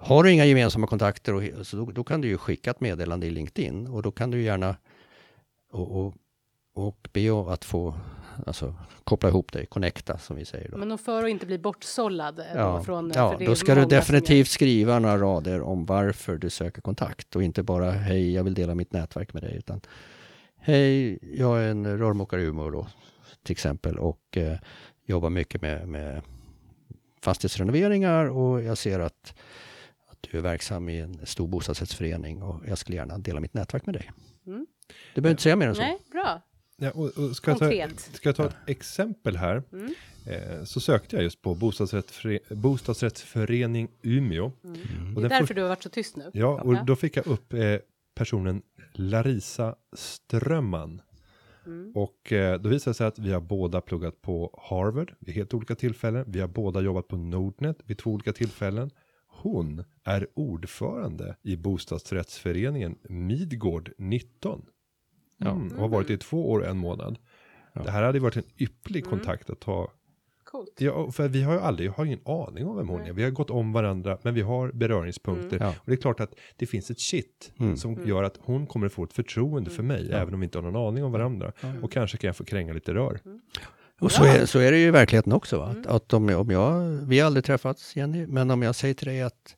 Har 0.01 0.25
du 0.25 0.33
inga 0.33 0.45
gemensamma 0.45 0.87
kontakter, 0.87 1.35
och, 1.35 1.67
så 1.67 1.77
då, 1.77 1.85
då 1.85 2.05
kan 2.05 2.21
du 2.21 2.29
ju 2.29 2.39
skicka 2.39 2.71
ett 2.71 2.81
meddelande 2.81 3.27
i 3.27 3.31
LinkedIn 3.31 3.87
och 3.87 4.03
då 4.03 4.11
kan 4.11 4.31
du 4.31 4.43
gärna 4.43 4.77
och, 5.73 6.01
och, 6.01 6.15
och 6.79 7.09
be 7.13 7.31
om 7.31 7.49
att 7.49 7.65
få 7.65 7.95
alltså, 8.47 8.75
koppla 9.05 9.29
ihop 9.29 9.53
dig, 9.53 9.67
connecta 9.67 10.19
som 10.19 10.37
vi 10.37 10.45
säger. 10.45 10.69
Då. 10.71 10.77
Men 10.77 10.99
för 10.99 11.25
att 11.25 11.31
inte 11.31 11.47
bli 11.47 11.59
bortsållad. 11.59 12.39
eh, 12.39 12.45
då 12.53 12.59
Ja, 12.59 12.83
från, 12.83 13.13
ja 13.15 13.31
för 13.31 13.39
det 13.39 13.45
är 13.45 13.49
då 13.49 13.55
ska 13.55 13.75
du 13.75 13.85
definitivt 13.85 14.49
skriva 14.49 14.99
några 14.99 15.19
rader 15.19 15.61
om 15.61 15.87
varför 15.87 16.39
du 16.39 16.51
söker 16.51 16.83
kontakt 16.83 17.37
och 17.37 17.43
inte 17.43 17.63
bara 17.63 17.91
hej, 17.91 18.35
jag 18.35 18.45
vill 18.45 18.55
dela 18.55 18.75
mitt 18.75 18.93
nätverk 18.93 19.35
med 19.35 19.43
dig, 19.43 19.57
utan 19.57 19.81
hej, 20.57 21.19
jag 21.39 21.63
är 21.63 21.71
en 21.71 21.99
rörmokare 21.99 22.43
i 22.43 22.45
Umeå 22.45 22.71
då, 22.71 22.87
till 23.43 23.53
exempel 23.53 23.99
och 23.99 24.37
eh, 24.37 24.59
jobbar 25.07 25.31
mycket 25.31 25.63
med, 25.63 25.89
med 25.89 26.23
fastighetsrenoveringar 27.23 28.25
och 28.27 28.63
jag 28.63 28.79
ser 28.79 29.01
att, 29.01 29.35
att 30.11 30.19
du 30.21 30.39
är 30.39 30.43
verksam 30.43 30.89
i 30.89 31.01
en 31.01 31.27
stor 31.27 31.49
bostadsrättsförening 31.49 32.43
och 32.43 32.63
jag 32.69 32.79
skulle 32.79 32.97
gärna 32.97 33.19
dela 33.19 33.41
mitt 33.41 33.55
nätverk 33.55 33.87
med 33.87 33.95
dig. 33.95 34.11
Mm. 34.47 34.67
Du 35.15 35.21
behöver 35.21 35.31
inte 35.31 35.43
säga 35.43 35.57
mer 35.57 35.69
än 35.69 35.75
så. 35.75 35.81
Nej, 35.81 35.99
bra. 36.13 36.43
Ja, 36.81 36.91
och, 36.91 37.19
och 37.19 37.37
ska, 37.37 37.51
jag 37.51 37.59
ta, 37.59 37.89
ska 38.13 38.29
jag 38.29 38.37
ta 38.37 38.47
ett 38.47 38.57
exempel 38.67 39.37
här? 39.37 39.63
Mm. 39.73 39.95
Eh, 40.27 40.65
så 40.65 40.81
sökte 40.81 41.17
jag 41.17 41.23
just 41.23 41.43
på 41.43 41.55
bostadsrättsföre, 41.55 42.39
bostadsrättsförening 42.51 43.89
Umeå. 44.03 44.45
Och 44.47 44.65
Mm. 44.65 45.15
Det 45.15 45.21
är 45.25 45.29
därför 45.29 45.47
för- 45.47 45.55
du 45.55 45.63
har 45.63 45.69
varit 45.69 45.83
så 45.83 45.89
tyst 45.89 46.17
nu. 46.17 46.31
Ja, 46.35 46.61
och 46.63 46.75
Ja. 46.75 46.83
då 46.87 46.97
fick 46.97 47.17
jag 47.17 47.27
upp 47.27 47.53
eh, 47.53 47.77
personen 48.15 48.63
Larisa 48.93 49.75
Strömman. 49.97 51.03
Mm. 51.67 51.93
Och 51.95 52.33
eh, 52.33 52.61
då 52.61 52.69
visade 52.69 52.91
det 52.91 52.95
sig 52.95 53.07
att 53.07 53.19
vi 53.19 53.33
har 53.33 53.41
båda 53.41 53.81
pluggat 53.81 54.23
på 54.23 54.61
Harvard 54.71 55.15
vid 55.19 55.35
helt 55.35 55.55
olika 55.55 55.75
tillfällen. 55.75 56.25
Vi 56.29 56.41
har 56.41 56.49
båda 56.49 56.81
jobbat 56.81 57.09
på 57.09 57.17
Nordnet 57.17 57.79
vid 57.85 57.99
två 57.99 58.11
olika 58.11 58.33
tillfällen. 58.33 58.91
Hon 59.29 59.85
är 60.05 60.27
ordförande 60.35 61.37
i 61.43 61.57
bostadsrättsföreningen 61.57 62.99
Midgård 63.09 63.91
19. 63.99 64.65
Ja. 65.39 65.51
Mm, 65.51 65.73
och 65.73 65.81
har 65.81 65.89
varit 65.89 66.11
i 66.11 66.17
två 66.17 66.51
år 66.51 66.61
och 66.61 66.67
en 66.67 66.79
månad. 66.79 67.19
Ja. 67.73 67.83
Det 67.83 67.91
här 67.91 68.03
hade 68.03 68.19
varit 68.21 68.37
en 68.37 68.43
ypperlig 68.59 69.07
Mm. 69.07 69.11
kontakt 69.19 69.51
att 69.51 69.65
ha. 69.65 69.93
Coolt. 70.45 70.75
Ja, 70.79 71.11
för 71.11 71.29
vi 71.29 71.43
har 71.43 71.53
ju 71.53 71.61
aldrig, 71.61 71.89
jag 71.89 71.93
har 71.93 72.05
ingen 72.05 72.21
aning 72.25 72.67
om 72.67 72.77
vem 72.77 72.89
hon 72.89 73.01
är. 73.01 73.13
Vi 73.13 73.23
har 73.23 73.31
gått 73.31 73.51
om 73.51 73.73
varandra, 73.73 74.19
men 74.23 74.35
vi 74.35 74.41
har 74.41 74.73
beröringspunkter. 74.73 75.57
Mm. 75.57 75.69
Ja. 75.69 75.69
Och 75.69 75.83
det 75.87 75.93
är 75.93 75.97
klart 75.97 76.21
att 76.21 76.35
det 76.57 76.67
finns 76.67 76.91
ett 76.91 77.01
shit 77.01 77.53
Mm. 77.61 77.77
som 77.77 78.07
gör 78.07 78.23
att 78.23 78.39
hon 78.43 78.67
kommer 78.67 78.87
att 78.87 78.93
få 78.93 79.05
ett 79.05 79.13
förtroende 79.13 79.71
för 79.71 79.83
mig, 79.83 80.09
Ja. 80.11 80.17
även 80.17 80.35
om 80.35 80.41
vi 80.41 80.45
inte 80.45 80.59
har 80.59 80.63
någon 80.71 80.89
aning 80.89 81.05
om 81.05 81.13
varandra. 81.13 81.53
Och 81.83 81.93
kanske 81.93 82.17
kan 82.19 82.29
jag 82.29 82.37
få 82.37 82.45
kränga 82.45 82.73
lite 82.73 82.95
rör. 82.95 83.21
Och 84.01 84.13
så 84.13 84.25
är, 84.25 84.47
så 84.47 84.59
är 84.59 84.73
det 84.73 84.79
ju 84.79 84.87
i 84.87 84.91
verkligheten 84.91 85.33
också. 85.33 85.59
Va? 85.59 85.65
Att, 85.67 85.77
Mm. 85.77 85.87
att 85.97 86.13
om, 86.13 86.29
jag, 86.29 86.41
om 86.41 86.51
jag, 86.51 86.81
vi 87.07 87.19
har 87.21 87.27
aldrig 87.27 87.45
träffats 87.45 87.97
Jenny, 87.97 88.27
men 88.27 88.51
om 88.51 88.63
jag 88.63 88.75
säger 88.75 88.95
till 88.95 89.07
dig 89.09 89.23
att, 89.23 89.57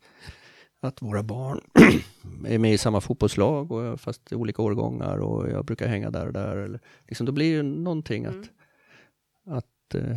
att 0.80 1.02
våra 1.02 1.22
barn 1.22 1.60
är 2.46 2.58
med 2.58 2.72
i 2.74 2.78
samma 2.78 3.00
fotbollslag, 3.00 3.72
och, 3.72 4.00
fast 4.00 4.32
i 4.32 4.34
olika 4.34 4.62
årgångar 4.62 5.16
och 5.18 5.50
jag 5.50 5.64
brukar 5.64 5.88
hänga 5.88 6.10
där 6.10 6.26
och 6.26 6.32
där. 6.32 6.56
Eller, 6.56 6.80
liksom, 7.08 7.26
då 7.26 7.32
blir 7.32 7.56
det 7.56 7.62
någonting 7.62 8.26
att, 8.26 8.34
Mm. 8.34 9.58
att 9.58 9.94
eh, 9.94 10.16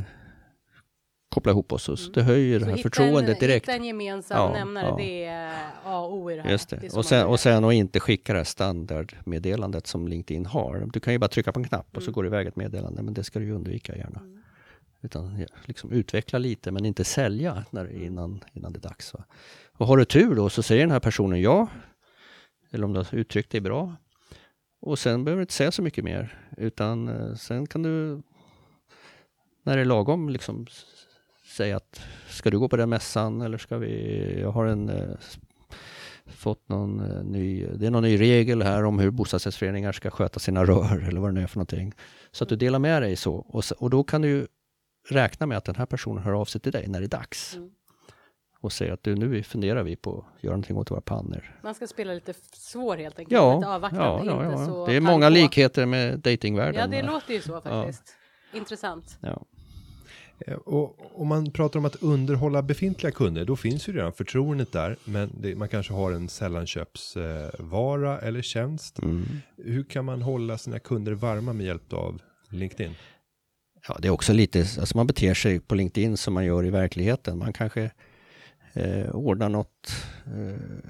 koppla 1.29 1.51
ihop 1.51 1.71
oss. 1.71 1.89
Och 1.89 1.99
så 1.99 2.05
Mm. 2.05 2.13
det 2.13 2.23
höjer 2.23 2.59
det 2.59 2.65
Så 2.65 2.69
här 2.69 2.77
hitta 2.77 2.89
förtroendet 2.89 3.33
en, 3.35 3.47
direkt. 3.47 3.65
Hitta 3.65 3.75
en 3.75 3.83
gemensam 3.85 4.37
Ja, 4.37 4.53
nämnare, 4.53 4.85
ja. 4.87 4.95
det 4.97 5.23
är 5.25 5.53
A 5.85 5.99
och 5.99 6.13
O 6.17 6.31
i 6.31 6.35
det 6.35 6.41
här. 6.41 6.49
Just 6.51 6.69
Det 6.69 6.75
det. 6.75 6.89
så 6.89 6.97
Och 6.97 7.05
sen, 7.05 7.27
och 7.27 7.39
sen 7.39 7.63
att 7.65 7.73
inte 7.73 7.99
skicka 7.99 8.33
det 8.33 8.39
här 8.39 8.43
standardmeddelandet 8.43 9.87
som 9.87 10.07
LinkedIn 10.07 10.45
har. 10.45 10.89
Du 10.93 10.99
kan 10.99 11.13
ju 11.13 11.19
bara 11.19 11.27
trycka 11.27 11.51
på 11.51 11.59
en 11.59 11.67
knapp 11.67 11.97
och 11.97 12.03
så 12.03 12.07
Mm. 12.07 12.13
går 12.13 12.23
det 12.23 12.27
iväg 12.27 12.47
ett 12.47 12.55
meddelande, 12.55 13.01
men 13.03 13.13
det 13.13 13.23
ska 13.23 13.39
du 13.39 13.45
ju 13.45 13.51
undvika 13.51 13.95
gärna. 13.95 14.19
Mm. 14.19 14.43
Utan 15.01 15.45
liksom 15.65 15.91
utveckla 15.91 16.39
lite, 16.39 16.71
men 16.71 16.85
inte 16.85 17.03
sälja 17.03 17.65
när, 17.69 18.03
innan, 18.03 18.43
innan 18.53 18.73
det 18.73 18.79
är 18.79 18.81
dags. 18.81 19.13
Va? 19.13 19.23
Och 19.83 19.87
har 19.87 19.97
du 19.97 20.05
tur 20.05 20.35
då 20.35 20.49
så 20.49 20.63
säger 20.63 20.81
den 20.81 20.91
här 20.91 20.99
personen 20.99 21.41
ja, 21.41 21.67
eller 22.71 22.85
om 22.85 22.93
du 22.93 22.99
har 22.99 23.15
uttryckt 23.15 23.51
dig 23.51 23.61
bra. 23.61 23.95
Och 24.81 24.99
sen 24.99 25.23
behöver 25.23 25.39
du 25.39 25.43
inte 25.43 25.53
säga 25.53 25.71
så 25.71 25.81
mycket 25.81 26.03
mer, 26.03 26.37
utan 26.57 27.07
eh, 27.07 27.35
sen 27.35 27.67
kan 27.67 27.83
du, 27.83 28.21
när 29.63 29.75
det 29.75 29.81
är 29.81 29.85
lagom, 29.85 30.29
liksom 30.29 30.67
säga 31.45 31.77
att 31.77 32.01
ska 32.29 32.49
du 32.49 32.59
gå 32.59 32.69
på 32.69 32.77
den 32.77 32.89
mässan 32.89 33.41
eller 33.41 33.57
ska 33.57 33.77
vi, 33.77 34.39
jag 34.41 34.51
har 34.51 34.65
en 34.65 34.89
eh, 34.89 35.15
fått 36.25 36.69
någon 36.69 36.99
eh, 36.99 37.23
ny, 37.23 37.65
det 37.65 37.87
är 37.87 37.91
någon 37.91 38.03
ny 38.03 38.19
regel 38.19 38.61
här 38.61 38.83
om 38.83 38.99
hur 38.99 39.11
bostadsrättsföreningar 39.11 39.91
ska 39.91 40.09
sköta 40.09 40.39
sina 40.39 40.65
rör 40.65 41.03
eller 41.07 41.21
vad 41.21 41.29
det 41.29 41.33
nu 41.33 41.43
är 41.43 41.47
för 41.47 41.57
någonting. 41.57 41.93
Så 42.31 42.43
att 42.43 42.49
du 42.49 42.55
delar 42.55 42.79
med 42.79 43.01
dig 43.01 43.15
så 43.15 43.33
och, 43.35 43.63
och 43.77 43.89
då 43.89 44.03
kan 44.03 44.21
du 44.21 44.27
ju 44.27 44.47
räkna 45.09 45.45
med 45.45 45.57
att 45.57 45.65
den 45.65 45.75
här 45.75 45.85
personen 45.85 46.23
hör 46.23 46.33
av 46.33 46.45
sig 46.45 46.61
till 46.61 46.71
dig 46.71 46.87
när 46.87 46.99
det 46.99 47.05
är 47.05 47.17
dags. 47.17 47.55
Mm. 47.55 47.71
Och 48.63 48.73
säger 48.73 48.93
att 48.93 49.03
du, 49.03 49.15
nu 49.15 49.43
funderar 49.43 49.83
vi 49.83 49.95
på 49.95 50.25
att 50.37 50.43
göra 50.43 50.51
någonting 50.53 50.77
åt 50.77 50.91
våra 50.91 51.01
pannor. 51.01 51.59
Man 51.63 51.75
ska 51.75 51.87
spela 51.87 52.13
lite 52.13 52.33
svår 52.53 52.97
helt 52.97 53.19
enkelt. 53.19 53.31
Ja, 53.31 53.55
lite 53.55 53.67
ja, 53.67 53.75
avvaktande, 53.75 54.31
ja, 54.31 54.45
inte 54.45 54.61
ja. 54.61 54.65
så 54.65 54.85
det 54.85 54.95
är 54.95 55.01
många 55.01 55.25
på. 55.25 55.33
likheter 55.33 55.85
med 55.85 56.19
datingvärlden. 56.19 56.81
Ja, 56.81 56.87
det 56.87 57.07
va? 57.07 57.11
låter 57.11 57.33
ju 57.33 57.41
så 57.41 57.61
faktiskt. 57.61 58.03
Intressant. 58.53 59.17
Ja. 59.21 59.45
Eh, 60.39 60.53
Och 60.53 61.21
om 61.21 61.27
man 61.27 61.51
pratar 61.51 61.79
om 61.79 61.85
att 61.85 62.03
underhålla 62.03 62.61
befintliga 62.61 63.11
kunder, 63.11 63.45
då 63.45 63.55
finns 63.55 63.89
ju 63.89 63.93
redan 63.93 64.13
förtroendet 64.13 64.71
där, 64.71 64.97
men 65.05 65.31
det, 65.41 65.55
man 65.55 65.69
kanske 65.69 65.93
har 65.93 66.11
en 66.11 66.29
sällanköpsvara 66.29 67.43
eh, 67.43 67.49
vara 67.59 68.19
eller 68.19 68.41
tjänst. 68.41 68.99
Mm. 68.99 69.25
Hur 69.57 69.83
kan 69.83 70.05
man 70.05 70.21
hålla 70.21 70.57
sina 70.57 70.79
kunder 70.79 71.11
varma 71.11 71.53
med 71.53 71.65
hjälp 71.65 71.93
av 71.93 72.21
LinkedIn? 72.49 72.95
Ja, 73.87 73.97
det 73.99 74.07
är 74.07 74.11
också 74.11 74.33
lite, 74.33 74.59
alltså 74.59 74.97
man 74.97 75.07
beter 75.07 75.33
sig 75.33 75.59
på 75.59 75.75
LinkedIn 75.75 76.17
som 76.17 76.33
man 76.33 76.45
gör 76.45 76.65
i 76.65 76.69
verkligheten. 76.69 77.37
Man 77.37 77.53
kanske 77.53 77.91
eh, 78.73 79.15
ordnar 79.15 79.49
något, 79.49 79.91
eh, 80.25 80.89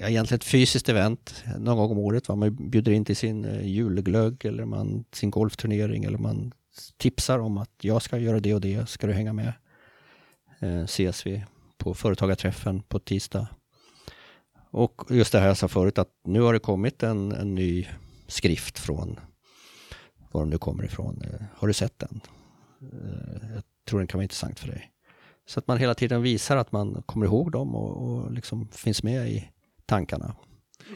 ja, 0.00 0.08
egentligen 0.08 0.38
ett 0.38 0.44
fysiskt 0.44 0.88
event 0.88 1.44
någon 1.58 1.76
gång 1.76 1.90
om 1.90 1.98
året. 1.98 2.28
Va? 2.28 2.36
Man 2.36 2.70
bjuder 2.70 2.92
in 2.92 3.04
till 3.04 3.16
sin 3.16 3.44
eh, 3.44 3.66
julglögg 3.66 4.44
eller 4.44 4.64
man, 4.64 5.04
sin 5.12 5.30
golfturnering 5.30 6.04
eller 6.04 6.18
man 6.18 6.52
tipsar 6.96 7.38
om 7.38 7.58
att 7.58 7.72
jag 7.80 8.02
ska 8.02 8.18
göra 8.18 8.40
det 8.40 8.54
och 8.54 8.60
det, 8.60 8.88
ska 8.88 9.06
du 9.06 9.12
hänga 9.12 9.32
med? 9.32 9.52
Eh, 10.60 10.82
ses 10.82 11.26
vi 11.26 11.44
på 11.78 11.94
företagarträffen 11.94 12.82
på 12.82 12.98
tisdag. 12.98 13.48
Och 14.70 15.02
just 15.10 15.32
det 15.32 15.40
här 15.40 15.46
jag 15.46 15.56
sa 15.56 15.68
förut 15.68 15.98
att 15.98 16.10
nu 16.24 16.40
har 16.40 16.52
det 16.52 16.58
kommit 16.58 17.02
en, 17.02 17.32
en 17.32 17.54
ny 17.54 17.88
skrift 18.26 18.78
från 18.78 19.20
var 20.36 20.40
de 20.40 20.50
nu 20.50 20.58
kommer 20.58 20.84
ifrån. 20.84 21.22
Eh, 21.22 21.46
har 21.54 21.68
du 21.68 21.74
sett 21.74 21.98
den? 21.98 22.20
Eh, 22.80 23.54
jag 23.54 23.62
tror 23.88 23.98
den 23.98 24.06
kan 24.06 24.18
vara 24.18 24.22
intressant 24.22 24.60
för 24.60 24.68
dig. 24.68 24.90
Så 25.46 25.58
att 25.60 25.66
man 25.66 25.78
hela 25.78 25.94
tiden 25.94 26.22
visar 26.22 26.56
att 26.56 26.72
man 26.72 27.02
kommer 27.06 27.26
ihåg 27.26 27.52
dem 27.52 27.74
och, 27.74 28.02
och 28.10 28.32
liksom 28.32 28.68
finns 28.68 29.02
med 29.02 29.28
i 29.28 29.50
tankarna. 29.86 30.36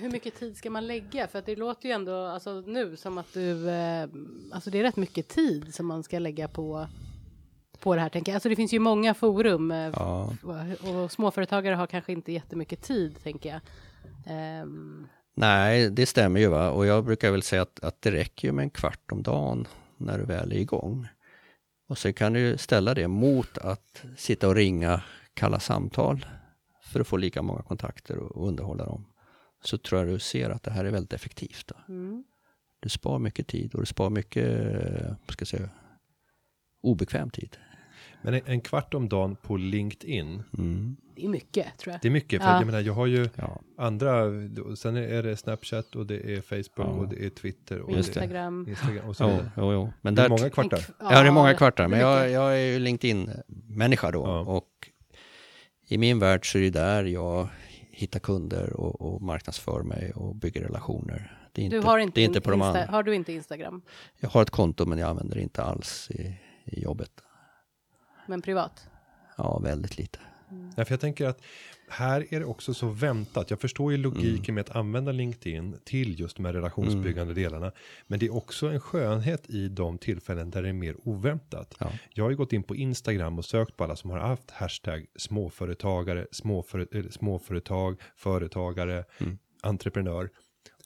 Hur 0.00 0.10
mycket 0.10 0.34
tid 0.38 0.56
ska 0.56 0.70
man 0.70 0.86
lägga? 0.86 1.26
För 1.28 1.38
att 1.38 1.46
det 1.46 1.56
låter 1.56 1.88
ju 1.88 1.92
ändå 1.94 2.24
alltså, 2.26 2.60
nu 2.66 2.96
som 2.96 3.18
att 3.18 3.32
du, 3.34 3.70
eh, 3.70 4.08
alltså 4.52 4.70
det 4.70 4.78
är 4.78 4.82
rätt 4.82 4.96
mycket 4.96 5.28
tid 5.28 5.74
som 5.74 5.86
man 5.86 6.02
ska 6.02 6.18
lägga 6.18 6.48
på, 6.48 6.86
på 7.80 7.94
det 7.94 8.00
här 8.00 8.08
tänker 8.08 8.32
jag. 8.32 8.34
Alltså 8.36 8.48
det 8.48 8.56
finns 8.56 8.72
ju 8.74 8.78
många 8.78 9.14
forum 9.14 9.70
eh, 9.70 9.78
Ja. 9.78 10.32
och 11.02 11.12
småföretagare 11.12 11.74
har 11.74 11.86
kanske 11.86 12.12
inte 12.12 12.32
jättemycket 12.32 12.82
tid 12.82 13.22
tänker 13.22 13.48
jag. 13.48 13.60
Ehm, 14.26 15.06
Nej, 15.34 15.90
det 15.90 16.06
stämmer 16.06 16.40
ju 16.40 16.46
va. 16.48 16.70
Och 16.70 16.86
jag 16.86 17.04
brukar 17.04 17.30
väl 17.30 17.42
säga 17.42 17.62
att, 17.62 17.80
att 17.84 18.02
det 18.02 18.10
räcker 18.10 18.48
ju 18.48 18.52
med 18.52 18.62
en 18.62 18.70
kvart 18.70 19.12
om 19.12 19.22
dagen 19.22 19.66
när 19.96 20.18
du 20.18 20.24
väl 20.24 20.52
är 20.52 20.56
igång. 20.56 21.08
Och 21.90 21.98
så 21.98 22.12
kan 22.12 22.32
du 22.32 22.58
ställa 22.58 22.94
det 22.94 23.08
mot 23.08 23.58
att 23.58 24.04
sitta 24.16 24.48
och 24.48 24.54
ringa 24.54 25.02
kalla 25.34 25.60
samtal 25.60 26.26
för 26.82 27.00
att 27.00 27.06
få 27.06 27.16
lika 27.16 27.42
många 27.42 27.62
kontakter 27.62 28.18
och, 28.18 28.48
underhålla 28.48 28.84
dem. 28.84 29.06
Så 29.62 29.78
tror 29.78 30.00
jag 30.00 30.08
du 30.08 30.18
ser 30.18 30.50
att 30.50 30.62
det 30.62 30.70
här 30.70 30.84
är 30.84 30.90
väldigt 30.90 31.12
effektivt. 31.12 31.72
Mm. 31.88 32.24
Du 32.80 32.88
spar 32.88 33.18
mycket 33.18 33.46
tid 33.46 33.74
och 33.74 33.80
du 33.80 33.86
spar 33.86 34.10
mycket, 34.10 34.46
eh, 34.46 35.14
ska 35.28 35.42
jag 35.42 35.48
säga, 35.48 35.68
obekväm 36.82 37.30
tid. 37.30 37.56
Men 38.22 38.34
en, 38.34 38.40
en 38.46 38.60
kvart 38.60 38.94
om 38.94 39.08
dagen 39.08 39.36
på 39.36 39.56
LinkedIn, 39.56 40.42
Mm. 40.58 40.96
Det 41.14 41.24
är 41.24 41.28
mycket 41.28 41.78
tror 41.78 41.92
jag. 41.92 42.00
det 42.02 42.08
är 42.08 42.12
mycket. 42.12 42.42
För 42.42 42.48
Ja. 42.48 42.56
jag 42.58 42.66
menar, 42.66 42.80
jag 42.80 42.92
har 42.92 43.06
ju 43.06 43.28
Ja. 43.36 43.60
andra, 43.78 44.24
sen 44.76 44.96
är 44.96 45.22
det 45.22 45.36
Snapchat 45.36 45.96
och 45.96 46.06
det 46.06 46.34
är 46.36 46.40
Facebook 46.40 46.70
Ja. 46.76 46.84
och 46.84 47.08
det 47.08 47.26
är 47.26 47.30
Twitter 47.30 47.80
och. 47.80 47.90
Instagram. 47.90 48.64
det 48.64 48.70
Instagram 48.70 49.08
och 49.08 49.16
så 49.16 49.24
Jo, 49.24 49.30
vidare. 49.30 49.50
jo, 49.56 49.72
jo. 49.72 49.92
Men 50.00 50.14
Det 50.14 50.22
är 50.22 50.28
där, 50.28 50.36
många 50.36 50.50
kvartar. 50.50 50.84
Ja, 51.00 51.22
det 51.22 51.28
är 51.28 51.30
många 51.30 51.54
kvartar, 51.54 51.88
men 51.88 52.00
jag, 52.00 52.30
jag 52.30 52.52
är 52.58 52.72
ju 52.72 52.78
LinkedIn-människa 52.78 54.10
då. 54.10 54.22
Ja. 54.22 54.40
Och 54.40 54.90
i 55.88 55.98
min 55.98 56.18
värld 56.18 56.52
så 56.52 56.58
är 56.58 56.62
det 56.62 56.70
där 56.70 57.04
jag 57.04 57.48
hittar 57.90 58.20
kunder 58.20 58.72
och, 58.72 59.00
och 59.14 59.22
marknadsför 59.22 59.82
mig 59.82 60.12
och 60.14 60.36
bygger 60.36 60.60
relationer. 60.62 61.36
Det 61.52 61.62
är 61.62 61.64
inte, 61.64 61.76
Du 61.76 61.82
har 61.82 61.98
inte, 61.98 62.14
det 62.14 62.20
är 62.20 62.24
inte 62.24 62.40
på 62.40 62.50
de 62.50 62.62
andra. 62.62 62.86
Har 62.86 63.02
du 63.02 63.14
inte 63.14 63.32
Instagram? 63.32 63.82
Jag 64.20 64.28
har 64.30 64.42
ett 64.42 64.50
konto 64.50 64.86
men 64.86 64.98
jag 64.98 65.08
använder 65.10 65.36
det 65.36 65.42
inte 65.42 65.62
alls 65.62 66.10
i, 66.10 66.34
i 66.64 66.82
jobbet. 66.82 67.10
Men 68.30 68.42
privat? 68.42 68.88
Ja, 69.36 69.58
väldigt 69.58 69.98
lite. 69.98 70.18
Ja, 70.76 70.84
för 70.84 70.92
jag 70.92 71.00
tänker 71.00 71.26
att 71.26 71.40
här 71.88 72.34
är 72.34 72.40
det 72.40 72.46
också 72.46 72.74
så 72.74 72.88
väntat. 72.88 73.50
Jag 73.50 73.60
förstår 73.60 73.92
ju 73.92 73.98
logiken 73.98 74.44
Mm. 74.44 74.54
med 74.54 74.60
att 74.70 74.76
använda 74.76 75.12
LinkedIn 75.12 75.76
till 75.84 76.20
just 76.20 76.36
de 76.36 76.44
här 76.44 76.52
relationsbyggande 76.52 77.34
delarna. 77.34 77.72
Men 78.06 78.18
det 78.18 78.26
är 78.26 78.34
också 78.34 78.66
en 78.68 78.80
skönhet 78.80 79.50
i 79.50 79.68
de 79.68 79.98
tillfällen 79.98 80.50
där 80.50 80.62
det 80.62 80.68
är 80.68 80.72
mer 80.72 80.96
oväntat. 81.08 81.74
Ja. 81.80 81.92
Jag 82.14 82.24
har 82.24 82.30
ju 82.30 82.36
gått 82.36 82.52
in 82.52 82.62
på 82.62 82.76
Instagram 82.76 83.38
och 83.38 83.44
sökt 83.44 83.76
på 83.76 83.84
alla 83.84 83.96
som 83.96 84.10
har 84.10 84.18
haft 84.18 84.50
hashtag 84.50 85.06
småföretagare, 85.16 86.26
småföre, 86.32 86.86
eller 86.92 87.10
småföretag, 87.10 88.00
företagare, 88.16 89.04
Mm. 89.18 89.38
entreprenör. 89.62 90.30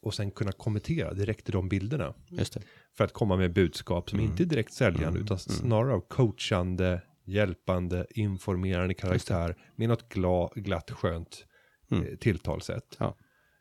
Och 0.02 0.14
sen 0.14 0.30
kunna 0.30 0.52
kommentera 0.52 1.14
direkt 1.14 1.48
i 1.48 1.52
de 1.52 1.68
bilderna. 1.68 2.14
Just 2.28 2.54
det. 2.54 2.60
För 2.96 3.04
att 3.04 3.12
komma 3.12 3.36
med 3.36 3.52
budskap 3.52 4.10
som 4.10 4.20
inte 4.20 4.42
är 4.42 4.46
direkt 4.46 4.72
säljande 4.72 5.18
utan 5.20 5.38
snarare 5.38 5.92
av 5.94 6.00
coachande, 6.00 7.02
hjälpande, 7.24 8.06
informerande 8.10 8.94
karaktär 8.94 9.56
med 9.76 9.88
något 9.88 10.08
gla, 10.08 10.48
glatt, 10.54 10.90
skönt 10.90 11.46
eh, 11.90 12.16
tilltalssätt. 12.18 12.96
Ja. 12.98 13.16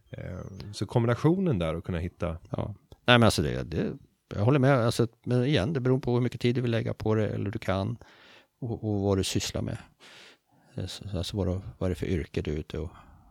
Eh, 0.09 0.39
så 0.74 0.86
kombinationen 0.86 1.59
där 1.59 1.74
att 1.76 1.84
kunna 1.84 1.97
hitta, 1.99 2.38
Ja. 2.49 2.76
Nej 3.05 3.20
men 3.20 3.24
alltså 3.24 3.41
det, 3.41 3.64
det 3.64 3.93
jag 4.36 4.41
håller 4.43 4.59
med. 4.59 4.74
Alltså, 4.86 5.07
men 5.26 5.43
igen, 5.45 5.74
det 5.74 5.80
beror 5.80 5.99
på 5.99 6.14
hur 6.14 6.22
mycket 6.22 6.41
tid 6.41 6.55
du 6.55 6.61
vill 6.61 6.72
lägga 6.72 6.93
på 6.93 7.16
det 7.16 7.30
eller 7.30 7.51
du 7.51 7.59
kan 7.59 7.97
och, 8.61 8.84
och 8.84 9.01
vad 9.01 9.18
du 9.18 9.24
sysslar 9.24 9.61
med. 9.61 9.78
Eh, 10.76 10.86
så- 10.86 11.18
Alltså 11.18 11.38
vad, 11.38 11.47
du- 11.47 11.61
vad 11.78 11.88
är 11.88 11.89
det 11.89 11.95
för 11.95 12.05
yrke 12.07 12.41
du 12.41 12.51
är 12.53 12.57
ute 12.57 12.80
och, 12.80 12.89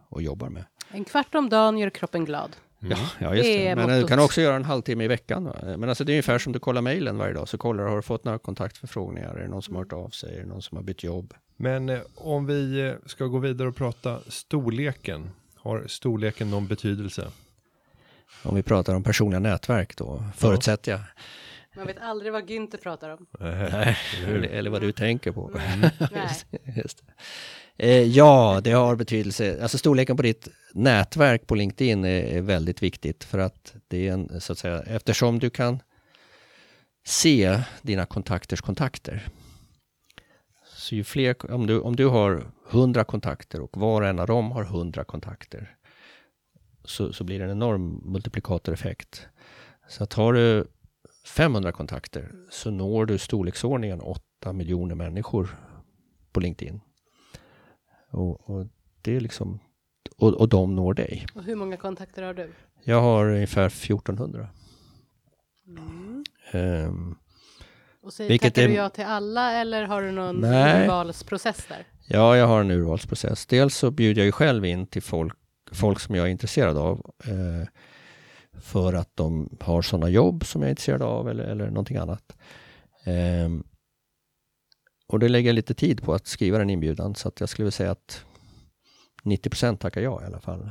och 0.09 0.23
jobbar 0.23 0.49
med. 0.49 0.65
En 0.89 1.05
kvart 1.05 1.35
om 1.35 1.49
dagen 1.49 1.79
gör 1.79 1.91
kroppen 1.91 2.25
glad. 2.25 2.57
Ja, 2.91 2.97
ja 3.19 3.35
just 3.35 3.49
Det 3.49 3.69
det. 3.69 3.77
Men 3.77 3.89
du 3.89 3.95
mottot. 3.95 4.09
kan 4.09 4.19
också 4.19 4.41
göra 4.41 4.57
en 4.57 4.65
halvtimme 4.65 5.05
i 5.05 5.09
veckan. 5.09 5.45
Va? 5.45 5.55
Men 5.63 5.89
alltså 5.89 6.05
det 6.05 6.13
är 6.13 6.15
ungefär 6.15 6.39
som 6.39 6.53
du 6.53 6.59
kollar 6.59 6.83
mejlen 6.83 7.19
varje 7.19 7.35
dag. 7.35 7.49
Så 7.49 7.59
kollar 7.59 7.85
du, 7.85 7.89
har 7.89 7.97
du 7.97 8.03
fått 8.03 8.25
några 8.25 8.39
kontaktförfrågningar? 8.39 9.35
Är 9.35 9.43
det 9.43 9.49
någon 9.49 9.63
som 9.63 9.75
har 9.75 9.83
hört 9.83 9.93
av 9.93 10.09
sig? 10.09 10.37
Är 10.37 10.41
det 10.41 10.47
någon 10.47 10.63
som 10.63 10.77
har 10.77 10.85
bytt 10.85 11.03
jobb? 11.05 11.35
men 11.57 11.89
eh, 11.89 12.01
om 12.15 12.47
vi 12.47 12.81
eh, 12.81 12.95
ska 13.07 13.25
gå 13.27 13.39
vidare 13.39 13.69
och 13.69 13.77
prata 13.77 14.21
storleken. 14.29 15.31
Har 15.55 15.85
storleken 15.87 16.51
någon 16.51 16.67
betydelse? 16.67 17.31
Om 18.43 18.57
vi 18.57 18.63
pratar 18.63 18.95
om 18.95 19.03
personliga 19.03 19.41
nätverk 19.41 19.97
då, 19.97 20.25
förutsätter 20.37 20.93
jag. 20.93 21.01
Man 21.77 21.87
vet 21.87 21.99
aldrig 22.01 22.33
vad 22.33 22.51
Günther 22.51 22.77
pratar 22.77 23.11
om. 23.11 23.27
Nej, 23.41 23.99
eller, 24.27 24.49
eller 24.49 24.71
vad 24.71 24.81
du 24.81 24.93
tänker 24.93 25.33
på. 25.33 25.51
Nej. 26.13 26.31
Just 26.77 26.99
det. 26.99 27.13
Eh, 27.77 28.03
ja, 28.03 28.61
det 28.65 28.73
har 28.73 28.97
betydelse. 28.97 29.63
Alltså 29.63 29.79
storleken 29.79 30.17
på 30.17 30.23
ditt 30.23 30.49
nätverk 30.75 31.47
på 31.47 31.55
LinkedIn 31.55 32.05
är, 32.05 32.25
är 32.25 32.41
väldigt 32.41 32.83
viktigt 32.83 33.25
för 33.25 33.39
att 33.39 33.75
det 33.89 34.09
är 34.09 34.13
en, 34.13 34.41
så 34.41 34.53
att 34.53 34.59
säga, 34.59 34.83
eftersom 34.83 35.39
du 35.39 35.51
kan 35.51 35.83
se 37.05 37.61
dina 37.83 38.07
kontakters 38.07 38.61
kontakter. 38.61 39.29
Så 40.77 40.95
ju 40.95 41.05
fler, 41.05 41.51
om 41.51 41.67
du, 41.67 41.81
om 41.81 41.97
du 41.97 42.07
har 42.07 42.53
100 42.71 43.05
kontakter 43.05 43.61
och 43.61 43.77
var 43.77 44.03
och 44.03 44.09
en 44.09 44.19
av 44.19 44.27
dem 44.27 44.53
har 44.53 44.63
100 44.63 45.05
kontakter 45.05 45.77
så, 46.85 47.13
så 47.13 47.25
blir 47.25 47.39
det 47.39 47.45
en 47.45 47.51
enorm 47.51 48.03
multiplikatoreffekt. 48.05 49.27
Så 49.89 50.05
att 50.05 50.13
har 50.13 50.33
du 50.33 50.67
500 51.27 51.73
kontakter 51.73 52.31
så 52.51 52.71
når 52.71 53.07
du 53.07 53.19
storleksordningen 53.19 54.01
8 54.01 54.53
miljoner 54.53 54.95
människor 54.95 55.59
på 56.33 56.41
LinkedIn. 56.41 56.81
Och, 58.13 58.51
och 58.51 58.67
det 59.03 59.17
är 59.17 59.21
liksom, 59.21 59.59
och, 60.19 60.35
och 60.35 60.49
de 60.49 60.75
når 60.77 60.95
dig. 60.95 61.27
Och 61.35 61.43
hur 61.45 61.57
många 61.57 61.77
kontakter 61.77 62.23
har 62.23 62.35
du? 62.35 62.53
Jag 62.85 63.01
har 63.01 63.27
ungefär 63.29 63.67
1400. 63.67 64.49
Ehm, 66.53 67.15
Och 68.03 68.13
säger, 68.13 68.31
Vilket 68.31 68.55
tackar 68.55 68.65
är- 68.65 68.69
du 68.69 68.75
ja 68.75 68.89
till 68.89 69.05
alla 69.05 69.53
eller 69.53 69.85
har 69.85 70.03
du 70.03 70.11
någon 70.13 70.37
Nej. 70.41 70.83
urvalsprocess 70.85 71.67
där? 71.69 71.87
ja, 72.09 72.37
jag 72.37 72.47
har 72.47 72.61
en 72.61 72.71
urvalsprocess. 72.71 73.47
Dels 73.47 73.77
så 73.77 73.91
bjuder 73.91 74.21
jag 74.23 74.27
ju 74.27 74.33
själv 74.33 74.65
in 74.65 74.87
till 74.87 75.03
folk, 75.03 75.35
folk 75.73 76.01
som 76.01 76.15
jag 76.15 76.27
är 76.27 76.31
intresserad 76.31 76.77
av. 76.79 77.11
Eh, 77.25 77.69
för 78.61 78.95
att 78.95 79.11
de 79.17 79.57
har 79.61 79.83
sådana 79.83 80.09
jobb 80.09 80.45
som 80.47 80.63
jag 80.63 80.67
är 80.67 80.71
intresserad 80.71 81.03
av 81.03 81.29
eller, 81.29 81.45
eller 81.45 81.67
någonting 81.67 81.97
annat. 81.97 82.37
Ehm, 83.05 83.65
och 85.07 85.19
det 85.19 85.29
lägger 85.29 85.49
jag 85.49 85.55
lite 85.55 85.75
tid 85.75 86.03
på 86.03 86.15
att 86.15 86.27
skriva 86.27 86.59
den 86.59 86.71
inbjudan 86.71 87.15
så 87.15 87.29
att 87.29 87.41
jag 87.41 87.49
skulle 87.49 87.65
vilja 87.65 87.71
säga 87.73 87.91
att 87.91 88.25
90% 89.25 89.77
tackar 89.77 90.01
ja 90.01 90.23
i 90.23 90.25
alla 90.25 90.41
fall. 90.41 90.71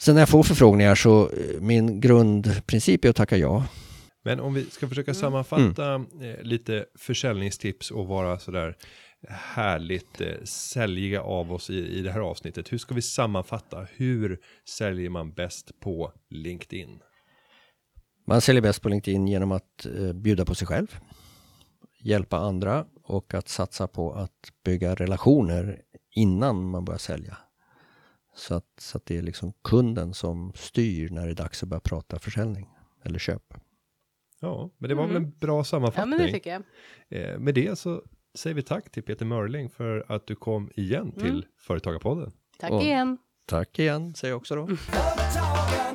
Sen 0.00 0.14
när 0.14 0.22
jag 0.22 0.28
får 0.28 0.42
förfrågningar 0.42 0.94
så 0.94 1.22
eh, 1.22 1.60
min 1.60 2.00
grundprincip 2.00 3.04
är 3.04 3.10
att 3.10 3.16
tacka 3.16 3.36
ja. 3.36 3.66
Men 4.24 4.40
om 4.40 4.54
vi 4.54 4.64
ska 4.64 4.88
försöka 4.88 5.14
sammanfatta 5.14 5.94
eh, 5.94 6.42
lite 6.42 6.84
försäljningstips 6.98 7.90
och 7.90 8.06
vara 8.06 8.38
sådär 8.38 8.76
härligt 9.28 10.20
eh, 10.20 10.42
säljiga 10.44 11.22
av 11.22 11.52
oss 11.52 11.70
i, 11.70 11.98
i 11.98 12.02
det 12.02 12.12
här 12.12 12.20
avsnittet. 12.20 12.72
Hur 12.72 12.78
ska 12.78 12.94
vi 12.94 13.02
sammanfatta? 13.02 13.86
Hur 13.96 14.38
säljer 14.68 15.10
man 15.10 15.32
bäst 15.32 15.80
på 15.80 16.12
LinkedIn? 16.30 16.98
Man 18.26 18.40
säljer 18.40 18.62
bäst 18.62 18.82
på 18.82 18.88
LinkedIn 18.88 19.28
genom 19.28 19.52
att 19.52 19.86
eh, 19.86 20.12
bjuda 20.12 20.44
på 20.44 20.54
sig 20.54 20.66
själv, 20.66 20.98
hjälpa 22.02 22.36
andra 22.36 22.86
och 23.02 23.34
att 23.34 23.48
satsa 23.48 23.86
på 23.88 24.12
att 24.12 24.52
bygga 24.64 24.94
relationer 24.94 25.82
innan 26.10 26.70
man 26.70 26.84
börjar 26.84 26.98
sälja. 26.98 27.36
Så 28.34 28.54
att, 28.54 28.66
så 28.78 28.96
att 28.98 29.06
det 29.06 29.18
är 29.18 29.22
liksom 29.22 29.52
kunden 29.64 30.14
som 30.14 30.52
styr 30.54 31.10
när 31.10 31.26
det 31.26 31.32
är 31.32 31.36
dags 31.36 31.62
att 31.62 31.68
börja 31.68 31.80
prata 31.80 32.18
försäljning 32.18 32.68
eller 33.04 33.18
köp. 33.18 33.54
Ja, 34.40 34.70
men 34.78 34.88
det 34.88 34.94
var 34.94 35.06
väl 35.06 35.16
en 35.16 35.30
bra 35.38 35.58
Ja, 35.58 35.64
sammanfattning. 35.64 36.10
men 36.18 36.26
det 36.26 36.32
tycker 36.32 36.50
jag. 36.50 36.62
eh, 37.32 37.38
med 37.38 37.54
det 37.54 37.78
så 37.78 38.02
säger 38.34 38.54
vi 38.56 38.62
tack 38.62 38.90
till 38.90 39.02
Peter 39.02 39.24
Mörling 39.26 39.70
för 39.70 40.04
att 40.08 40.26
du 40.26 40.34
kom 40.36 40.70
igen 40.76 41.12
till 41.12 41.46
Företagarpodden. 41.58 42.32
Tack 42.58 42.70
Och- 42.70 42.82
igen. 42.82 43.18
Tack 43.46 43.78
igen, 43.78 44.14
säger 44.14 44.32
jag 44.32 44.38
också 44.38 44.54
då. 44.54 44.68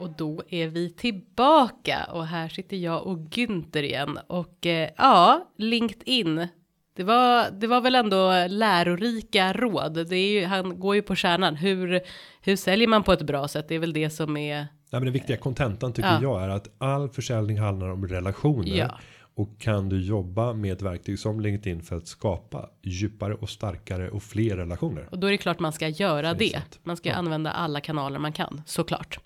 Och 0.00 0.10
då 0.16 0.42
är 0.48 0.68
vi 0.68 0.90
tillbaka 0.90 2.04
och 2.12 2.26
här 2.26 2.48
sitter 2.48 2.76
jag 2.76 3.06
och 3.06 3.18
Günther 3.18 3.82
igen 3.82 4.18
och 4.26 4.66
eh, 4.66 4.90
ja, 4.96 5.48
LinkedIn. 5.58 6.48
Det 6.96 7.04
var, 7.04 7.50
det 7.50 7.66
var 7.66 7.80
väl 7.80 7.94
ändå 7.94 8.46
lärorika 8.48 9.52
råd. 9.52 10.08
Det 10.08 10.16
är 10.16 10.40
ju, 10.40 10.46
han 10.46 10.80
går 10.80 10.94
ju 10.94 11.02
på 11.02 11.14
kärnan. 11.14 11.56
Hur, 11.56 12.00
hur 12.40 12.56
säljer 12.56 12.88
man 12.88 13.02
på 13.02 13.12
ett 13.12 13.22
bra 13.22 13.48
sätt? 13.48 13.68
Det 13.68 13.74
är 13.74 13.78
väl 13.78 13.92
det 13.92 14.10
som 14.10 14.36
är. 14.36 14.56
Nej, 14.56 14.66
men 14.90 15.04
den 15.04 15.12
viktiga 15.12 15.36
kontentan 15.36 15.92
tycker 15.92 16.08
Ja. 16.08 16.22
jag 16.22 16.42
är 16.42 16.48
att 16.48 16.68
all 16.78 17.08
försäljning 17.08 17.58
handlar 17.58 17.88
om 17.88 18.06
relationer. 18.08 18.76
Ja. 18.76 18.98
Och 19.34 19.60
kan 19.60 19.88
du 19.88 20.00
jobba 20.00 20.52
med 20.52 20.72
ett 20.72 20.82
verktyg 20.82 21.18
som 21.18 21.40
LinkedIn 21.40 21.82
för 21.82 21.96
att 21.96 22.06
skapa 22.06 22.70
djupare 22.82 23.34
och 23.34 23.48
starkare 23.48 24.10
och 24.10 24.22
fler 24.22 24.56
relationer. 24.56 25.08
Och 25.10 25.18
då 25.18 25.26
är 25.26 25.30
det 25.30 25.38
klart 25.38 25.58
man 25.58 25.72
ska 25.72 25.88
göra 25.88 26.34
det. 26.34 26.50
sant. 26.50 26.80
Man 26.82 26.96
ska 26.96 27.12
använda 27.12 27.50
alla 27.50 27.80
kanaler 27.80 28.18
man 28.18 28.32
kan, 28.32 28.62
såklart. 28.66 29.18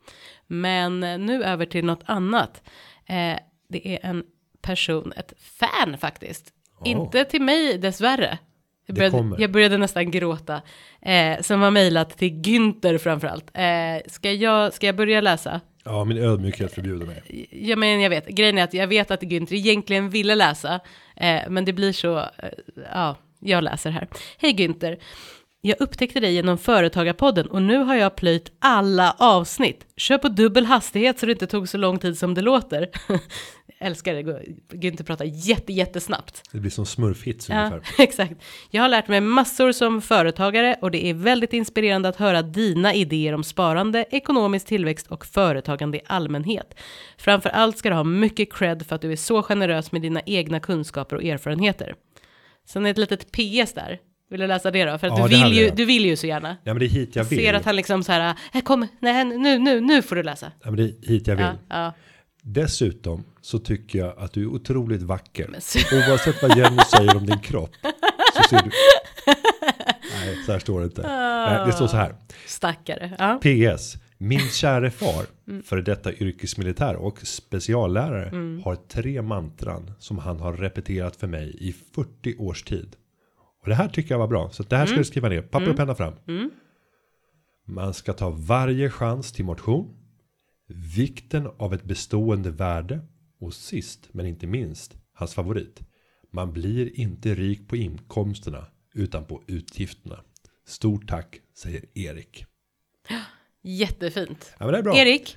Men 0.46 1.00
nu 1.00 1.44
över 1.44 1.66
till 1.66 1.84
något 1.84 2.02
annat. 2.04 2.62
Eh, 3.06 3.38
det 3.68 3.94
är 3.94 3.98
en 4.02 4.24
person, 4.62 5.12
ett 5.16 5.32
fan 5.38 5.98
faktiskt. 5.98 6.52
Inte 6.84 7.24
till 7.24 7.42
mig 7.42 7.78
dessvärre. 7.78 8.38
Jag 8.86 8.96
Det 8.96 9.10
började, 9.10 9.42
jag 9.42 9.52
började 9.52 9.78
nästan 9.78 10.10
gråta. 10.10 10.62
Eh, 11.00 11.40
som 11.40 11.60
har 11.60 11.70
mejlat 11.70 12.18
till 12.18 12.32
Günther 12.32 12.98
framförallt. 12.98 13.50
Eh, 13.54 14.10
ska, 14.12 14.32
jag, 14.32 14.74
ska 14.74 14.86
jag 14.86 14.96
börja 14.96 15.20
läsa? 15.20 15.60
Ja, 15.84 16.04
min 16.04 16.18
ödmjukhet 16.18 16.74
förbjuder 16.74 17.06
mig. 17.06 17.48
Ja, 17.50 17.76
men 17.76 18.00
jag 18.00 18.10
vet. 18.10 18.26
Grejen 18.26 18.58
är 18.58 18.64
att 18.64 18.74
jag 18.74 18.86
vet 18.86 19.10
att 19.10 19.22
Günther 19.22 19.54
egentligen 19.54 20.10
ville 20.10 20.34
läsa. 20.34 20.80
Eh, 21.16 21.40
men 21.48 21.64
det 21.64 21.72
blir 21.72 21.92
så, 21.92 22.18
eh, 22.18 22.28
ja, 22.92 23.16
jag 23.40 23.64
läser 23.64 23.90
här. 23.90 24.08
Hej 24.38 24.52
Günther. 24.52 24.98
Jag 25.60 25.80
upptäckte 25.80 26.20
dig 26.20 26.34
genom 26.34 26.58
Företagarpodden 26.58 27.46
och 27.46 27.62
nu 27.62 27.76
har 27.76 27.94
jag 27.94 28.16
plöjt 28.16 28.52
alla 28.58 29.16
avsnitt. 29.18 29.86
Kör 29.96 30.18
på 30.18 30.28
dubbel 30.28 30.66
hastighet 30.66 31.18
så 31.18 31.26
det 31.26 31.32
inte 31.32 31.46
tog 31.46 31.68
så 31.68 31.78
lång 31.78 31.98
tid 31.98 32.18
som 32.18 32.34
det 32.34 32.42
låter. 32.42 32.90
Älskar 33.84 34.14
det, 34.14 34.22
Günther 34.76 35.04
pratar 35.04 35.24
jätte, 35.24 35.72
jättesnabbt. 35.72 36.42
Det 36.52 36.58
blir 36.58 36.70
som 36.70 36.86
smurfhits 36.86 37.48
Ja, 37.48 37.56
ungefär. 37.66 37.82
exakt. 38.02 38.34
Jag 38.70 38.82
har 38.82 38.88
lärt 38.88 39.08
mig 39.08 39.20
massor 39.20 39.72
som 39.72 40.02
företagare 40.02 40.76
och 40.82 40.90
det 40.90 41.06
är 41.06 41.14
väldigt 41.14 41.52
inspirerande 41.52 42.08
att 42.08 42.16
höra 42.16 42.42
dina 42.42 42.94
idéer 42.94 43.32
om 43.34 43.44
sparande, 43.44 44.04
ekonomisk 44.10 44.66
tillväxt 44.66 45.06
och 45.06 45.26
företagande 45.26 45.98
i 45.98 46.00
allmänhet. 46.06 46.74
Framför 47.18 47.50
allt 47.50 47.78
ska 47.78 47.88
du 47.88 47.94
ha 47.96 48.04
mycket 48.04 48.52
cred 48.52 48.86
för 48.86 48.94
att 48.96 49.02
du 49.02 49.12
är 49.12 49.16
så 49.16 49.42
generös 49.42 49.92
med 49.92 50.02
dina 50.02 50.20
egna 50.26 50.60
kunskaper 50.60 51.16
och 51.16 51.24
erfarenheter. 51.24 51.94
Sen 52.68 52.86
är 52.86 52.90
ett 52.90 52.98
litet 52.98 53.32
PS 53.32 53.72
där. 53.74 53.98
Vill 54.30 54.40
du 54.40 54.46
läsa 54.46 54.70
det 54.70 54.84
då? 54.84 54.98
För 54.98 55.06
att 55.06 55.18
Ja, 55.18 55.28
du, 55.28 55.36
här 55.36 55.48
vill 55.48 55.58
ju, 55.58 55.70
du 55.70 55.84
vill 55.84 56.04
ju 56.04 56.16
så 56.16 56.26
gärna. 56.26 56.56
Ja, 56.64 56.74
men 56.74 56.78
det 56.80 56.86
är 56.86 56.88
hit 56.88 57.16
jag 57.16 57.24
vill. 57.24 57.38
ser 57.38 57.54
att 57.54 57.64
han 57.64 57.76
liksom 57.76 58.02
så 58.04 58.12
här, 58.12 58.34
"Äh, 58.54 58.60
kom, 58.60 58.86
nej, 59.00 59.24
nu, 59.24 59.58
nu, 59.58 59.80
nu 59.80 60.02
får 60.02 60.16
du 60.16 60.22
läsa. 60.22 60.52
Ja, 60.62 60.70
men 60.70 60.76
det 60.76 60.82
är 60.82 61.08
hit 61.08 61.26
jag 61.26 61.36
vill. 61.36 61.46
Ja, 61.46 61.54
ja. 61.68 61.92
Dessutom 62.46 63.24
så 63.40 63.58
tycker 63.58 63.98
jag 63.98 64.18
att 64.18 64.32
du 64.32 64.42
är 64.42 64.46
otroligt 64.46 65.02
vacker. 65.02 65.48
Men 65.48 65.60
så- 65.60 65.78
Oavsett 66.10 66.42
vad 66.42 66.56
Jenny 66.58 66.82
säger 66.96 67.16
om 67.16 67.26
din 67.26 67.38
kropp. 67.40 67.70
Så 68.36 68.42
ser 68.48 68.62
du... 68.62 68.70
Nej, 70.20 70.36
så 70.46 70.52
här 70.52 70.58
står 70.58 70.80
det 70.80 70.84
inte. 70.86 71.02
Nej, 71.02 71.66
det 71.66 71.72
står 71.72 71.86
så 71.86 71.96
här. 71.96 72.14
Stackare. 72.46 73.16
Ja. 73.18 73.40
PS. 73.76 73.96
Min 74.18 74.40
käre 74.40 74.90
far, 74.90 75.26
för 75.62 75.76
detta 75.76 76.12
yrkesmilitär 76.12 76.96
och 76.96 77.26
speciallärare, 77.26 78.30
har 78.64 78.76
tre 78.76 79.22
mantran 79.22 79.90
som 79.98 80.18
han 80.18 80.40
har 80.40 80.52
repeterat 80.52 81.16
för 81.16 81.26
mig 81.26 81.56
i 81.60 81.72
40 81.94 82.36
års 82.38 82.62
tid. 82.62 82.96
Och 83.62 83.68
det 83.68 83.74
här 83.74 83.88
tycker 83.88 84.10
jag 84.14 84.18
var 84.18 84.28
bra. 84.28 84.50
Så 84.50 84.62
det 84.62 84.76
här 84.76 84.86
ska 84.86 84.96
du 84.96 85.04
skriva 85.04 85.28
ner. 85.28 85.42
Papper 85.42 85.64
och 85.70 85.76
penna 85.76 85.94
fram. 85.94 86.14
Man 87.66 87.94
ska 87.94 88.12
ta 88.12 88.30
varje 88.30 88.90
chans 88.90 89.32
till 89.32 89.44
motion. 89.44 89.88
Vikten 90.74 91.48
av 91.58 91.74
ett 91.74 91.84
bestående 91.84 92.50
värde. 92.50 93.00
Och 93.40 93.54
sist 93.54 94.08
men 94.12 94.26
inte 94.26 94.46
minst 94.46 94.96
hans 95.12 95.34
favorit. 95.34 95.80
Man 96.32 96.52
blir 96.52 97.00
inte 97.00 97.34
rik 97.34 97.68
på 97.68 97.76
inkomsterna 97.76 98.66
utan 98.94 99.24
på 99.24 99.42
utgifterna. 99.46 100.20
Stort 100.66 101.08
tack 101.08 101.40
säger 101.56 101.84
Erik. 101.94 102.44
Jättefint. 103.62 104.54
Ja 104.58 104.64
men 104.64 104.72
det 104.72 104.78
är 104.78 104.82
bra. 104.82 104.96
Erik, 104.96 105.36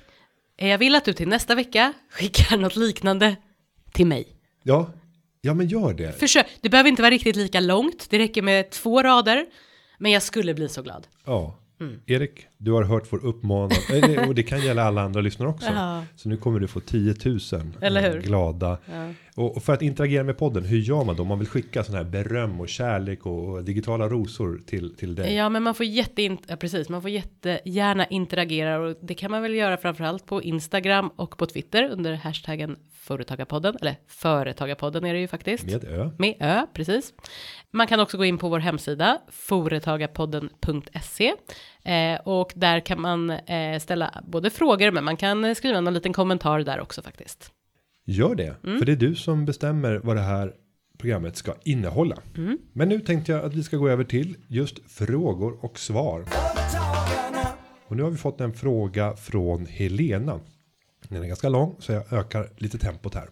eh, 0.56 0.68
jag 0.68 0.78
vill 0.78 0.94
att 0.94 1.04
du 1.04 1.12
till 1.12 1.28
nästa 1.28 1.54
vecka 1.54 1.92
skickar 2.10 2.56
något 2.56 2.76
liknande 2.76 3.36
till 3.92 4.06
mig. 4.06 4.36
Ja, 4.62 4.92
ja 5.40 5.54
men 5.54 5.68
gör 5.68 5.94
det. 5.94 6.12
Försök, 6.12 6.46
det 6.60 6.68
behöver 6.68 6.90
inte 6.90 7.02
vara 7.02 7.10
riktigt 7.10 7.36
lika 7.36 7.60
långt, 7.60 8.06
det 8.10 8.18
räcker 8.18 8.42
med 8.42 8.70
två 8.70 9.02
rader. 9.02 9.46
Men 9.98 10.12
jag 10.12 10.22
skulle 10.22 10.54
bli 10.54 10.68
så 10.68 10.82
glad. 10.82 11.06
Ja. 11.24 11.58
Mm. 11.80 12.00
Erik, 12.06 12.46
du 12.60 12.72
har 12.72 12.82
hört 12.82 13.12
vår 13.12 13.26
uppmaning. 13.26 13.78
Och 14.28 14.34
det 14.34 14.42
kan 14.42 14.60
gälla 14.60 14.82
alla 14.84 15.02
andra 15.02 15.20
lyssnare 15.20 15.48
också. 15.48 15.70
Ja. 15.70 16.04
Så 16.16 16.28
nu 16.28 16.36
kommer 16.36 16.60
du 16.60 16.68
få 16.68 16.80
10 16.80 17.14
000 17.24 17.38
Eller 17.80 18.02
hur? 18.10 18.16
eh, 18.16 18.22
glada. 18.22 18.78
Ja. 18.92 19.12
Och, 19.34 19.56
och 19.56 19.62
för 19.62 19.72
att 19.72 19.82
interagera 19.82 20.24
med 20.24 20.38
podden, 20.38 20.64
hur 20.64 20.78
gör 20.78 21.04
man 21.04 21.16
då? 21.16 21.22
Om 21.22 21.28
man 21.28 21.38
vill 21.38 21.48
skicka 21.48 21.84
sån 21.84 21.94
här 21.94 22.04
beröm 22.04 22.60
och 22.60 22.68
kärlek 22.68 23.26
och, 23.26 23.48
och 23.48 23.64
digitala 23.64 24.08
rosor 24.08 24.60
till, 24.66 24.94
till 24.94 25.14
dig. 25.14 25.34
Ja, 25.34 25.48
men 25.48 25.62
man 25.62 25.74
får 25.74 25.86
jätte, 25.86 26.22
ja, 26.22 26.56
precis, 26.56 26.88
man 26.88 27.02
får 27.02 27.10
jättegärna 27.10 28.06
interagera 28.06 28.78
och 28.78 28.96
det 29.02 29.14
kan 29.14 29.30
man 29.30 29.42
väl 29.42 29.54
göra 29.54 29.76
framförallt 29.76 30.26
på 30.26 30.42
Instagram 30.42 31.08
och 31.16 31.38
på 31.38 31.46
Twitter 31.46 31.90
under 31.90 32.14
hashtaggen 32.14 32.76
Företagarpodden, 32.92 33.76
eller 33.80 33.96
Företagarpodden 34.06 35.04
är 35.04 35.14
det 35.14 35.20
ju 35.20 35.28
faktiskt. 35.28 35.64
Med 35.64 35.84
ö. 35.84 36.10
Med 36.18 36.34
ö, 36.40 36.66
precis. 36.72 37.12
Man 37.70 37.86
kan 37.86 38.00
också 38.00 38.16
gå 38.16 38.24
in 38.24 38.38
på 38.38 38.48
vår 38.48 38.58
hemsida, 38.58 39.18
företagarpodden.se. 39.30 41.34
Eh, 41.88 42.20
och 42.24 42.52
där 42.56 42.80
kan 42.80 43.00
man 43.00 43.30
eh, 43.30 43.78
ställa 43.78 44.22
både 44.26 44.50
frågor, 44.50 44.90
men 44.90 45.04
man 45.04 45.16
kan 45.16 45.44
eh, 45.44 45.54
skriva 45.54 45.78
en 45.78 45.94
liten 45.94 46.12
kommentar 46.12 46.60
där 46.60 46.80
också 46.80 47.02
faktiskt. 47.02 47.52
Gör 48.04 48.34
det. 48.34 48.56
Mm. 48.64 48.78
För 48.78 48.86
det 48.86 48.92
är 48.92 48.96
du 48.96 49.14
som 49.14 49.44
bestämmer 49.44 50.00
vad 50.04 50.16
det 50.16 50.22
här 50.22 50.52
programmet 50.98 51.36
ska 51.36 51.54
innehålla. 51.64 52.16
Mm. 52.36 52.58
Men 52.72 52.88
nu 52.88 53.00
tänkte 53.00 53.32
jag 53.32 53.44
att 53.44 53.54
vi 53.54 53.62
ska 53.62 53.76
gå 53.76 53.88
över 53.88 54.04
till 54.04 54.36
just 54.48 54.90
frågor 54.90 55.64
och 55.64 55.78
svar. 55.78 56.24
Och 57.86 57.96
nu 57.96 58.02
har 58.02 58.10
vi 58.10 58.16
fått 58.16 58.40
en 58.40 58.54
fråga 58.54 59.16
från 59.16 59.66
Helena. 59.66 60.40
Den 61.08 61.22
är 61.22 61.26
ganska 61.26 61.48
lång 61.48 61.76
så 61.78 61.92
jag 61.92 62.12
ökar 62.12 62.50
lite 62.56 62.78
tempot 62.78 63.14
här. 63.14 63.28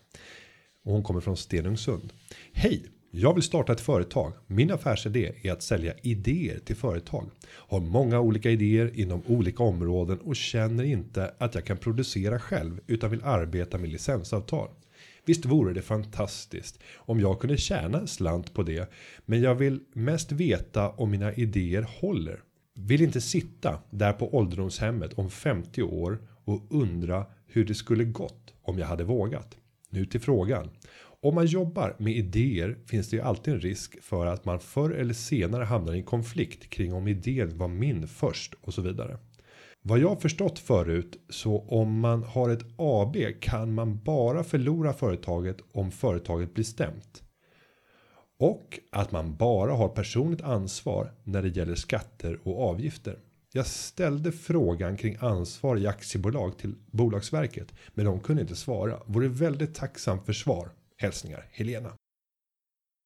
Och 0.84 0.92
hon 0.92 1.02
kommer 1.02 1.20
från 1.20 1.36
Stenungsund. 1.36 2.12
Hej! 2.52 2.86
Jag 3.18 3.34
vill 3.34 3.42
starta 3.42 3.72
ett 3.72 3.80
företag. 3.80 4.32
Min 4.46 4.72
affärsidé 4.72 5.32
är 5.42 5.52
att 5.52 5.62
sälja 5.62 5.94
idéer 6.02 6.58
till 6.58 6.76
företag. 6.76 7.30
Har 7.46 7.80
många 7.80 8.20
olika 8.20 8.50
idéer 8.50 8.90
inom 8.94 9.22
olika 9.26 9.62
områden 9.62 10.18
och 10.18 10.36
känner 10.36 10.84
inte 10.84 11.34
att 11.38 11.54
jag 11.54 11.64
kan 11.64 11.76
producera 11.76 12.38
själv 12.38 12.80
utan 12.86 13.10
vill 13.10 13.24
arbeta 13.24 13.78
med 13.78 13.88
licensavtal. 13.88 14.68
Visst 15.24 15.44
vore 15.44 15.72
det 15.72 15.82
fantastiskt 15.82 16.78
om 16.96 17.20
jag 17.20 17.40
kunde 17.40 17.56
tjäna 17.56 17.98
en 17.98 18.06
slant 18.06 18.54
på 18.54 18.62
det, 18.62 18.90
men 19.26 19.40
jag 19.40 19.54
vill 19.54 19.80
mest 19.92 20.32
veta 20.32 20.90
om 20.90 21.10
mina 21.10 21.32
idéer 21.32 21.86
håller. 22.00 22.40
Vill 22.74 23.02
inte 23.02 23.20
sitta 23.20 23.78
där 23.90 24.12
på 24.12 24.36
ålderdomshemmet 24.36 25.12
om 25.14 25.30
50 25.30 25.82
år 25.82 26.18
och 26.44 26.66
undra 26.70 27.26
hur 27.46 27.64
det 27.64 27.74
skulle 27.74 28.04
gått 28.04 28.54
om 28.62 28.78
jag 28.78 28.86
hade 28.86 29.04
vågat. 29.04 29.56
Nu 29.90 30.04
till 30.04 30.20
frågan. 30.20 30.70
Om 31.22 31.34
man 31.34 31.46
jobbar 31.46 31.96
med 31.98 32.16
idéer 32.16 32.78
finns 32.86 33.10
det 33.10 33.16
ju 33.16 33.22
alltid 33.22 33.54
en 33.54 33.60
risk 33.60 34.02
för 34.02 34.26
att 34.26 34.44
man 34.44 34.60
förr 34.60 34.90
eller 34.90 35.14
senare 35.14 35.64
hamnar 35.64 35.94
i 35.94 35.98
en 35.98 36.04
konflikt 36.04 36.70
kring 36.70 36.94
om 36.94 37.08
idén 37.08 37.58
var 37.58 37.68
min 37.68 38.08
först 38.08 38.54
och 38.60 38.74
så 38.74 38.82
vidare. 38.82 39.18
Vad 39.82 39.98
jag 39.98 40.22
förstått 40.22 40.58
förut 40.58 41.20
så 41.28 41.60
om 41.60 42.00
man 42.00 42.22
har 42.22 42.50
ett 42.50 42.64
AB 42.76 43.16
kan 43.40 43.74
man 43.74 44.02
bara 44.04 44.44
förlora 44.44 44.92
företaget 44.92 45.56
om 45.72 45.90
företaget 45.90 46.54
blir 46.54 46.64
stämt. 46.64 47.22
Och 48.38 48.80
att 48.92 49.12
man 49.12 49.36
bara 49.36 49.72
har 49.72 49.88
personligt 49.88 50.42
ansvar 50.42 51.12
när 51.24 51.42
det 51.42 51.48
gäller 51.48 51.74
skatter 51.74 52.40
och 52.42 52.68
avgifter. 52.68 53.18
Jag 53.52 53.66
ställde 53.66 54.32
frågan 54.32 54.96
kring 54.96 55.16
ansvar 55.20 55.76
i 55.76 55.86
aktiebolag 55.86 56.58
till 56.58 56.74
Bolagsverket 56.90 57.74
men 57.94 58.04
de 58.04 58.20
kunde 58.20 58.42
inte 58.42 58.56
svara. 58.56 59.00
Vore 59.06 59.28
väldigt 59.28 59.74
tacksam 59.74 60.24
för 60.24 60.32
svar. 60.32 60.70
Hälsningar 60.97 61.44
Helena. 61.53 61.92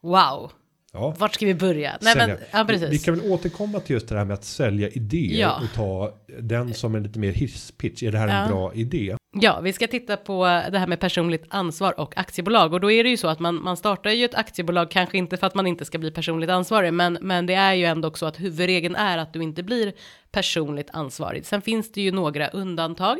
Wow, 0.02 0.52
Ja, 0.92 1.14
vart 1.18 1.34
ska 1.34 1.46
vi 1.46 1.54
börja? 1.54 1.98
Nej, 2.00 2.14
men, 2.16 2.36
ja, 2.52 2.64
vi, 2.68 2.86
vi 2.86 2.98
kan 2.98 3.14
väl 3.18 3.30
återkomma 3.32 3.80
till 3.80 3.94
just 3.94 4.08
det 4.08 4.18
här 4.18 4.24
med 4.24 4.34
att 4.34 4.44
sälja 4.44 4.88
idéer 4.88 5.40
Ja. 5.40 5.60
och 5.62 5.72
ta 5.74 6.14
den 6.40 6.74
som 6.74 6.94
en 6.94 7.02
lite 7.02 7.18
mer 7.18 7.32
hisspitch. 7.32 8.02
Är 8.02 8.12
det 8.12 8.18
här 8.18 8.28
en 8.28 8.42
Ja. 8.42 8.48
bra 8.48 8.74
idé? 8.74 9.16
Ja, 9.40 9.60
vi 9.60 9.72
ska 9.72 9.86
titta 9.86 10.16
på 10.16 10.44
det 10.44 10.78
här 10.78 10.86
med 10.86 11.00
personligt 11.00 11.44
ansvar 11.48 12.00
och 12.00 12.18
aktiebolag 12.18 12.72
och 12.72 12.80
då 12.80 12.90
är 12.90 13.04
det 13.04 13.10
ju 13.10 13.16
så 13.16 13.28
att 13.28 13.38
man, 13.40 13.62
man 13.62 13.76
startar 13.76 14.10
ju 14.10 14.24
ett 14.24 14.34
aktiebolag, 14.34 14.90
kanske 14.90 15.18
inte 15.18 15.36
för 15.36 15.46
att 15.46 15.54
man 15.54 15.66
inte 15.66 15.84
ska 15.84 15.98
bli 15.98 16.10
personligt 16.10 16.50
ansvarig, 16.50 16.92
men, 16.94 17.18
men 17.20 17.46
det 17.46 17.54
är 17.54 17.74
ju 17.74 17.84
ändå 17.84 18.12
så 18.14 18.26
att 18.26 18.40
huvudregeln 18.40 18.96
är 18.96 19.18
att 19.18 19.32
du 19.32 19.42
inte 19.42 19.62
blir 19.62 19.92
personligt 20.32 20.90
ansvarig. 20.92 21.46
Sen 21.46 21.62
finns 21.62 21.92
det 21.92 22.00
ju 22.00 22.12
några 22.12 22.48
undantag 22.48 23.18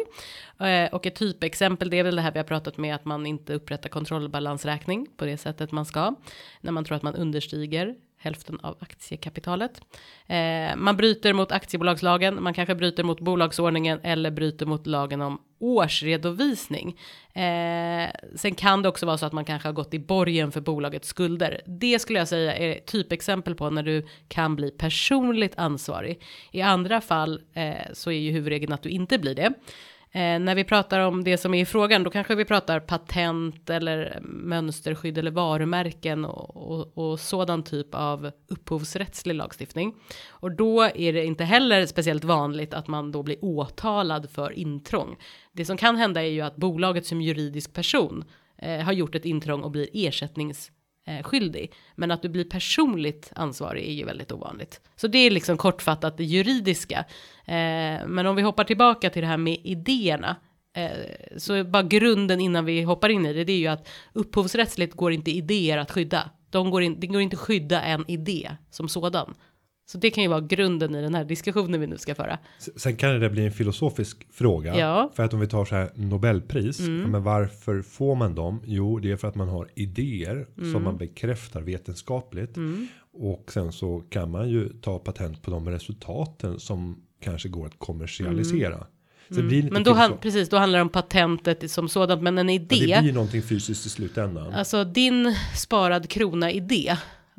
eh, 0.61 0.95
och 0.95 1.07
ett 1.07 1.15
typexempel 1.15 1.91
det 1.91 1.99
är 1.99 2.05
väl 2.05 2.17
det 2.17 2.23
här 2.23 2.33
vi 2.33 2.39
har 2.39 2.45
pratat 2.45 2.77
med 2.77 2.95
att 2.95 3.05
man 3.05 3.27
inte 3.27 3.55
upprättar 3.55 3.89
kontrollbalansräkning 3.89 5.07
på 5.17 5.25
det 5.25 5.37
sättet 5.37 5.73
man 5.73 5.87
ska 5.87 6.15
när 6.61 6.73
man 6.73 6.85
tror 6.85 6.97
att 6.97 7.03
man 7.03 7.15
understiger 7.15 7.95
hälften 8.21 8.59
av 8.63 8.77
aktiekapitalet. 8.81 9.81
Eh, 10.27 10.77
man 10.77 10.97
bryter 10.97 11.33
mot 11.33 11.53
aktiebolagslagen, 11.53 12.43
man 12.43 12.55
kanske 12.55 12.75
bryter 12.75 13.05
mot 13.05 13.21
bolagsordningen 13.21 14.01
eller 14.03 14.31
bryter 14.31 14.67
mot 14.67 14.87
lagen 14.87 15.21
om 15.21 15.41
årsredovisning. 15.59 16.99
Eh, 17.35 18.11
sen 18.37 18.55
kan 18.55 18.83
det 18.83 18.89
också 18.89 19.07
vara 19.07 19.19
så 19.19 19.27
att 19.27 19.33
man 19.33 19.45
kanske 19.45 19.69
har 19.69 19.73
gått 19.73 19.95
i 19.95 19.99
borgen 19.99 20.53
för 20.53 20.61
bolagets 20.61 21.09
skulder. 21.09 21.61
Det 21.67 21.99
skulle 21.99 22.19
jag 22.19 22.29
säga 22.29 22.57
är 22.57 22.81
typexempel 22.81 23.55
på 23.55 23.71
när 23.71 23.83
du 23.83 24.07
kan 24.29 24.57
bli 24.57 24.71
personligt 24.71 25.55
ansvarig. 25.57 26.23
I 26.51 26.63
andra 26.63 27.01
fall 27.01 27.41
eh, 27.55 27.75
så 27.93 28.11
är 28.11 28.19
ju 28.19 28.33
huvudregeln 28.33 28.73
att 28.73 28.83
du 28.83 28.89
inte 28.89 29.19
blir 29.19 29.35
det. 29.35 29.53
Eh, 30.13 30.41
när 30.41 30.55
vi 30.55 30.65
pratar 30.65 31.01
om 31.01 31.25
det 31.25 31.39
som 31.39 31.55
är 31.55 31.63
i 31.63 31.65
frågan, 31.65 32.05
då 32.05 32.11
kanske 32.11 32.35
vi 32.35 32.45
pratar 32.45 32.81
patent 32.81 33.71
eller 33.71 34.19
mönsterskydd 34.23 35.19
eller 35.19 35.31
varumärken 35.31 36.25
och, 36.25 36.57
och, 36.57 36.99
och 36.99 37.21
sådan 37.21 37.63
typ 37.63 37.95
av 37.95 38.31
upphovsrättslig 38.49 39.35
lagstiftning. 39.35 39.95
Och 40.29 40.53
då 40.53 40.83
är 40.83 41.13
det 41.13 41.25
inte 41.25 41.45
heller 41.45 41.87
speciellt 41.87 42.25
vanligt 42.25 42.75
att 42.75 42.89
man 42.89 43.13
då 43.13 43.23
blir 43.23 43.45
åtalad 43.45 44.31
för 44.31 44.53
intrång. 44.53 45.17
Det 45.53 45.65
som 45.65 45.77
kan 45.77 45.97
hända 45.97 46.23
är 46.23 46.31
ju 46.31 46.41
att 46.41 46.57
bolaget 46.57 47.07
som 47.07 47.21
juridisk 47.21 47.73
person 47.73 48.25
eh, 48.59 48.81
har 48.81 48.93
gjort 48.93 49.15
ett 49.15 49.25
intrång 49.25 49.63
och 49.63 49.71
blir 49.71 49.89
ersättnings 49.93 50.71
eh, 51.07 51.23
skyldig. 51.23 51.73
Men 51.95 52.11
att 52.11 52.23
du 52.23 52.29
blir 52.29 52.45
personligt 52.45 53.33
ansvarig 53.35 53.89
är 53.89 53.93
ju 53.93 54.05
väldigt 54.05 54.33
ovanligt. 54.33 54.81
Så 54.97 55.09
det 55.09 55.19
är 55.19 55.31
liksom 55.31 55.57
kortfattat 55.57 56.17
det 56.17 56.25
juridiska. 56.25 56.99
Eh, 57.47 58.07
men 58.07 58.27
om 58.27 58.37
vi 58.37 58.43
hoppar 58.43 58.65
tillbaka 58.65 59.11
till 59.11 59.23
det 59.23 59.29
här 59.29 59.37
med 59.37 59.61
idéerna. 59.65 60.37
Eh, 60.77 60.91
så 61.37 61.65
bara 61.65 61.83
grunden 61.83 62.41
innan 62.41 62.65
vi 62.65 62.83
hoppar 62.83 63.09
in 63.09 63.27
i 63.27 63.33
det, 63.33 63.45
det 63.45 63.53
är 63.53 63.59
ju 63.59 63.67
att 63.67 63.89
upphovsrättsligt 64.13 64.95
går 64.95 65.13
inte 65.13 65.31
idéer 65.31 65.79
att 65.79 65.91
skydda. 65.91 66.31
De 66.51 66.71
går 66.71 66.83
in, 66.83 67.01
det 67.01 67.07
går 67.07 67.21
inte 67.21 67.37
att 67.37 67.41
skydda 67.41 67.83
en 67.83 68.11
idé 68.11 68.51
som 68.71 68.89
sådan. 68.89 69.35
Så 69.91 69.99
det 69.99 70.11
kan 70.11 70.23
ju 70.25 70.29
vara 70.31 70.41
grunden 70.41 70.95
i 70.95 71.03
den 71.03 71.15
här 71.15 71.25
diskussionen 71.25 71.81
vi 71.81 71.87
nu 71.87 71.99
ska 71.99 72.15
föra. 72.15 72.39
Sen 72.77 72.97
kan 72.97 73.21
det 73.21 73.31
bli 73.31 73.45
en 73.47 73.53
filosofisk 73.53 74.27
fråga. 74.33 74.79
Ja. 74.79 75.01
Mm. 75.01 75.11
För 75.15 75.23
att 75.23 75.35
om 75.35 75.41
vi 75.41 75.47
tar 75.47 75.65
så 75.65 75.75
här 75.75 75.91
Nobelpris. 75.95 76.81
Ja, 76.81 76.89
men 76.89 77.23
varför 77.23 77.83
får 77.83 78.15
man 78.15 78.35
dem? 78.35 78.63
Jo, 78.67 78.99
det 78.99 79.13
är 79.13 79.17
för 79.17 79.29
att 79.29 79.35
man 79.35 79.49
har 79.49 79.69
idéer 79.75 80.47
Mm. 80.59 80.73
som 80.73 80.85
man 80.85 80.97
bekräftar 80.97 81.61
vetenskapligt. 81.61 82.57
Och 83.13 83.53
sen 83.53 83.73
så 83.73 84.01
kan 84.01 84.31
man 84.31 84.49
ju 84.49 84.69
ta 84.69 84.99
patent 84.99 85.43
på 85.43 85.51
de 85.51 85.69
resultaten 85.69 86.61
som 86.61 87.03
kanske 87.23 87.49
går 87.49 87.67
att 87.67 87.79
kommersialisera. 87.79 88.87
Lite 89.29 89.43
Mm. 89.43 89.67
Men 89.73 89.83
då, 89.83 89.93
han, 89.93 90.19
precis, 90.19 90.49
då 90.49 90.57
handlar 90.57 90.79
det 90.79 90.83
om 90.83 90.89
patentet 90.89 91.71
som 91.71 91.89
sådant, 91.89 92.23
men 92.23 92.39
en 92.39 92.51
idé. 92.51 92.77
Ja, 92.77 92.97
det 92.97 93.03
blir 93.03 93.13
någonting 93.13 93.43
fysiskt 93.43 93.87
i 93.87 93.89
slutändan. 93.89 94.53
Alltså 94.55 94.85
din 94.85 95.35
sparad 95.57 96.09
krona 96.09 96.53
idé. 96.53 96.97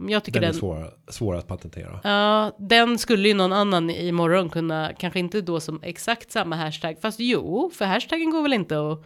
Jag 0.09 0.23
tycker 0.23 0.39
den 0.39 0.49
är 0.49 0.51
den, 0.53 0.59
svår, 0.59 0.93
svår 1.07 1.35
att 1.35 1.47
patentera. 1.47 1.99
ja, 2.03 2.51
den 2.59 2.97
skulle 2.97 3.27
ju 3.27 3.33
någon 3.33 3.53
annan 3.53 3.89
imorgon 3.89 4.49
kunna, 4.49 4.91
kanske 4.99 5.19
inte 5.19 5.41
då 5.41 5.59
som 5.59 5.79
exakt 5.83 6.31
samma 6.31 6.55
hashtag, 6.55 6.97
fast 7.01 7.19
jo, 7.19 7.71
för 7.73 7.85
hashtaggen 7.85 8.31
går 8.31 8.41
väl 8.41 8.53
inte 8.53 8.75
att, 8.91 9.03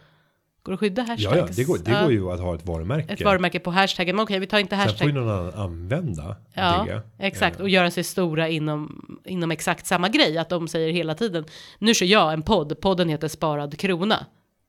går 0.63 0.73
att 0.73 0.79
skydda 0.79 1.01
hashtags? 1.01 1.23
Ja, 1.23 1.37
ja, 1.37 1.47
det 1.55 1.63
går, 1.63 1.77
det 1.85 1.91
Ja, 1.91 2.01
går 2.01 2.11
ju 2.11 2.31
att 2.31 2.39
ha 2.39 2.55
ett 2.55 2.65
varumärke. 2.65 3.13
Ett 3.13 3.21
varumärke 3.21 3.59
på 3.59 3.71
hashtaggen, 3.71 4.15
men 4.15 4.23
okej, 4.23 4.39
vi 4.39 4.47
tar 4.47 4.59
inte 4.59 4.75
Sen 4.75 4.83
får 4.83 4.89
hashtag. 4.91 5.07
ju 5.07 5.13
någon 5.13 5.29
annan 5.29 5.53
använda 5.53 6.35
Ja, 6.53 6.85
det. 6.87 7.01
exakt. 7.19 7.59
Och 7.59 7.69
göra 7.69 7.91
sig 7.91 8.03
stora 8.03 8.49
inom, 8.49 9.05
inom 9.25 9.51
exakt 9.51 9.85
samma 9.85 10.09
grej. 10.09 10.37
Att 10.37 10.49
de 10.49 10.67
säger 10.67 10.91
hela 10.93 11.13
tiden, 11.15 11.45
nu 11.79 11.93
kör 11.93 12.05
jag 12.05 12.33
en 12.33 12.41
podd, 12.41 12.81
podden 12.81 13.09
heter 13.09 13.27
Sparad 13.27 13.79
Krona. 13.79 14.25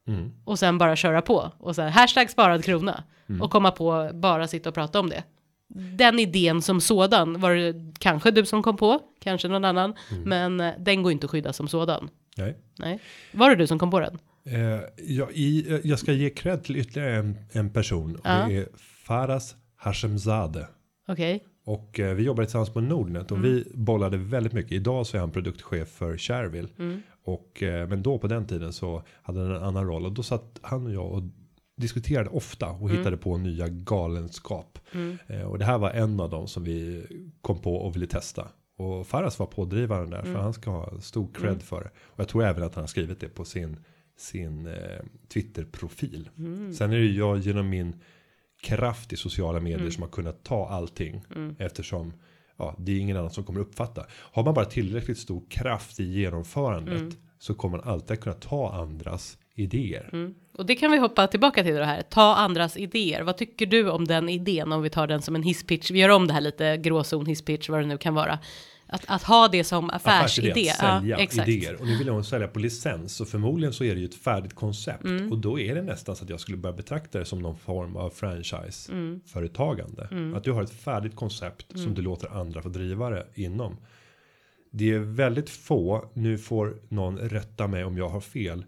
Mm. 0.09 0.33
Och 0.45 0.59
sen 0.59 0.79
bara 0.79 0.97
köra 0.97 1.23
på. 1.23 1.51
Och 1.59 1.75
så 1.75 1.83
här, 1.83 1.89
hashtag 1.91 2.31
sparad 2.31 2.65
krona. 2.65 3.05
Mm. 3.29 3.43
Och 3.43 3.51
komma 3.51 3.71
på, 3.71 4.11
bara 4.15 4.47
sitta 4.49 4.69
och 4.69 4.75
prata 4.75 5.01
om 5.01 5.09
det. 5.09 5.23
Den 5.69 6.19
idén 6.19 6.63
som 6.63 6.81
sådan 6.81 7.41
var 7.41 7.55
det 7.55 7.95
kanske 7.99 8.31
du 8.31 8.47
som 8.47 8.63
kom 8.63 8.77
på, 8.77 9.01
kanske 9.21 9.49
någon 9.49 9.65
annan, 9.65 9.95
Mm. 10.11 10.23
men 10.29 10.61
eh, 10.61 10.75
den 10.79 11.03
går 11.03 11.13
inte 11.13 11.25
att 11.25 11.31
skydda 11.31 11.53
som 11.53 11.69
sådan. 11.69 12.09
Nej. 12.37 12.57
Nej. 12.79 13.01
Var 13.33 13.51
det 13.51 13.57
du 13.57 13.67
som 13.67 13.79
kom 13.79 13.91
på 13.91 14.01
den? 14.01 14.19
Eh, 14.45 14.81
jag, 15.07 15.33
i, 15.33 15.73
eh, 15.75 15.81
jag 15.85 15.99
ska 15.99 16.13
ge 16.13 16.31
cred 16.31 16.65
till 16.65 16.77
ytterligare 16.77 17.17
en, 17.17 17.37
en 17.53 17.71
person. 17.73 18.15
Och 18.17 18.21
Ja. 18.25 18.47
Det 18.49 18.57
är 18.57 18.69
Faras 19.07 19.57
Hashemzadeh. 19.77 20.65
Okej. 21.09 21.45
Och 21.65 22.01
eh, 22.01 22.15
vi 22.15 22.23
jobbade 22.23 22.47
tillsammans 22.47 22.71
på 22.73 22.81
Nordnet 22.81 23.31
och 23.33 23.45
vi 23.45 23.65
bollade 23.75 24.17
väldigt 24.17 24.53
mycket. 24.53 24.73
Idag 24.73 25.07
så 25.07 25.17
är 25.17 25.21
han 25.21 25.31
produktchef 25.31 25.89
för 25.89 26.19
Shareville. 26.19 26.69
Och, 27.25 27.63
eh, 27.63 27.89
men 27.89 28.03
då 28.03 28.19
på 28.19 28.27
den 28.27 28.47
tiden 28.47 28.73
så 28.73 29.03
hade 29.23 29.41
han 29.41 29.51
en 29.57 29.63
annan 29.63 29.87
roll. 29.87 30.05
Och 30.07 30.13
då 30.13 30.23
satt 30.23 30.59
han 30.63 30.87
och 30.87 30.93
jag 30.93 31.13
och 31.13 31.23
diskuterade 31.77 32.31
ofta 32.31 32.71
och 32.71 32.91
hittade 32.91 33.17
på 33.17 33.37
nya 33.37 33.69
galenskap. 33.69 34.79
Eh, 35.27 35.43
och 35.43 35.59
det 35.59 35.65
här 35.65 35.79
var 35.79 35.91
en 35.91 36.21
av 36.21 36.31
dem 36.31 36.49
som 36.49 36.65
vi 36.65 37.07
kom 37.41 37.59
på 37.59 37.77
och 37.77 37.97
ville 37.97 38.07
testa. 38.07 38.49
Och 38.77 39.07
Faras 39.07 39.39
var 39.39 39.47
pådrivaren 39.47 40.11
där 40.11 40.23
för 40.23 40.35
han 40.39 40.53
ska 40.53 40.71
ha 40.71 41.01
stor 41.01 41.29
cred 41.35 41.63
för 41.63 41.81
det. 41.81 41.91
Och 42.03 42.21
jag 42.21 42.29
tror 42.29 42.45
även 42.45 42.63
att 42.63 42.75
han 42.75 42.83
har 42.83 42.89
skrivit 42.89 43.21
det 43.21 43.29
på 43.29 43.45
sin, 43.45 43.77
sin 44.17 44.67
eh, 44.67 44.75
Twitter-profil. 45.29 46.29
Sen 46.75 46.93
är 46.93 46.97
det 46.97 47.05
ju 47.05 47.19
jag 47.19 47.39
genom 47.39 47.69
min 47.69 48.01
kraft 48.63 49.13
i 49.13 49.17
sociala 49.17 49.61
medier 49.61 49.91
som 49.91 50.03
har 50.03 50.11
kunnat 50.11 50.45
ta 50.45 50.69
allting. 50.69 51.25
Eftersom 51.59 52.13
ja, 52.57 52.75
det 52.79 52.93
är 52.93 52.99
ingen 52.99 53.17
annan 53.17 53.31
som 53.31 53.45
kommer 53.45 53.61
uppfatta. 53.61 54.07
Har 54.11 54.45
man 54.45 54.55
bara 54.55 54.65
tillräckligt 54.65 55.19
stor 55.19 55.43
kraft 55.51 56.01
i 56.01 56.05
genomförandet 56.05 57.19
så 57.39 57.55
kommer 57.55 57.79
man 57.79 57.89
alltid 57.89 58.21
kunna 58.21 58.35
ta 58.35 58.73
andras 58.73 59.39
idéer. 59.57 60.33
Och 60.53 60.67
det 60.67 60.75
kan 60.75 60.91
vi 60.91 60.99
hoppa 60.99 61.27
tillbaka 61.27 61.63
till 61.63 61.75
det 61.75 61.85
här. 61.85 62.03
Ta 62.03 62.35
andras 62.35 62.77
idéer. 62.77 63.23
Vad 63.23 63.37
tycker 63.37 63.67
du 63.67 63.91
om 63.91 64.05
den 64.05 64.29
idén? 64.29 64.73
Om 64.73 64.83
vi 64.83 64.91
tar 64.91 65.07
den 65.07 65.23
som 65.23 65.35
en 65.35 65.43
hisspitch. 65.43 65.91
Vi 65.91 65.99
gör 65.99 66.09
om 66.09 66.27
det 66.27 66.33
här 66.33 66.41
lite 66.41 66.77
gråzon 66.77 67.27
hisspitch, 67.27 67.69
vad 67.69 67.81
det 67.81 67.87
nu 67.87 67.99
kan 67.99 68.15
vara. 68.15 68.39
Att, 68.89 69.05
att 69.07 69.23
ha 69.23 69.49
det 69.49 69.65
som 69.65 69.91
affärsidé. 69.91 70.51
Affärsidé, 70.51 70.71
att 70.71 70.77
sälja 70.77 71.17
ja, 71.17 71.23
exakt. 71.23 71.49
idéer. 71.49 71.81
Och 71.81 71.87
nu 71.87 71.97
vill 71.97 72.09
hon 72.09 72.25
sälja 72.25 72.49
på 72.49 72.59
licens. 72.59 73.17
Så 73.17 73.25
förmodligen 73.25 73.73
så 73.73 73.85
är 73.85 73.95
det 73.95 74.01
ju 74.01 74.07
ett 74.07 74.15
färdigt 74.15 74.55
koncept. 74.55 75.05
Mm. 75.05 75.33
Och 75.33 75.39
då 75.39 75.61
är 75.61 75.75
det 75.75 75.83
nästan 75.83 76.17
så 76.17 76.25
att 76.25 76.31
jag 76.31 76.41
skulle 76.41 76.59
börja 76.59 76.77
betrakta 76.77 77.19
det 77.19 77.25
som 77.25 77.39
någon 77.39 77.57
form 77.57 77.97
av 77.97 78.11
franchise-företagande. 78.11 80.09
Mm. 80.11 80.35
Att 80.35 80.45
du 80.45 80.53
har 80.53 80.63
ett 80.63 80.81
färdigt 80.81 81.17
koncept 81.17 81.79
som 81.79 81.95
du 81.95 82.03
låter 82.03 82.29
andra 82.41 82.63
få 82.63 82.69
driva 82.69 83.11
det 83.11 83.27
inom. 83.35 83.77
Det 84.71 84.93
är 84.93 84.99
väldigt 84.99 85.51
få, 85.51 86.11
nu 86.15 86.39
får 86.39 86.77
någon 86.89 87.19
rätta 87.19 87.67
mig 87.67 87.85
om 87.85 87.99
jag 87.99 88.09
har 88.09 88.21
fel. 88.21 88.65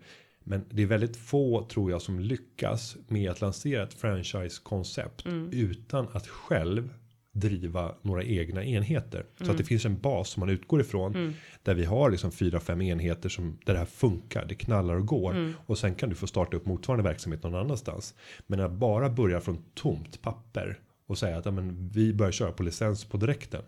Men 0.49 0.65
det 0.71 0.83
är 0.83 0.87
väldigt 0.87 1.17
få 1.17 1.67
tror 1.67 1.91
jag 1.91 2.03
som 2.03 2.21
lyckas 2.21 2.97
med 3.09 3.31
att 3.31 3.41
lansera 3.41 3.83
ett 3.83 3.95
franchise-koncept 3.95 5.27
Mm. 5.27 5.51
utan 5.53 6.09
att 6.13 6.27
själv 6.27 6.95
driva 7.33 7.95
några 8.03 8.25
egna 8.25 8.65
enheter. 8.65 9.25
Så 9.41 9.51
att 9.51 9.59
det 9.59 9.65
finns 9.65 9.85
en 9.85 9.99
bas 10.01 10.31
som 10.31 10.41
man 10.41 10.49
utgår 10.49 10.81
ifrån. 10.81 11.35
Där 11.63 11.75
vi 11.75 11.85
har 11.85 12.11
liksom 12.11 12.33
fyra, 12.33 12.61
fem 12.61 12.83
enheter 12.83 13.29
som 13.29 13.59
där 13.65 13.73
det 13.73 13.79
här 13.79 13.87
funkar. 13.87 14.47
Det 14.49 14.55
knallar 14.55 14.95
och 14.95 15.07
går. 15.07 15.33
Och 15.67 15.79
sen 15.79 15.95
kan 15.95 16.09
du 16.09 16.15
få 16.15 16.27
starta 16.27 16.57
upp 16.57 16.67
motsvarande 16.67 17.05
verksamhet 17.05 17.43
någon 17.43 17.55
annanstans. 17.55 18.15
Men 18.47 18.61
att 18.61 18.73
bara 18.73 19.09
börja 19.11 19.41
från 19.41 19.63
tomt 19.75 20.23
papper. 20.23 20.79
Och 21.07 21.19
säga 21.19 21.37
att 21.39 21.45
ja, 21.45 21.51
men, 21.51 21.89
vi 21.89 22.15
börjar 22.15 22.33
köra 22.33 22.53
på 22.53 22.63
licens 22.63 23.05
på 23.05 23.17
direkten. 23.17 23.63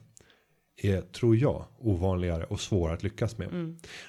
Är, 0.83 1.01
tror 1.01 1.37
jag, 1.37 1.64
ovanligare 1.78 2.45
och 2.45 2.61
svårare 2.61 2.95
att 2.95 3.03
lyckas 3.03 3.39
med. 3.39 3.49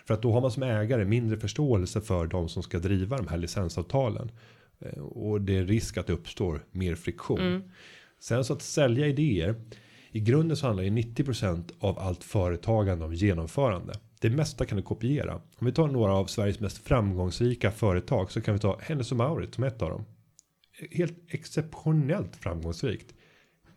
För 0.05 0.13
att 0.13 0.21
då 0.21 0.31
har 0.31 0.41
man 0.41 0.51
som 0.51 0.63
ägare 0.63 1.05
mindre 1.05 1.37
förståelse 1.39 2.01
för 2.01 2.27
de 2.27 2.49
som 2.49 2.63
ska 2.63 2.79
driva 2.79 3.17
de 3.17 3.27
här 3.27 3.37
licensavtalen. 3.37 4.31
Eh, 4.79 4.99
Och 5.03 5.41
det 5.41 5.57
är 5.57 5.65
risk 5.65 5.97
att 5.97 6.07
det 6.07 6.13
uppstår 6.13 6.65
mer 6.71 6.95
friktion. 6.95 7.71
Sen 8.19 8.43
så 8.43 8.53
att 8.53 8.61
sälja 8.61 9.07
idéer. 9.07 9.55
I 10.11 10.19
grunden 10.19 10.57
så 10.57 10.65
handlar 10.65 10.83
ju 10.83 10.89
90% 10.89 11.71
av 11.79 11.99
allt 11.99 12.23
företagande 12.23 13.05
om 13.05 13.13
genomförande. 13.13 13.93
Det 14.21 14.29
mesta 14.29 14.65
kan 14.65 14.77
du 14.77 14.83
kopiera. 14.83 15.35
Om 15.35 15.65
vi 15.67 15.71
tar 15.71 15.87
några 15.87 16.13
av 16.13 16.25
Sveriges 16.25 16.59
mest 16.59 16.77
framgångsrika 16.77 17.71
företag 17.71 18.31
så 18.31 18.41
kan 18.41 18.53
vi 18.53 18.59
ta 18.59 18.79
Hennes 18.81 19.11
och 19.11 19.17
Mauritz 19.17 19.55
som 19.55 19.63
ett 19.63 19.81
av 19.81 19.89
dem. 19.89 20.05
Helt 20.91 21.17
exceptionellt 21.27 22.35
framgångsrikt. 22.35 23.13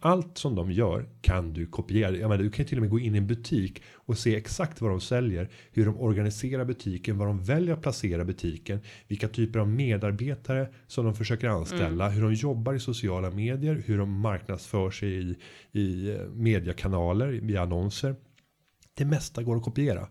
Allt 0.05 0.38
som 0.38 0.55
de 0.55 0.72
gör 0.72 1.09
kan 1.20 1.52
du 1.52 1.66
kopiera. 1.66 2.16
Jag 2.16 2.28
menar, 2.28 2.42
du 2.42 2.50
kan 2.50 2.66
till 2.66 2.78
och 2.78 2.82
med 2.82 2.90
gå 2.90 2.98
in 2.98 3.14
i 3.14 3.18
en 3.18 3.26
butik 3.26 3.82
och 3.94 4.18
se 4.18 4.36
exakt 4.36 4.80
vad 4.80 4.90
de 4.90 5.00
säljer, 5.00 5.48
hur 5.72 5.86
de 5.86 6.00
organiserar 6.00 6.64
butiken, 6.64 7.18
vad 7.18 7.28
de 7.28 7.44
väljer 7.44 7.74
att 7.74 7.82
placera 7.82 8.24
butiken, 8.24 8.80
vilka 9.09 9.28
typer 9.28 9.59
av 9.59 9.68
medarbetare 9.68 10.68
som 10.86 11.05
de 11.05 11.14
försöker 11.14 11.48
anställa, 11.48 12.09
hur 12.09 12.22
de 12.22 12.34
jobbar 12.34 12.74
i 12.74 12.80
sociala 12.80 13.30
medier, 13.30 13.82
hur 13.86 13.98
de 13.98 14.20
marknadsför 14.20 14.90
sig 14.90 15.30
i, 15.30 15.36
i 15.72 16.11
eh, 16.14 16.20
mediekanaler, 16.20 17.28
via 17.28 17.62
annonser. 17.62 18.16
Det 18.94 19.05
mesta 19.05 19.42
går 19.42 19.57
att 19.57 19.62
kopiera. 19.62 20.09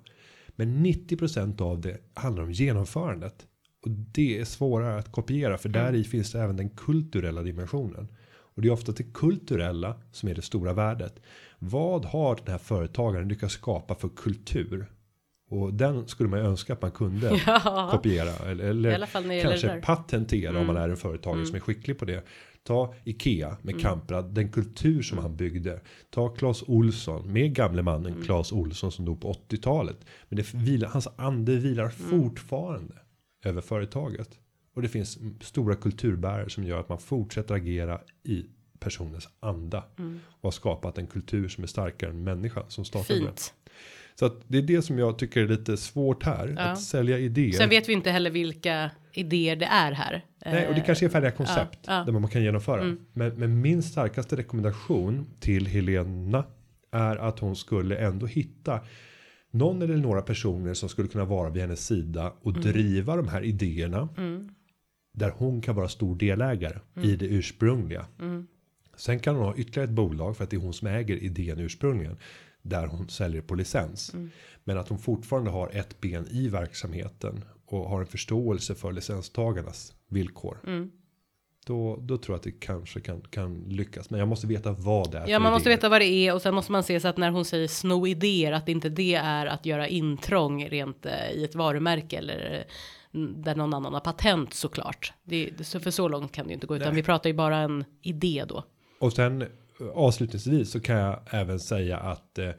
Men 0.56 0.86
90% 0.86 1.62
av 1.62 1.82
det 1.82 1.98
handlar 2.14 2.44
om 2.44 2.52
genomförandet. 2.52 3.48
Och 3.86 3.92
det 3.92 4.40
är 4.40 4.46
svårare 4.46 5.00
att 5.00 5.12
kopiera 5.12 5.58
för 5.58 5.70
där 5.70 5.94
i 5.94 6.04
finns 6.04 6.32
det 6.32 6.42
även 6.42 6.58
den 6.58 6.70
kulturella 6.70 7.42
dimensionen. 7.42 8.08
Och 8.56 8.62
det 8.62 8.68
är 8.68 8.72
ofta 8.72 8.92
det 8.92 9.14
kulturella 9.14 9.96
som 10.12 10.30
är 10.30 10.36
det 10.36 10.42
stora 10.42 10.74
värdet. 10.74 11.20
Vad 11.60 12.06
har 12.06 12.36
den 12.36 12.48
här 12.52 12.58
företagaren 12.58 13.28
lyckats 13.28 13.54
skapa 13.54 13.96
för 13.96 14.10
kultur? 14.10 14.86
Och 15.50 15.74
den 15.74 16.08
skulle 16.08 16.30
man 16.30 16.40
ju 16.40 16.46
önska 16.46 16.74
att 16.74 16.82
man 16.82 16.92
kunde 16.92 17.40
Ja. 17.46 17.88
kopiera. 17.92 18.50
Eller, 18.52 18.64
eller 18.64 19.42
kanske 19.42 19.82
patentera 19.82 20.50
om 20.60 20.68
man 20.68 20.76
Mm. 20.78 20.84
är 20.84 20.90
en 20.90 20.98
företagare 20.98 21.46
som 21.46 21.56
är 21.56 21.60
skicklig 21.60 22.00
på 22.00 22.06
det. 22.06 22.24
Ta 22.64 22.94
Ikea 23.04 23.58
med 23.62 23.82
Kamprad, 23.82 24.34
den 24.34 24.52
kultur 24.52 25.02
som 25.02 25.18
Mm. 25.18 25.30
han 25.30 25.38
byggde. 25.38 25.82
Ta 26.10 26.30
Claes 26.30 26.64
Olsson 26.68 27.34
med 27.34 27.56
gamle 27.56 27.82
mannen 27.82 28.12
Mm. 28.14 28.24
Claes 28.24 28.52
Olsson 28.52 28.92
som 28.92 29.06
dog 29.06 29.22
på 29.22 29.32
80-talet. 29.32 30.06
Men 30.30 30.38
det 30.38 30.54
vilar, 30.54 30.88
hans 30.90 31.08
ande 31.16 31.56
vilar 31.56 31.84
Mm. 32.00 32.10
fortfarande 32.22 32.94
över 33.46 33.62
företaget. 33.62 34.30
Och 34.74 34.82
det 34.82 34.88
finns 34.88 35.18
mm, 35.18 35.40
stora 35.42 35.76
kulturbärare 35.76 36.50
som 36.50 36.64
gör 36.64 36.80
att 36.80 36.90
man 36.90 37.00
fortsätter 37.00 37.56
agera 37.56 38.02
i 38.24 38.46
personens 38.80 39.30
anda. 39.40 39.84
Mm. 40.00 40.20
Och 40.28 40.44
har 40.44 40.52
skapat 40.52 40.98
en 40.98 41.08
kultur 41.08 41.48
som 41.48 41.64
är 41.64 41.68
starkare 41.68 42.10
än 42.10 42.24
människan 42.24 42.64
som 42.68 42.86
startade 42.86 43.20
det. 43.20 43.26
Fint. 43.26 43.54
Så 44.16 44.26
att 44.26 44.42
det 44.48 44.58
är 44.58 44.62
det 44.62 44.82
som 44.82 45.00
jag 45.00 45.18
tycker 45.18 45.42
är 45.42 45.48
lite 45.48 45.78
svårt 45.78 46.24
här. 46.24 46.56
Ja. 46.58 46.64
Att 46.64 46.82
sälja 46.82 47.20
idéer. 47.20 47.52
Sen 47.52 47.70
vet 47.70 47.90
vi 47.90 47.94
inte 47.94 48.12
heller 48.12 48.32
vilka 48.32 48.92
idéer 49.14 49.56
det 49.56 49.66
är 49.66 49.92
här. 49.92 50.26
Nej, 50.46 50.68
och 50.68 50.74
det 50.74 50.80
Eh, 50.80 50.86
kanske 50.86 51.06
är 51.06 51.10
färdiga 51.10 51.32
koncept 51.32 51.80
ja, 51.82 51.94
ja. 51.94 52.04
där 52.04 52.12
man 52.12 52.30
kan 52.30 52.44
genomföra. 52.44 52.82
Mm. 52.82 53.00
Men, 53.14 53.34
men 53.34 53.62
min 53.62 53.84
starkaste 53.84 54.36
rekommendation 54.36 55.26
till 55.40 55.68
Helena 55.68 56.44
är 56.92 57.16
att 57.16 57.40
hon 57.40 57.56
skulle 57.56 57.96
ändå 57.96 58.26
hitta 58.26 58.80
någon 59.52 59.82
eller 59.82 59.98
några 59.98 60.22
personer 60.22 60.74
som 60.74 60.90
skulle 60.90 61.08
kunna 61.08 61.26
vara 61.26 61.50
vid 61.50 61.62
hennes 61.62 61.86
sida 61.88 62.34
och 62.42 62.54
driva 62.54 63.16
de 63.16 63.28
här 63.28 63.44
idéerna. 63.44 64.10
Mm. 64.18 64.50
Där 65.14 65.34
hon 65.38 65.62
kan 65.62 65.76
vara 65.76 65.88
stor 65.88 66.16
delägare 66.16 66.80
i 67.02 67.16
det 67.16 67.26
ursprungliga. 67.26 68.06
Mm. 68.20 68.48
Sen 68.96 69.20
kan 69.20 69.36
hon 69.36 69.46
ha 69.46 69.56
ytterligare 69.56 69.90
ett 69.90 69.96
bolag 69.96 70.38
för 70.38 70.44
att 70.44 70.50
det 70.50 70.56
är 70.56 70.62
hon 70.62 70.74
som 70.74 70.88
äger 70.88 71.24
idén 71.24 71.60
ursprungligen. 71.60 72.18
Där 72.62 72.88
hon 72.88 73.10
säljer 73.10 73.42
på 73.42 73.56
licens. 73.56 74.14
Mm. 74.14 74.30
Men 74.64 74.78
att 74.78 74.90
hon 74.90 75.00
fortfarande 75.00 75.52
har 75.52 75.70
ett 75.70 76.02
ben 76.02 76.28
i 76.32 76.48
verksamheten. 76.48 77.44
Och 77.66 77.90
har 77.90 78.02
en 78.02 78.08
förståelse 78.08 78.76
för 78.76 78.92
licenstagarnas 78.92 79.94
villkor. 80.08 80.58
Mm. 80.68 80.92
Då, 81.66 82.00
då 82.02 82.18
tror 82.18 82.34
jag 82.34 82.38
att 82.38 82.44
det 82.44 82.60
kanske 82.60 83.00
kan, 83.00 83.22
kan 83.22 83.64
lyckas. 83.70 84.10
Men 84.10 84.20
jag 84.20 84.28
måste 84.28 84.48
veta 84.48 84.72
vad 84.72 85.12
det 85.12 85.18
är. 85.18 85.28
Ja, 85.28 85.40
man 85.40 85.54
måste 85.54 85.70
idéer. 85.70 85.78
veta 85.78 85.90
vad 85.90 86.02
det 86.02 86.06
är 86.06 86.34
och 86.34 86.42
sen 86.42 86.56
måste 86.56 86.72
man 86.72 86.84
se 86.84 87.00
så 87.00 87.08
att 87.08 87.18
när 87.18 87.32
hon 87.32 87.46
säger 87.46 87.68
sno 87.68 88.08
idéer 88.08 88.52
att 88.52 88.70
inte 88.70 88.90
det 88.90 89.16
är 89.16 89.46
att 89.46 89.66
göra 89.66 89.88
intrång 89.88 90.66
rent 90.66 91.06
eh, 91.06 91.32
i 91.32 91.44
ett 91.44 91.56
varumärke 91.56 92.18
eller 92.18 92.56
eh, 92.56 92.74
där 93.14 93.56
någon 93.56 93.74
annan 93.74 93.94
har 93.94 94.02
patent 94.02 94.54
såklart. 94.54 95.14
Det, 95.24 95.66
så 95.66 95.80
för 95.80 95.92
så 95.92 96.08
långt 96.08 96.32
kan 96.32 96.46
det 96.46 96.50
ju 96.50 96.54
inte 96.54 96.68
gå 96.68 96.76
utan 96.76 96.88
Nej. 96.88 96.96
vi 96.96 97.04
pratar 97.04 97.30
ju 97.30 97.34
bara 97.34 97.58
en 97.58 97.86
idé 98.02 98.46
då. 98.48 98.64
Och 99.00 99.14
sen 99.14 99.42
eh, 99.42 99.48
avslutningsvis 99.94 100.72
så 100.72 100.80
kan 100.80 100.96
jag 100.96 101.20
även 101.30 101.60
säga 101.60 101.98
att 101.98 102.40
eh, 102.40 102.50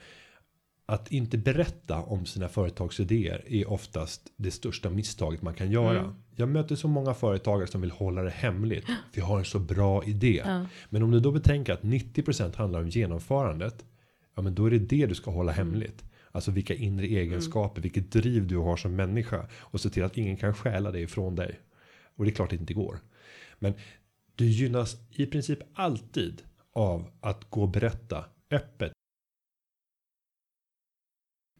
att 0.86 1.12
inte 1.12 1.38
berätta 1.38 1.98
om 1.98 2.26
sina 2.26 2.48
företagsidéer 2.48 3.44
är 3.46 3.70
oftast 3.70 4.32
det 4.36 4.50
största 4.50 4.90
misstaget 4.90 5.42
man 5.42 5.54
kan 5.54 5.70
göra. 5.70 5.98
Mm. 5.98 6.14
Jag 6.36 6.48
möter 6.48 6.76
så 6.76 6.88
många 6.88 7.14
företagare 7.14 7.66
som 7.66 7.80
vill 7.80 7.90
hålla 7.90 8.22
det 8.22 8.30
hemligt. 8.30 8.86
Vi 9.12 9.20
har 9.20 9.38
en 9.38 9.44
så 9.44 9.58
bra 9.58 10.04
idé. 10.04 10.42
Ja. 10.44 10.66
Men 10.88 11.02
om 11.02 11.10
du 11.10 11.20
då 11.20 11.30
betänker 11.30 11.72
att 11.72 11.82
90% 11.82 12.56
handlar 12.56 12.80
om 12.80 12.88
genomförandet. 12.88 13.84
Ja 14.36 14.42
men 14.42 14.54
då 14.54 14.66
är 14.66 14.70
det 14.70 14.78
det 14.78 15.06
du 15.06 15.14
ska 15.14 15.30
hålla 15.30 15.52
hemligt. 15.52 16.04
Alltså 16.34 16.50
vilka 16.50 16.74
inre 16.74 17.06
egenskaper, 17.06 17.82
vilket 17.82 18.12
driv 18.12 18.46
du 18.46 18.56
har 18.56 18.76
som 18.76 18.96
människa. 18.96 19.46
Och 19.58 19.80
se 19.80 19.90
till 19.90 20.04
att 20.04 20.18
ingen 20.18 20.36
kan 20.36 20.54
stjäla 20.54 20.90
det 20.90 21.00
ifrån 21.00 21.34
dig. 21.34 21.60
Och 22.16 22.24
det 22.24 22.30
är 22.30 22.34
klart 22.34 22.50
det 22.50 22.56
inte 22.56 22.74
går. 22.74 22.98
Men 23.58 23.74
du 24.34 24.46
gynnas 24.46 24.96
i 25.10 25.26
princip 25.26 25.58
alltid 25.74 26.42
av 26.72 27.10
att 27.20 27.50
gå 27.50 27.62
och 27.62 27.68
berätta 27.68 28.24
öppet. 28.50 28.92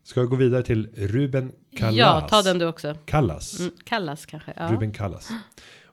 Ska 0.03 0.21
jag 0.21 0.31
gå 0.31 0.37
vidare 0.37 0.63
till 0.63 0.89
Ruben 0.95 1.53
Kallas? 1.77 1.95
Ja, 1.95 2.29
ta 2.31 2.43
den 2.43 2.59
du 2.59 2.67
också. 2.67 2.95
Kallas. 3.05 3.61
Mm, 3.61 3.73
kallas 3.85 4.27
kanske. 4.27 4.53
Ja. 4.57 4.73
Ruben 4.73 4.93
Kallas. 4.93 5.31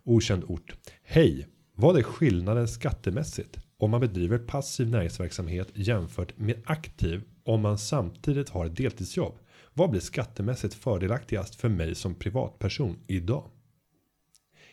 Okänd 0.03 0.43
ort. 0.43 0.75
Hej. 1.03 1.47
Vad 1.73 1.97
är 1.97 2.03
skillnaden 2.03 2.67
skattemässigt 2.67 3.57
om 3.77 3.91
man 3.91 4.01
bedriver 4.01 4.37
passiv 4.37 4.89
näringsverksamhet 4.89 5.67
jämfört 5.73 6.37
med 6.37 6.61
aktiv 6.65 7.23
om 7.43 7.61
man 7.61 7.77
samtidigt 7.77 8.49
har 8.49 8.65
ett 8.65 8.75
deltidsjobb. 8.75 9.39
Vad 9.73 9.89
blir 9.89 10.01
skattemässigt 10.01 10.73
fördelaktigast 10.73 11.55
för 11.55 11.69
mig 11.69 11.95
som 11.95 12.15
privatperson 12.15 12.97
idag? 13.07 13.49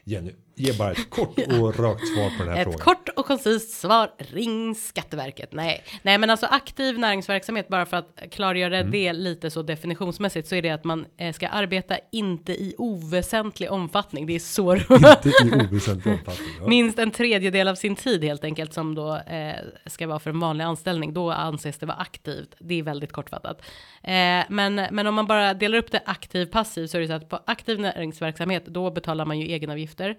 Jenny, 0.04 0.32
ge 0.58 0.72
bara 0.72 0.90
ett 0.92 1.10
kort 1.10 1.38
och 1.60 1.78
rakt 1.78 2.08
svar 2.08 2.38
på 2.38 2.44
den 2.44 2.52
här 2.52 2.56
Ett 2.60 2.64
frågan. 2.64 2.78
kort 2.80 3.08
och 3.16 3.26
koncist 3.26 3.70
svar, 3.80 4.10
ring 4.18 4.74
Skatteverket. 4.74 5.52
Nej, 5.52 5.82
nej 6.02 6.18
men 6.18 6.30
alltså 6.30 6.46
aktiv 6.46 6.98
näringsverksamhet, 6.98 7.68
bara 7.68 7.86
för 7.86 7.96
att 7.96 8.18
klargöra 8.30 8.78
Mm. 8.78 8.90
det 8.90 9.12
lite 9.12 9.50
så 9.50 9.62
definitionsmässigt, 9.62 10.48
så 10.48 10.54
är 10.54 10.62
det 10.62 10.70
att 10.70 10.84
man 10.84 11.06
eh, 11.16 11.32
ska 11.32 11.48
arbeta 11.48 11.98
inte 12.12 12.52
i 12.52 12.74
oväsentlig 12.78 13.70
omfattning. 13.72 14.26
Det 14.26 14.34
är 14.34 14.38
så 14.38 14.74
Inte 14.76 15.28
i 15.28 15.66
oväsentlig 15.70 16.14
omfattning. 16.14 16.48
Ja. 16.60 16.66
Minst 16.68 16.98
en 16.98 17.10
tredjedel 17.10 17.68
av 17.68 17.74
sin 17.74 17.96
tid 17.96 18.24
helt 18.24 18.44
enkelt 18.44 18.72
som 18.72 18.94
då 18.94 19.16
eh, 19.16 19.54
ska 19.86 20.06
vara 20.06 20.18
för 20.18 20.30
en 20.30 20.40
vanlig 20.40 20.64
anställning. 20.64 21.14
Då 21.14 21.30
anses 21.30 21.78
det 21.78 21.86
vara 21.86 21.96
aktivt. 21.96 22.54
Det 22.58 22.74
är 22.78 22.82
väldigt 22.82 23.12
kortfattat. 23.12 23.60
Eh, 24.02 24.44
men, 24.48 24.74
men 24.90 25.06
om 25.06 25.14
man 25.14 25.26
bara 25.26 25.54
delar 25.54 25.78
upp 25.78 25.90
det 25.92 26.02
aktiv 26.06 26.46
passiv 26.46 26.86
så 26.86 26.96
är 26.96 27.00
det 27.00 27.06
så 27.08 27.12
att 27.12 27.28
på 27.28 27.38
aktiv 27.46 27.80
näringsverksamhet 27.80 28.66
då 28.66 28.90
betalar 28.90 29.24
man 29.24 29.38
ju 29.38 29.46
egenavgifter. 29.46 30.16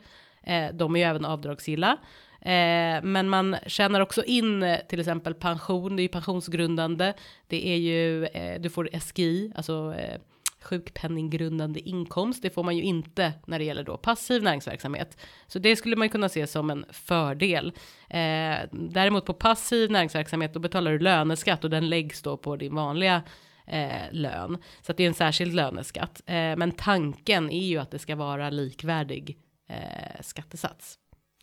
Eh, 0.50 0.74
de 0.74 0.96
är 0.96 1.00
ju 1.00 1.06
även 1.06 1.26
avdragsgilla. 1.26 1.98
Eh, 2.42 3.04
men 3.04 3.30
man 3.30 3.56
tjänar 3.68 4.02
också 4.02 4.24
in 4.24 4.64
eh, 4.64 4.80
till 4.90 5.00
exempel 5.00 5.34
pension, 5.34 5.96
det 5.96 6.02
är 6.02 6.04
ju 6.04 6.10
pensionsgrundande. 6.10 7.14
Det 7.48 7.68
är 7.68 7.78
ju, 7.78 8.26
eh, 8.26 8.62
du 8.62 8.70
får 8.70 8.90
SGI, 9.00 9.52
alltså 9.56 9.96
eh, 9.98 10.20
sjukpenninggrundande 10.62 11.80
inkomst. 11.80 12.42
Det 12.42 12.50
får 12.50 12.64
man 12.64 12.78
ju 12.78 12.84
inte 12.84 13.34
när 13.46 13.60
det 13.60 13.66
gäller 13.66 13.84
då 13.84 13.98
passiv 13.98 14.44
näringsverksamhet. 14.44 15.18
Så 15.48 15.60
det 15.60 15.76
skulle 15.76 15.96
man 15.96 16.06
ju 16.06 16.12
kunna 16.12 16.30
se 16.30 16.48
som 16.48 16.70
en 16.70 16.86
fördel. 16.92 17.74
Eh, 18.10 18.58
däremot 18.72 19.26
på 19.26 19.34
passiv 19.34 19.92
näringsverksamhet 19.92 20.54
då 20.54 20.60
betalar 20.60 20.92
du 20.92 21.00
löneskatt 21.00 21.64
och 21.64 21.70
den 21.70 21.90
läggs 21.90 22.22
då 22.22 22.38
på 22.38 22.56
din 22.56 22.76
vanliga 22.76 23.22
eh, 23.68 24.12
lön. 24.12 24.58
Så 24.82 24.92
att 24.92 24.98
det 24.98 25.04
är 25.04 25.08
en 25.08 25.14
särskild 25.14 25.56
löneskatt. 25.56 26.22
Eh, 26.26 26.34
men 26.34 26.72
tanken 26.72 27.50
är 27.50 27.66
ju 27.66 27.78
att 27.78 27.92
det 27.92 28.00
ska 28.00 28.16
vara 28.16 28.50
likvärdig 28.50 29.38
eh, 29.70 30.22
skattesats. 30.22 30.98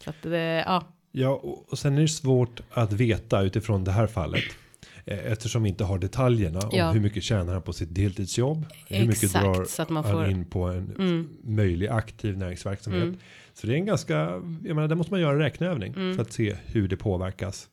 Så 0.04 0.10
att 0.10 0.22
det, 0.22 0.38
ja. 0.66 0.84
Ja, 1.12 1.28
och 1.30 1.72
och 1.72 1.78
sen 1.78 1.96
är 1.98 2.00
det 2.02 2.08
svårt 2.08 2.60
att 2.70 2.92
veta 2.92 3.42
utifrån 3.42 3.84
det 3.84 3.90
här 3.92 4.06
fallet. 4.06 4.44
Eh, 5.04 5.32
Eftersom 5.32 5.62
vi 5.62 5.68
inte 5.68 5.84
har 5.84 5.98
detaljerna 5.98 6.58
om 6.60 6.70
Ja. 6.72 6.90
hur 6.90 7.00
mycket 7.00 7.22
tjänar 7.22 7.52
han 7.52 7.62
på 7.62 7.72
sitt 7.72 7.94
deltidsjobb. 7.94 8.66
Hur 8.88 9.06
mycket 9.06 9.22
Exakt, 9.24 9.44
drar 9.44 9.64
så 9.64 9.82
att 9.82 9.88
man 9.90 10.04
han 10.04 10.12
får- 10.12 10.30
in 10.30 10.44
på 10.44 10.62
en 10.64 10.94
Mm. 10.98 11.28
möjlig 11.42 11.88
aktiv 11.88 12.38
näringsverksamhet. 12.38 13.02
Mm. 13.02 13.18
Så 13.54 13.66
det 13.66 13.72
är 13.72 13.76
en 13.76 13.86
ganska, 13.86 14.14
jag 14.14 14.64
menar 14.64 14.88
där 14.88 14.96
måste 14.96 15.12
man 15.12 15.20
göra 15.20 15.32
en 15.32 15.38
räkneövning 15.38 15.92
Mm. 15.94 16.14
för 16.14 16.22
att 16.22 16.32
se 16.32 16.56
hur 16.66 16.88
det 16.88 16.96
påverkas. 16.96 17.68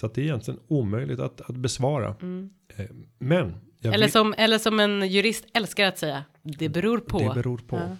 Så 0.00 0.06
att 0.06 0.14
det 0.14 0.20
är 0.20 0.24
egentligen 0.24 0.60
omöjligt 0.68 1.20
att, 1.20 1.40
att 1.40 1.56
besvara. 1.56 2.14
Mm. 2.22 2.50
Eh, 2.76 2.86
Men. 3.18 3.54
Eller, 3.82 3.98
vet- 3.98 4.12
som, 4.12 4.34
eller 4.38 4.58
som 4.58 4.80
en 4.80 5.08
jurist 5.08 5.44
älskar 5.54 5.84
att 5.86 5.98
säga, 5.98 6.24
det 6.42 6.68
beror 6.68 6.98
på. 6.98 7.18
Det 7.18 7.34
beror 7.34 7.58
på. 7.58 7.76
Ja. 7.76 7.96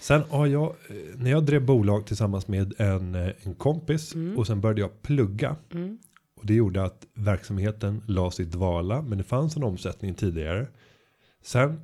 Sen 0.00 0.22
har 0.30 0.46
jag, 0.46 0.64
eh, 0.88 0.96
när 1.16 1.30
jag 1.30 1.44
drev 1.44 1.64
bolag 1.66 2.06
tillsammans 2.06 2.48
med 2.48 2.80
en, 2.80 3.14
eh, 3.14 3.30
en 3.42 3.54
kompis 3.54 4.14
Mm. 4.14 4.38
och 4.38 4.46
sen 4.46 4.60
började 4.60 4.80
jag 4.80 5.02
plugga. 5.02 5.56
Mm. 5.74 5.98
Och 6.36 6.46
det 6.46 6.54
gjorde 6.54 6.82
att 6.84 7.06
verksamheten 7.14 8.02
lades 8.06 8.40
i 8.40 8.44
dvala, 8.44 9.02
men 9.02 9.18
det 9.18 9.24
fanns 9.24 9.56
en 9.56 9.62
omsättning 9.62 10.14
tidigare. 10.14 10.66
Sen 11.42 11.80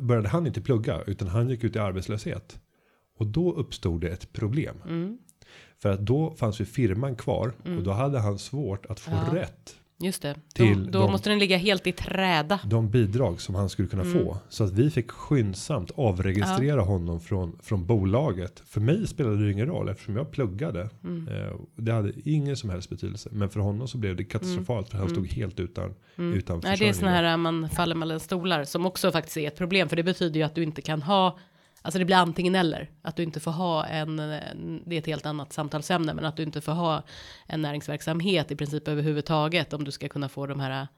började 0.00 0.28
han 0.28 0.46
inte 0.46 0.60
plugga, 0.60 1.02
utan 1.06 1.28
han 1.28 1.48
gick 1.50 1.64
ut 1.64 1.76
i 1.76 1.78
arbetslöshet. 1.78 2.60
Och 3.18 3.26
då 3.26 3.52
uppstod 3.52 4.00
det 4.00 4.08
ett 4.08 4.32
problem. 4.32 4.76
Mm. 4.88 5.18
För 5.82 5.90
att 5.92 6.00
då 6.00 6.34
fanns 6.34 6.60
ju 6.60 6.64
firman 6.64 7.16
kvar 7.16 7.52
och 7.76 7.82
då 7.82 7.90
hade 7.92 8.18
han 8.18 8.38
svårt 8.38 8.86
att 8.86 9.00
få 9.00 9.10
Ja. 9.10 9.34
rätt. 9.34 9.76
Just 10.02 10.22
det. 10.22 10.34
Till 10.54 10.84
då 10.84 10.90
då 10.90 10.98
de- 11.00 11.12
måste 11.12 11.30
den 11.30 11.38
ligga 11.38 11.56
helt 11.56 11.86
i 11.86 11.92
träda. 11.92 12.60
De 12.64 12.90
bidrag 12.90 13.40
som 13.40 13.54
han 13.54 13.68
skulle 13.68 13.88
kunna 13.88 14.02
Mm. 14.02 14.18
få. 14.24 14.36
Så 14.48 14.64
att 14.64 14.72
vi 14.72 14.90
fick 14.90 15.10
skyndsamt 15.10 15.90
avregistrera 15.96 16.80
honom 16.80 17.20
från, 17.20 17.58
från 17.62 17.86
bolaget. 17.86 18.62
För 18.66 18.80
mig 18.80 19.06
spelade 19.06 19.44
det 19.44 19.52
ingen 19.52 19.66
roll 19.66 19.88
eftersom 19.88 20.16
jag 20.16 20.30
pluggade. 20.30 20.90
Mm. 21.04 21.28
Eh, 21.28 21.52
det 21.76 21.92
hade 21.92 22.12
ingen 22.24 22.56
som 22.56 22.70
helst 22.70 22.90
betydelse. 22.90 23.28
Men 23.32 23.48
för 23.50 23.60
honom 23.60 23.88
så 23.88 23.98
blev 23.98 24.16
det 24.16 24.24
katastrofalt 24.24 24.88
för 24.88 24.96
han 24.98 25.06
Mm. 25.06 25.14
stod 25.14 25.28
helt 25.38 25.60
utan, 25.60 25.94
Mm. 26.18 26.38
utan 26.38 26.56
Nej, 26.56 26.62
det 26.62 26.68
är 26.68 26.72
försörjning. 26.72 26.94
såna 26.94 27.10
här 27.10 27.36
man 27.36 27.68
faller 27.68 27.94
mellan 27.94 28.20
stolar 28.20 28.64
som 28.64 28.86
också 28.86 29.12
faktiskt 29.12 29.36
är 29.36 29.46
ett 29.48 29.56
problem. 29.56 29.88
För 29.88 29.96
det 29.96 30.02
betyder 30.02 30.40
ju 30.40 30.46
att 30.46 30.54
du 30.54 30.62
inte 30.62 30.82
kan 30.82 31.02
ha, 31.02 31.38
alltså 31.82 31.98
det 31.98 32.04
blir 32.04 32.16
antingen 32.16 32.54
eller. 32.54 32.90
Att 33.02 33.16
du 33.16 33.22
inte 33.22 33.40
får 33.40 33.50
ha 33.50 33.84
en, 33.86 34.16
det 34.86 34.94
är 34.94 34.98
ett 34.98 35.06
helt 35.06 35.26
annat 35.26 35.52
samtalsämne, 35.52 36.14
men 36.14 36.24
att 36.24 36.36
du 36.36 36.42
inte 36.42 36.60
får 36.60 36.72
ha 36.72 37.02
en 37.46 37.62
näringsverksamhet 37.62 38.50
i 38.50 38.56
princip 38.56 38.88
överhuvudtaget 38.88 39.72
om 39.72 39.84
du 39.84 39.90
ska 39.90 40.08
kunna 40.08 40.28
få 40.28 40.46
de 40.46 40.60
här 40.60 40.88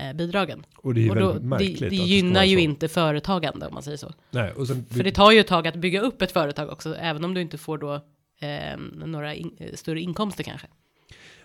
eh, 0.00 0.12
bidragen. 0.12 0.66
Och 0.76 0.94
det 0.94 1.06
är 1.06 1.10
Och 1.10 1.16
då, 1.16 1.40
märkligt. 1.40 1.78
det, 1.80 1.88
det 1.88 1.96
gynnar 1.96 2.44
ju 2.44 2.56
så. 2.56 2.60
inte 2.60 2.88
företagande 2.88 3.66
om 3.66 3.74
man 3.74 3.82
säger 3.82 3.96
så. 3.98 4.12
Nej, 4.30 4.52
och 4.52 4.66
sen, 4.66 4.84
För 4.90 5.04
det 5.04 5.12
tar 5.12 5.32
ju 5.32 5.40
ett 5.40 5.46
tag 5.46 5.66
att 5.66 5.76
bygga 5.76 6.00
upp 6.00 6.22
ett 6.22 6.32
företag 6.32 6.68
också, 6.70 6.96
även 6.96 7.24
om 7.24 7.34
du 7.34 7.40
inte 7.40 7.58
får 7.58 7.78
då 7.78 7.94
eh, 8.40 8.76
några 9.06 9.34
in, 9.34 9.56
eh, 9.58 9.74
större 9.74 10.00
inkomster 10.00 10.44
kanske. 10.44 10.66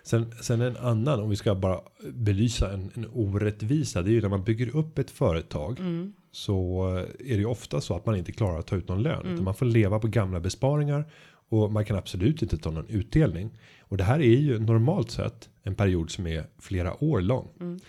sen, 0.02 0.32
sen 0.42 0.60
en 0.60 0.76
annan, 0.76 1.20
om 1.20 1.30
vi 1.30 1.36
ska 1.36 1.54
bara 1.54 1.80
belysa 2.12 2.72
en, 2.72 2.90
en 2.94 3.06
orättvisa. 3.12 4.02
Det 4.02 4.10
är 4.10 4.12
ju 4.12 4.20
när 4.20 4.28
man 4.28 4.44
bygger 4.44 4.76
upp 4.76 4.98
ett 4.98 5.10
företag. 5.10 5.78
Mm. 5.80 6.12
Så 6.32 6.86
är 7.18 7.34
det 7.34 7.40
ju 7.40 7.46
ofta 7.46 7.80
så 7.80 7.96
att 7.96 8.06
man 8.06 8.16
inte 8.16 8.32
klarar 8.32 8.58
att 8.58 8.66
ta 8.66 8.76
ut 8.76 8.88
någon 8.88 9.02
lön. 9.02 9.20
Mm. 9.20 9.32
Utan 9.32 9.44
man 9.44 9.54
får 9.54 9.66
leva 9.66 9.98
på 9.98 10.06
gamla 10.08 10.40
besparingar. 10.40 11.04
Och 11.48 11.72
man 11.72 11.84
kan 11.84 11.96
absolut 11.96 12.42
inte 12.42 12.58
ta 12.58 12.70
någon 12.70 12.88
utdelning. 12.88 13.50
Och 13.80 13.96
det 13.96 14.04
här 14.04 14.20
är 14.20 14.36
ju 14.36 14.58
normalt 14.58 15.10
sett 15.10 15.48
en 15.62 15.74
period 15.74 16.10
som 16.10 16.26
är 16.26 16.44
flera 16.58 17.04
år 17.04 17.20
lång. 17.20 17.48
Mm. 17.60 17.80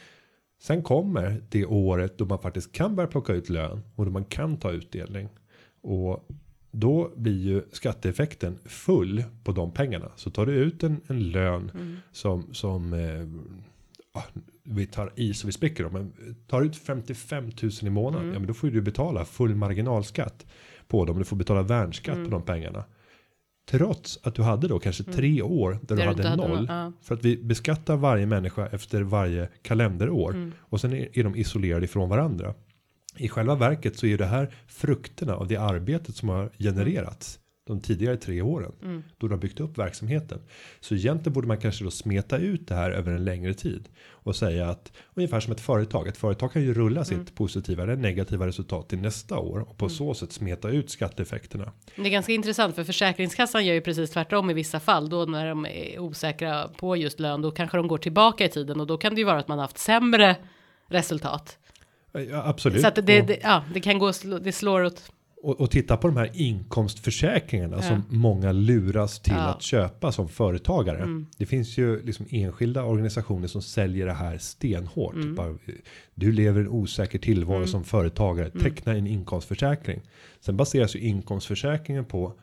Sen 0.62 0.84
kommer 0.84 1.44
det 1.50 1.66
året 1.66 2.18
då 2.18 2.26
man 2.26 2.40
faktiskt 2.40 2.72
kan 2.72 2.96
börja 2.96 3.08
plocka 3.08 3.34
ut 3.34 3.50
lön. 3.50 3.82
Och 3.96 4.06
då 4.06 4.12
man 4.12 4.26
kan 4.26 4.58
ta 4.58 4.72
utdelning. 4.72 5.30
Och 5.82 6.28
då 6.72 7.12
blir 7.16 7.40
ju 7.44 7.62
skatteeffekten 7.72 8.58
full 8.66 9.24
på 9.44 9.52
de 9.52 9.72
pengarna. 9.72 10.12
Så 10.16 10.30
tar 10.30 10.46
du 10.46 10.54
ut 10.54 10.84
en, 10.84 11.02
en 11.08 11.30
lön 11.30 11.72
Mm. 11.76 11.98
som, 12.12 12.54
som 12.54 12.94
eh, 12.94 13.28
vi 14.64 14.86
tar 14.86 15.12
i 15.16 15.34
så 15.34 15.48
vi 15.48 15.54
spricker 15.54 15.84
dem. 15.84 15.94
Men 15.94 16.14
tar 16.48 16.62
ut 16.62 16.76
55 16.76 17.52
000 17.62 17.72
i 17.82 17.90
månaden. 17.90 18.22
Mm. 18.24 18.34
Ja 18.34 18.40
men 18.40 18.48
då 18.48 18.54
får 18.54 18.68
du 18.68 18.82
betala 18.82 19.26
full 19.26 19.56
marginalskatt 19.56 20.46
på 20.88 21.06
dem. 21.06 21.20
Du 21.20 21.26
får 21.26 21.36
betala 21.36 21.62
värnskatt 21.62 22.16
Mm. 22.16 22.30
på 22.30 22.32
de 22.32 22.42
pengarna. 22.46 22.84
Trots 23.70 24.20
att 24.24 24.36
du 24.36 24.42
hade 24.42 24.68
då 24.68 24.80
kanske 24.80 25.04
tre 25.04 25.42
år 25.42 25.72
där 25.72 25.96
du 25.96 25.96
Där 25.96 26.08
hade 26.08 26.24
inte 26.28 26.36
noll. 26.48 26.66
ja. 26.70 26.92
För 27.02 27.16
att 27.16 27.26
vi 27.26 27.38
beskattar 27.38 27.96
varje 27.98 28.26
människa 28.26 28.68
efter 28.68 29.02
varje 29.02 29.50
kalenderår. 29.62 30.34
Mm. 30.34 30.52
Och 30.60 30.82
sen 30.82 30.94
är, 30.94 31.18
är 31.20 31.24
de 31.24 31.36
isolerade 31.36 31.86
ifrån 31.86 32.10
varandra. 32.10 32.54
I 33.18 33.30
själva 33.30 33.56
verket 33.56 33.98
så 33.98 34.06
är 34.06 34.18
det 34.18 34.26
här 34.26 34.54
frukterna 34.68 35.36
av 35.36 35.48
det 35.48 35.56
arbetet 35.58 36.16
som 36.16 36.30
har 36.30 36.52
genererats. 36.60 37.40
De 37.68 37.82
tidigare 37.82 38.18
tre 38.18 38.42
åren. 38.42 38.72
Mm. 38.82 39.04
Då 39.18 39.28
du 39.28 39.34
har 39.34 39.40
byggt 39.42 39.60
upp 39.60 39.78
verksamheten. 39.78 40.40
Så 40.80 40.96
egentligen 40.96 41.34
borde 41.34 41.48
man 41.48 41.58
kanske 41.58 41.84
då 41.84 41.92
smeta 41.92 42.38
ut 42.38 42.68
det 42.68 42.76
här 42.76 42.92
över 42.92 43.12
en 43.12 43.26
längre 43.26 43.54
tid. 43.54 43.90
Och 44.10 44.36
säga 44.36 44.70
att 44.70 44.92
ungefär 45.14 45.40
som 45.40 45.54
ett 45.54 45.60
företag. 45.62 46.08
Ett 46.08 46.18
företag 46.18 46.54
kan 46.54 46.62
ju 46.62 46.74
rulla 46.74 47.02
Mm. 47.02 47.26
sitt 47.26 47.36
positiva 47.36 47.84
eller 47.84 47.96
negativa 47.96 48.48
resultat 48.48 48.90
till 48.90 49.00
nästa 49.00 49.38
år. 49.40 49.60
Och 49.60 49.78
på 49.78 49.90
så 49.90 50.14
sätt 50.14 50.32
smeta 50.32 50.70
ut 50.70 50.90
skatteeffekterna. 50.90 51.72
Det 51.96 52.02
är 52.02 52.10
ganska 52.10 52.32
intressant 52.32 52.76
för 52.76 52.84
Försäkringskassan 52.84 53.66
gör 53.66 53.74
ju 53.74 53.82
precis 53.82 54.12
tvärtom 54.12 54.50
i 54.50 54.54
vissa 54.54 54.80
fall. 54.80 55.10
Då 55.10 55.26
när 55.26 55.48
de 55.50 55.66
är 55.66 56.00
osäkra 56.00 56.68
på 56.68 56.96
just 56.96 57.20
lön, 57.20 57.42
då 57.42 57.52
kanske 57.52 57.78
de 57.78 57.88
går 57.88 57.98
tillbaka 57.98 58.46
i 58.46 58.50
tiden 58.50 58.80
och 58.80 58.88
då 58.88 58.98
kan 58.98 59.16
det 59.16 59.22
ju 59.22 59.26
vara 59.26 59.40
att 59.40 59.48
man 59.48 59.60
haft 59.60 59.78
sämre 59.78 60.36
resultat. 60.88 61.58
Ja, 62.12 62.44
absolut. 62.46 62.82
Så 62.82 62.88
att 62.88 62.96
det, 62.96 63.02
det, 63.22 63.40
ja, 63.44 63.64
det 63.74 63.80
kan 63.80 64.00
gå, 64.00 64.12
det 64.42 64.52
slår 64.52 64.84
åt. 64.84 65.12
Och, 65.44 65.62
och 65.62 65.72
titta 65.72 65.98
på 65.98 66.08
de 66.08 66.18
här 66.18 66.30
inkomstförsäkringarna 66.34 67.76
Ja. 67.78 67.82
som 67.84 68.04
många 68.10 68.52
luras 68.52 69.20
till 69.20 69.34
Ja. 69.34 69.40
att 69.40 69.62
köpa 69.62 70.12
som 70.12 70.30
företagare. 70.30 70.98
Mm. 70.98 71.26
Det 71.38 71.46
finns 71.46 71.78
ju 71.78 72.06
liksom 72.06 72.26
enskilda 72.30 72.84
organisationer 72.84 73.48
som 73.48 73.62
säljer 73.62 74.06
det 74.06 74.14
här 74.14 74.38
stenhårt. 74.38 75.14
Mm. 75.16 75.36
Bara, 75.36 75.58
du 76.16 76.32
lever 76.32 76.62
en 76.62 76.68
osäker 76.68 77.20
tillvaro 77.20 77.56
Mm. 77.58 77.68
som 77.68 77.84
företagare. 77.84 78.48
Mm. 78.48 78.60
Teckna 78.64 78.94
en 78.94 79.08
inkomstförsäkring. 79.08 80.02
Sen 80.40 80.58
baseras 80.58 80.96
ju 80.96 81.00
inkomstförsäkringen 81.00 82.06
på 82.06 82.34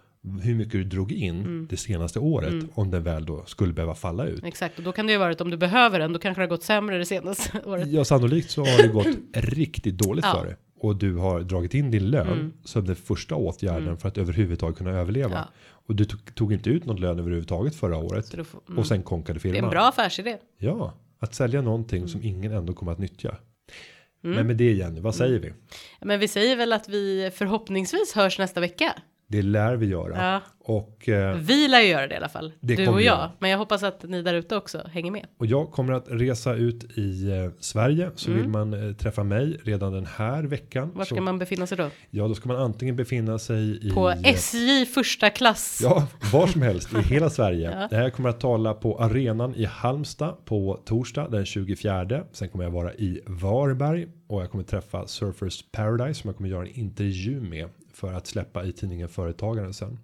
hur 0.42 0.54
mycket 0.54 0.72
du 0.72 0.84
drog 0.84 1.12
in 1.12 1.40
Mm. 1.40 1.66
det 1.70 1.76
senaste 1.76 2.18
året. 2.18 2.52
Mm. 2.52 2.68
Om 2.74 2.90
den 2.90 3.02
väl 3.02 3.24
då 3.26 3.44
skulle 3.46 3.72
behöva 3.72 3.94
falla 3.94 4.24
ut. 4.26 4.44
Exakt, 4.44 4.78
och 4.78 4.84
då 4.84 4.92
kan 4.92 5.06
det 5.06 5.12
ju 5.12 5.18
vara 5.18 5.30
att 5.30 5.40
om 5.40 5.50
du 5.50 5.56
behöver 5.56 5.98
den, 5.98 6.12
då 6.12 6.18
kanske 6.18 6.40
det 6.40 6.44
har 6.44 6.48
gått 6.50 6.62
sämre 6.62 6.98
det 6.98 7.04
senaste 7.06 7.60
året. 7.66 7.88
Ja, 7.88 8.04
sannolikt 8.04 8.50
så 8.50 8.60
har 8.64 8.82
det 8.82 8.88
gått 8.88 9.06
riktigt 9.32 9.98
dåligt 9.98 10.24
Ja. 10.24 10.34
för 10.38 10.46
dig. 10.46 10.56
Och 10.80 10.96
du 10.96 11.16
har 11.16 11.40
dragit 11.40 11.74
in 11.74 11.90
din 11.90 12.10
lön 12.10 12.26
Mm. 12.28 12.52
som 12.64 12.86
den 12.86 12.96
första 12.96 13.34
åtgärden 13.34 13.82
Mm. 13.82 13.96
för 13.96 14.08
att 14.08 14.18
överhuvudtaget 14.18 14.78
kunna 14.78 14.90
överleva. 14.90 15.32
Ja. 15.34 15.48
Och 15.70 15.94
du 15.96 16.04
tog, 16.04 16.34
tog 16.34 16.52
inte 16.52 16.70
ut 16.70 16.84
någon 16.84 17.00
lön 17.00 17.18
överhuvudtaget 17.18 17.74
förra 17.74 17.96
året. 17.96 18.28
Får- 18.46 18.60
mm. 18.68 18.78
Och 18.78 18.86
sen 18.86 19.02
konkade 19.02 19.38
Det 19.38 19.48
är 19.48 19.52
firman. 19.52 19.64
en 19.64 19.70
bra 19.70 19.88
affärsidé. 19.88 20.36
Ja, 20.58 20.94
att 21.18 21.34
sälja 21.34 21.62
någonting 21.62 21.98
Mm. 21.98 22.08
som 22.08 22.22
ingen 22.22 22.52
ändå 22.52 22.72
kommer 22.72 22.92
att 22.92 22.98
nyttja. 22.98 23.28
Mm. 24.24 24.36
Men 24.36 24.46
med 24.46 24.56
det 24.56 24.72
Jenny, 24.72 25.00
vad 25.00 25.14
säger 25.14 25.38
vi? 25.38 25.52
Men 26.00 26.20
vi 26.20 26.28
säger 26.28 26.56
väl 26.56 26.72
att 26.72 26.88
vi 26.88 27.30
förhoppningsvis 27.34 28.12
hörs 28.14 28.38
nästa 28.38 28.60
vecka. 28.60 28.92
Det 29.30 29.42
lär 29.42 29.76
vi 29.76 29.86
göra. 29.86 30.16
Ja. 30.32 30.40
Och, 30.60 31.08
eh, 31.08 31.36
Vi 31.36 31.68
lär 31.68 31.80
ju 31.80 31.88
göra 31.88 32.06
det 32.06 32.14
i 32.14 32.16
alla 32.16 32.28
fall. 32.28 32.52
Du 32.60 32.88
och 32.88 33.02
jag. 33.02 33.30
Men 33.38 33.50
jag 33.50 33.58
hoppas 33.58 33.82
att 33.82 34.02
ni 34.02 34.22
där 34.22 34.34
ute 34.34 34.56
också 34.56 34.82
hänger 34.92 35.10
med. 35.10 35.26
och 35.38 35.46
jag 35.46 35.70
kommer 35.70 35.92
att 35.92 36.04
resa 36.08 36.54
ut 36.54 36.98
i 36.98 37.30
eh, 37.30 37.50
Sverige. 37.60 38.10
Så 38.14 38.30
Mm. 38.30 38.42
vill 38.42 38.50
man 38.50 38.88
eh, 38.88 38.92
träffa 38.94 39.24
mig 39.24 39.58
redan 39.64 39.92
den 39.92 40.06
här 40.06 40.42
veckan. 40.42 40.90
Var 40.94 41.04
ska 41.04 41.14
så, 41.14 41.20
man 41.22 41.38
befinna 41.38 41.66
sig 41.66 41.78
då? 41.78 41.90
Ja, 42.10 42.28
då 42.28 42.34
ska 42.34 42.48
man 42.48 42.56
antingen 42.56 42.96
befinna 42.96 43.38
sig 43.38 43.86
i... 43.88 43.90
På 43.90 44.10
eh, 44.10 44.16
SJ 44.24 44.86
första 44.86 45.30
klass. 45.30 45.80
Ja, 45.82 46.06
var 46.32 46.46
som 46.46 46.62
helst 46.62 46.92
i 46.94 47.00
hela 47.02 47.30
Sverige. 47.30 47.70
Ja. 47.90 47.96
Här 47.98 48.10
kommer 48.10 48.28
att 48.28 48.40
tala 48.40 48.74
på 48.74 48.98
arenan 49.00 49.54
i 49.54 49.64
Halmstad 49.64 50.34
på 50.44 50.80
torsdag 50.84 51.28
den 51.28 51.44
24. 51.46 52.22
Sen 52.32 52.48
kommer 52.48 52.64
jag 52.64 52.70
vara 52.70 52.94
i 52.94 53.20
Varberg 53.26 54.06
och 54.28 54.42
jag 54.42 54.50
kommer 54.50 54.64
träffa 54.64 55.06
Surfers 55.06 55.64
Paradise 55.72 56.20
som 56.20 56.28
jag 56.28 56.36
kommer 56.36 56.50
göra 56.50 56.62
en 56.66 56.72
intervju 56.80 57.40
med 57.40 57.68
för 57.98 58.12
att 58.12 58.26
släppa 58.26 58.64
i 58.64 58.72
tidningen 58.72 59.08
Företagaren 59.08 59.74
sen. 59.74 59.98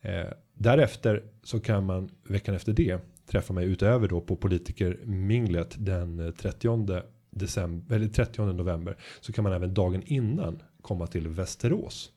Eh, 0.00 0.26
därefter 0.54 1.22
så 1.42 1.60
kan 1.60 1.86
man 1.86 2.10
veckan 2.24 2.54
efter 2.54 2.72
det 2.72 2.98
träffa 3.26 3.52
mig 3.52 3.66
utöver 3.66 4.08
då 4.08 4.20
på 4.20 4.36
politikerminglet 4.36 5.74
den 5.78 6.20
eh, 6.20 6.30
30 6.30 7.02
december 7.30 7.96
eller 7.96 8.08
30 8.08 8.42
november 8.42 8.96
så 9.20 9.32
kan 9.32 9.44
man 9.44 9.52
även 9.52 9.74
dagen 9.74 10.02
innan 10.06 10.62
komma 10.82 11.06
till 11.06 11.28
Västerås. 11.28 12.12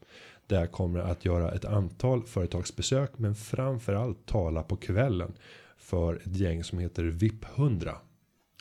Där 0.47 0.59
jag 0.59 0.71
kommer 0.71 0.99
att 0.99 1.25
göra 1.25 1.51
ett 1.51 1.65
antal 1.65 2.23
företagsbesök 2.23 3.11
men 3.17 3.35
framförallt 3.35 4.25
tala 4.25 4.63
på 4.63 4.75
kvällen 4.75 5.33
för 5.77 6.15
ett 6.15 6.37
gäng 6.37 6.63
som 6.63 6.79
heter 6.79 7.03
VIP 7.03 7.45
100. 7.55 7.97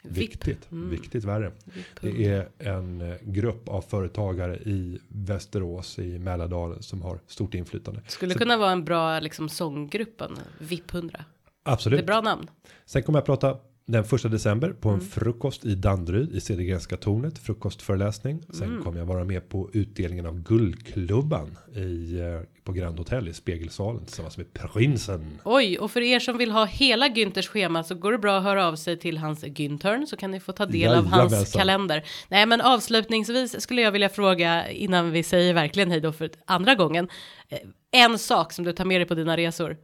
Viktigt, 0.09 0.73
Mm. 0.73 0.91
viktigt 0.91 1.25
värre. 1.25 1.53
Det 2.01 2.25
är 2.27 2.49
en 2.59 3.01
eh, 3.01 3.17
grupp 3.23 3.69
av 3.69 3.81
företagare 3.83 4.57
i 4.57 4.99
Västerås 5.09 5.99
i 5.99 6.19
Mälardalen 6.19 6.83
som 6.83 7.03
har 7.03 7.19
stort 7.27 7.55
inflytande. 7.55 8.01
Skulle 8.09 8.33
Så- 8.33 8.39
kunna 8.39 8.57
vara 8.57 8.71
en 8.73 8.85
bra 8.85 9.21
liksom 9.21 9.49
sånggruppen. 9.49 10.39
VIP 10.59 10.93
100. 10.95 11.19
Det 11.19 11.71
Absolut. 11.71 12.01
är 12.01 12.05
bra 12.07 12.21
namn. 12.21 12.51
Sen 12.85 13.03
kommer 13.03 13.19
jag 13.19 13.27
prata 13.27 13.57
den 13.87 14.05
första 14.05 14.28
december 14.28 14.70
på 14.70 14.89
en 14.89 14.95
Mm. 14.95 15.07
frukost 15.07 15.64
i 15.64 15.74
Danderyd 15.74 16.32
i 16.35 16.41
Cedergrenska 16.41 16.97
tornet. 16.97 17.39
Frukostföreläsning. 17.39 18.43
Sen 18.53 18.68
Mm. 18.68 18.82
kommer 18.85 18.99
jag 18.99 19.07
vara 19.07 19.24
med 19.24 19.49
på 19.49 19.70
utdelningen 19.72 20.26
av 20.26 20.41
Guldklubban 20.43 21.59
i, 21.76 22.18
eh, 22.20 22.41
på 22.64 22.72
Grand 22.72 22.99
Hotel 22.99 23.28
i 23.28 23.32
Spegelsalen 23.35 24.05
tillsammans 24.05 24.37
med 24.37 24.53
prinsen. 24.53 25.41
Oj, 25.45 25.78
och 25.78 25.91
för 25.91 26.01
er 26.01 26.20
som 26.20 26.39
vill 26.39 26.51
ha 26.51 26.64
hela 26.64 27.09
Günthers 27.09 27.49
schema 27.49 27.85
så 27.85 27.95
går 27.95 28.12
det 28.12 28.18
bra 28.18 28.37
att 28.39 28.43
höra 28.45 28.66
av 28.68 28.76
sig 28.76 28.99
till 28.99 29.18
hans 29.18 29.45
Günthern 29.45 30.07
så 30.07 30.16
kan 30.16 30.30
ni 30.30 30.41
få 30.41 30.53
ta 30.53 30.66
del 30.66 30.95
av 30.95 31.07
hans 31.07 31.32
Jajamensan. 31.32 31.59
kalender. 31.61 32.05
Nej, 32.28 32.47
men 32.47 32.61
avslutningsvis 32.61 33.61
skulle 33.61 33.82
jag 33.82 33.93
vilja 33.93 34.09
fråga 34.09 34.70
innan 34.70 35.11
vi 35.11 35.22
säger 35.22 35.55
verkligen 35.55 35.91
hej 35.91 36.01
då 36.01 36.12
för 36.12 36.30
andra 36.47 36.74
gången. 36.74 37.09
eh, 37.49 37.59
En 37.91 38.18
sak 38.18 38.53
som 38.53 38.64
du 38.64 38.72
tar 38.72 38.85
med 38.85 39.01
dig 39.01 39.07
på 39.09 39.14
dina 39.14 39.37
resor. 39.37 39.76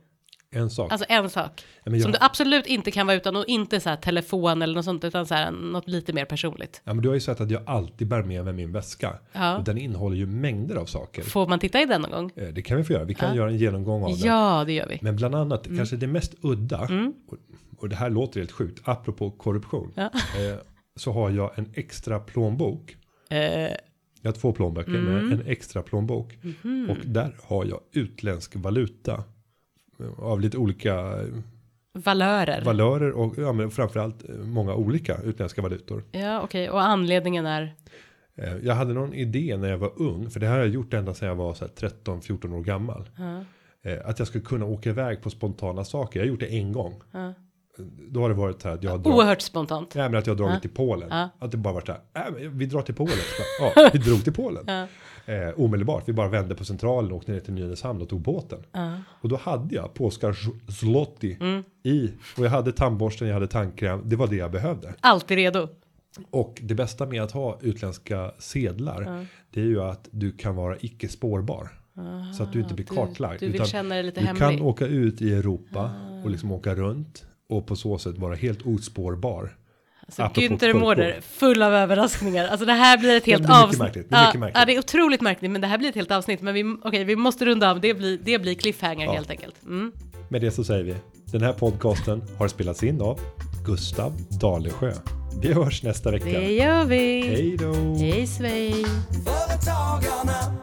En 0.53 0.71
sak. 0.71 0.93
Alltså 0.93 1.07
en 1.09 1.31
sak. 1.31 1.65
Ja, 1.85 1.91
men 1.91 2.01
Som 2.01 2.11
jag, 2.11 2.21
du 2.21 2.25
absolut 2.25 2.67
inte 2.67 2.91
kan 2.91 3.07
vara 3.07 3.17
utan 3.17 3.37
och 3.37 3.45
inte 3.47 3.81
så 3.81 3.89
här 3.89 3.97
telefon 3.97 4.63
eller 4.63 4.75
något 4.75 4.85
sånt 4.85 5.05
utan 5.05 5.27
så 5.27 5.35
här 5.35 5.51
något 5.51 5.89
lite 5.89 6.13
mer 6.13 6.25
personligt. 6.25 6.83
ja, 6.85 6.95
men 6.95 7.03
du 7.03 7.09
har 7.09 7.15
ju 7.15 7.21
sett 7.21 7.41
att 7.41 7.51
jag 7.51 7.63
alltid 7.67 8.09
bär 8.09 8.23
med 8.23 8.45
mig 8.45 8.53
min 8.55 8.73
väska. 8.73 9.19
Ja. 9.33 9.57
Och 9.59 9.65
den 9.65 9.79
innehåller 9.79 10.17
ju 10.17 10.27
mängder 10.27 10.77
av 10.77 10.87
saker. 10.87 11.23
Får 11.23 11.47
man 11.49 11.59
titta 11.59 11.83
i 11.83 11.87
den 11.87 12.01
någon 12.03 12.11
gång? 12.11 12.31
Eh, 12.37 12.49
Det 12.49 12.63
kan 12.63 12.77
vi 12.77 12.85
få 12.85 12.93
göra. 12.93 13.05
Vi 13.05 13.15
kan 13.15 13.29
Ja. 13.29 13.35
göra 13.37 13.51
en 13.51 13.57
genomgång 13.59 14.03
av 14.05 14.11
det. 14.19 14.27
Ja, 14.27 14.65
det 14.67 14.73
gör 14.73 14.87
vi. 14.89 14.99
Men 15.03 15.17
bland 15.17 15.35
annat, 15.35 15.67
kanske 15.77 15.97
det 15.97 16.07
mest 16.07 16.35
udda. 16.43 16.87
Mm. 16.87 17.13
Och, 17.29 17.37
och 17.79 17.89
det 17.89 17.97
här 17.97 18.11
låter 18.11 18.41
helt 18.41 18.53
sjukt. 18.53 18.81
Apropå 18.85 19.31
korruption. 19.31 19.93
Ja. 19.95 20.03
Eh, 20.05 20.57
så 20.97 21.13
har 21.13 21.31
jag 21.31 21.59
en 21.59 21.71
extra 21.75 22.19
plånbok. 22.21 22.97
Eh, 23.31 23.39
Jag 23.41 23.73
har 24.25 24.33
två 24.33 24.53
plånböcker 24.53 24.95
Mm. 24.95 25.29
med 25.29 25.41
en 25.41 25.47
extra 25.47 25.83
plånbok. 25.83 26.39
mhm. 26.43 26.91
Och 26.91 26.97
där 27.07 27.37
har 27.43 27.65
jag 27.65 27.81
utländsk 27.93 28.57
valuta. 28.57 29.25
Av 30.19 30.41
lite 30.41 30.59
olika 30.59 30.95
eh, 30.97 31.27
Valörer. 31.93 32.63
valörer 32.65 33.11
och 33.13 33.35
ja, 33.39 33.53
men 33.53 33.71
framförallt 33.71 34.29
eh, 34.29 34.35
många 34.37 34.75
olika 34.75 35.17
utländska 35.25 35.63
valutor. 35.63 36.05
ja, 36.13 36.41
okej. 36.43 36.71
Och 36.71 36.83
anledningen 36.83 37.47
är? 37.47 37.75
Eh, 38.37 38.57
Jag 38.63 38.75
hade 38.75 38.95
någon 38.95 39.15
idé 39.15 39.57
när 39.57 39.69
jag 39.71 39.79
var 39.79 39.93
ung. 40.03 40.31
För 40.31 40.41
det 40.41 40.47
här 40.47 40.53
har 40.55 40.61
jag 40.61 40.69
gjort 40.69 40.95
ända 40.95 41.15
sedan 41.15 41.29
jag 41.29 41.35
var 41.37 41.55
så 41.55 41.65
här 41.65 41.73
13-14 42.05 42.55
år 42.55 42.63
gammal. 42.63 43.09
Eh, 43.85 43.99
Att 44.05 44.19
jag 44.19 44.29
skulle 44.29 44.45
kunna 44.45 44.65
åka 44.65 44.91
iväg 44.91 45.23
på 45.23 45.31
spontana 45.31 45.85
saker. 45.85 46.21
Jag 46.21 46.27
har 46.27 46.31
gjort 46.31 46.41
det 46.41 46.55
en 46.59 46.73
gång. 46.73 47.03
ja. 47.13 47.35
Då 48.11 48.21
har 48.21 48.29
det 48.29 48.35
varit 48.35 48.63
så 48.63 48.69
här 48.69 48.75
att 48.75 48.83
jag 48.83 48.91
har 48.91 48.99
dragit. 48.99 49.17
Oerhört 49.19 49.41
spontant. 49.41 49.95
Nej 49.95 50.09
men 50.09 50.19
att 50.19 50.27
jag 50.27 50.35
har 50.35 50.39
dragit 50.39 50.55
Ja. 50.55 50.61
till 50.61 50.71
Polen. 50.71 51.13
Att 51.39 51.51
det 51.51 51.57
bara 51.57 51.75
varit 51.75 51.87
så 51.87 51.93
här. 52.15 52.27
Äh, 52.45 52.49
vi 52.51 52.67
drar 52.67 52.83
till 52.83 52.95
Polen. 52.95 53.15
Ja, 53.77 53.91
vi 53.93 53.99
drog 53.99 54.25
till 54.25 54.33
Polen. 54.33 54.87
Eh, 55.27 55.49
omedelbart. 55.57 56.03
Vi 56.09 56.13
bara 56.13 56.29
vände 56.29 56.55
på 56.55 56.65
centralen 56.65 57.11
och 57.13 57.17
åkte 57.19 57.33
ner 57.33 57.41
till 57.41 57.55
Nynäshamn 57.55 58.03
och 58.03 58.09
tog 58.09 58.21
båten. 58.21 58.59
ja. 58.73 58.93
Och 59.21 59.29
då 59.29 59.37
hade 59.37 59.75
jag 59.75 59.95
polska 59.95 60.31
zl- 60.31 60.71
zloty 60.71 61.37
Mm. 61.41 61.63
i. 61.83 62.11
Och 62.39 62.45
jag 62.45 62.51
hade 62.51 62.73
tandborsten, 62.73 63.27
jag 63.29 63.35
hade 63.35 63.47
tandkräm. 63.47 64.03
Det 64.05 64.17
var 64.17 64.27
det 64.27 64.37
jag 64.37 64.51
behövde. 64.51 64.95
Alltid 65.01 65.37
redo. 65.37 65.69
Och 66.31 66.59
det 66.63 66.75
bästa 66.75 67.07
med 67.07 67.23
att 67.23 67.33
ha 67.33 67.59
utländska 67.61 68.33
sedlar. 68.39 69.03
Ja. 69.03 69.25
Det 69.51 69.61
är 69.61 69.65
ju 69.65 69.83
att 69.83 70.09
du 70.11 70.33
kan 70.33 70.57
vara 70.57 70.77
icke 70.81 71.09
spårbar. 71.09 71.69
Så 72.37 72.43
att 72.43 72.53
du 72.53 72.61
inte 72.61 72.75
blir 72.75 72.87
Ah, 72.91 72.95
kartlagd. 72.95 73.41
Du, 73.41 73.47
du 73.47 73.53
vill 73.53 73.65
känna 73.65 73.95
dig 73.95 74.05
lite 74.05 74.21
du 74.21 74.27
hemlig. 74.27 74.43
Ah. 74.45 74.51
kan 74.51 74.61
åka 74.63 74.87
ut 74.87 75.23
i 75.23 75.35
Europa 75.35 75.91
och 76.25 76.31
liksom 76.31 76.53
åka 76.53 76.75
runt. 76.75 77.25
Och 77.49 77.67
på 77.67 77.77
så 77.77 77.99
sätt 77.99 78.19
vara 78.19 78.35
helt 78.35 78.67
ospårbar. 78.67 79.57
Alltså, 80.19 80.41
Günther 80.41 80.73
Mårder, 80.75 81.21
full 81.33 81.63
av 81.63 81.75
överraskningar. 81.75 82.49
Alltså 82.49 82.67
det 82.67 82.73
här 82.73 82.99
blir 82.99 83.17
ett 83.17 83.27
helt 83.27 83.51
avsnitt. 83.51 83.79
Märkligt. 83.79 84.11
Det, 84.11 84.17
är 84.17 84.33
ja, 84.35 84.51
ja, 84.55 84.65
det 84.65 84.75
är 84.75 84.79
otroligt 84.79 85.21
märkligt, 85.21 85.51
men 85.51 85.61
det 85.61 85.67
här 85.67 85.79
blir 85.79 85.89
ett 85.89 85.95
helt 85.95 86.11
avsnitt. 86.11 86.43
Men 86.43 86.55
vi, 86.55 86.65
okay, 86.65 87.05
vi 87.05 87.17
måste 87.17 87.45
runda 87.45 87.71
av, 87.71 87.81
det 87.81 87.95
blir, 87.95 88.19
det 88.23 88.39
blir 88.39 88.55
cliffhanger 88.55 89.07
ja. 89.07 89.13
helt 89.13 89.31
enkelt. 89.31 89.55
Mm. 89.67 89.93
Med 90.29 90.41
det 90.41 90.51
så 90.51 90.65
säger 90.65 90.85
vi, 90.85 90.95
den 91.33 91.43
här 91.43 91.53
podcasten 91.53 92.23
har 92.39 92.49
spelats 92.49 92.83
in 92.83 93.01
av 93.01 93.21
Gustav 93.65 94.13
Dalesjö. 94.41 94.93
Vi 95.43 95.53
hörs 95.53 95.83
nästa 95.83 96.11
vecka. 96.11 96.25
Det 96.25 96.53
gör 96.53 96.85
vi. 96.85 97.21
Hej 97.21 97.57
då. 97.57 97.73
Hej 97.99 98.27
svej. 98.27 98.85
Företagarna. 99.25 100.57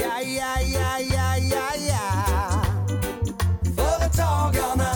Ja, 0.00 0.20
ja, 0.38 0.54
ja, 0.74 0.98
ja, 1.14 1.36
ja, 1.50 1.70
ja. 1.88 2.62
Företagarna. 3.76 4.91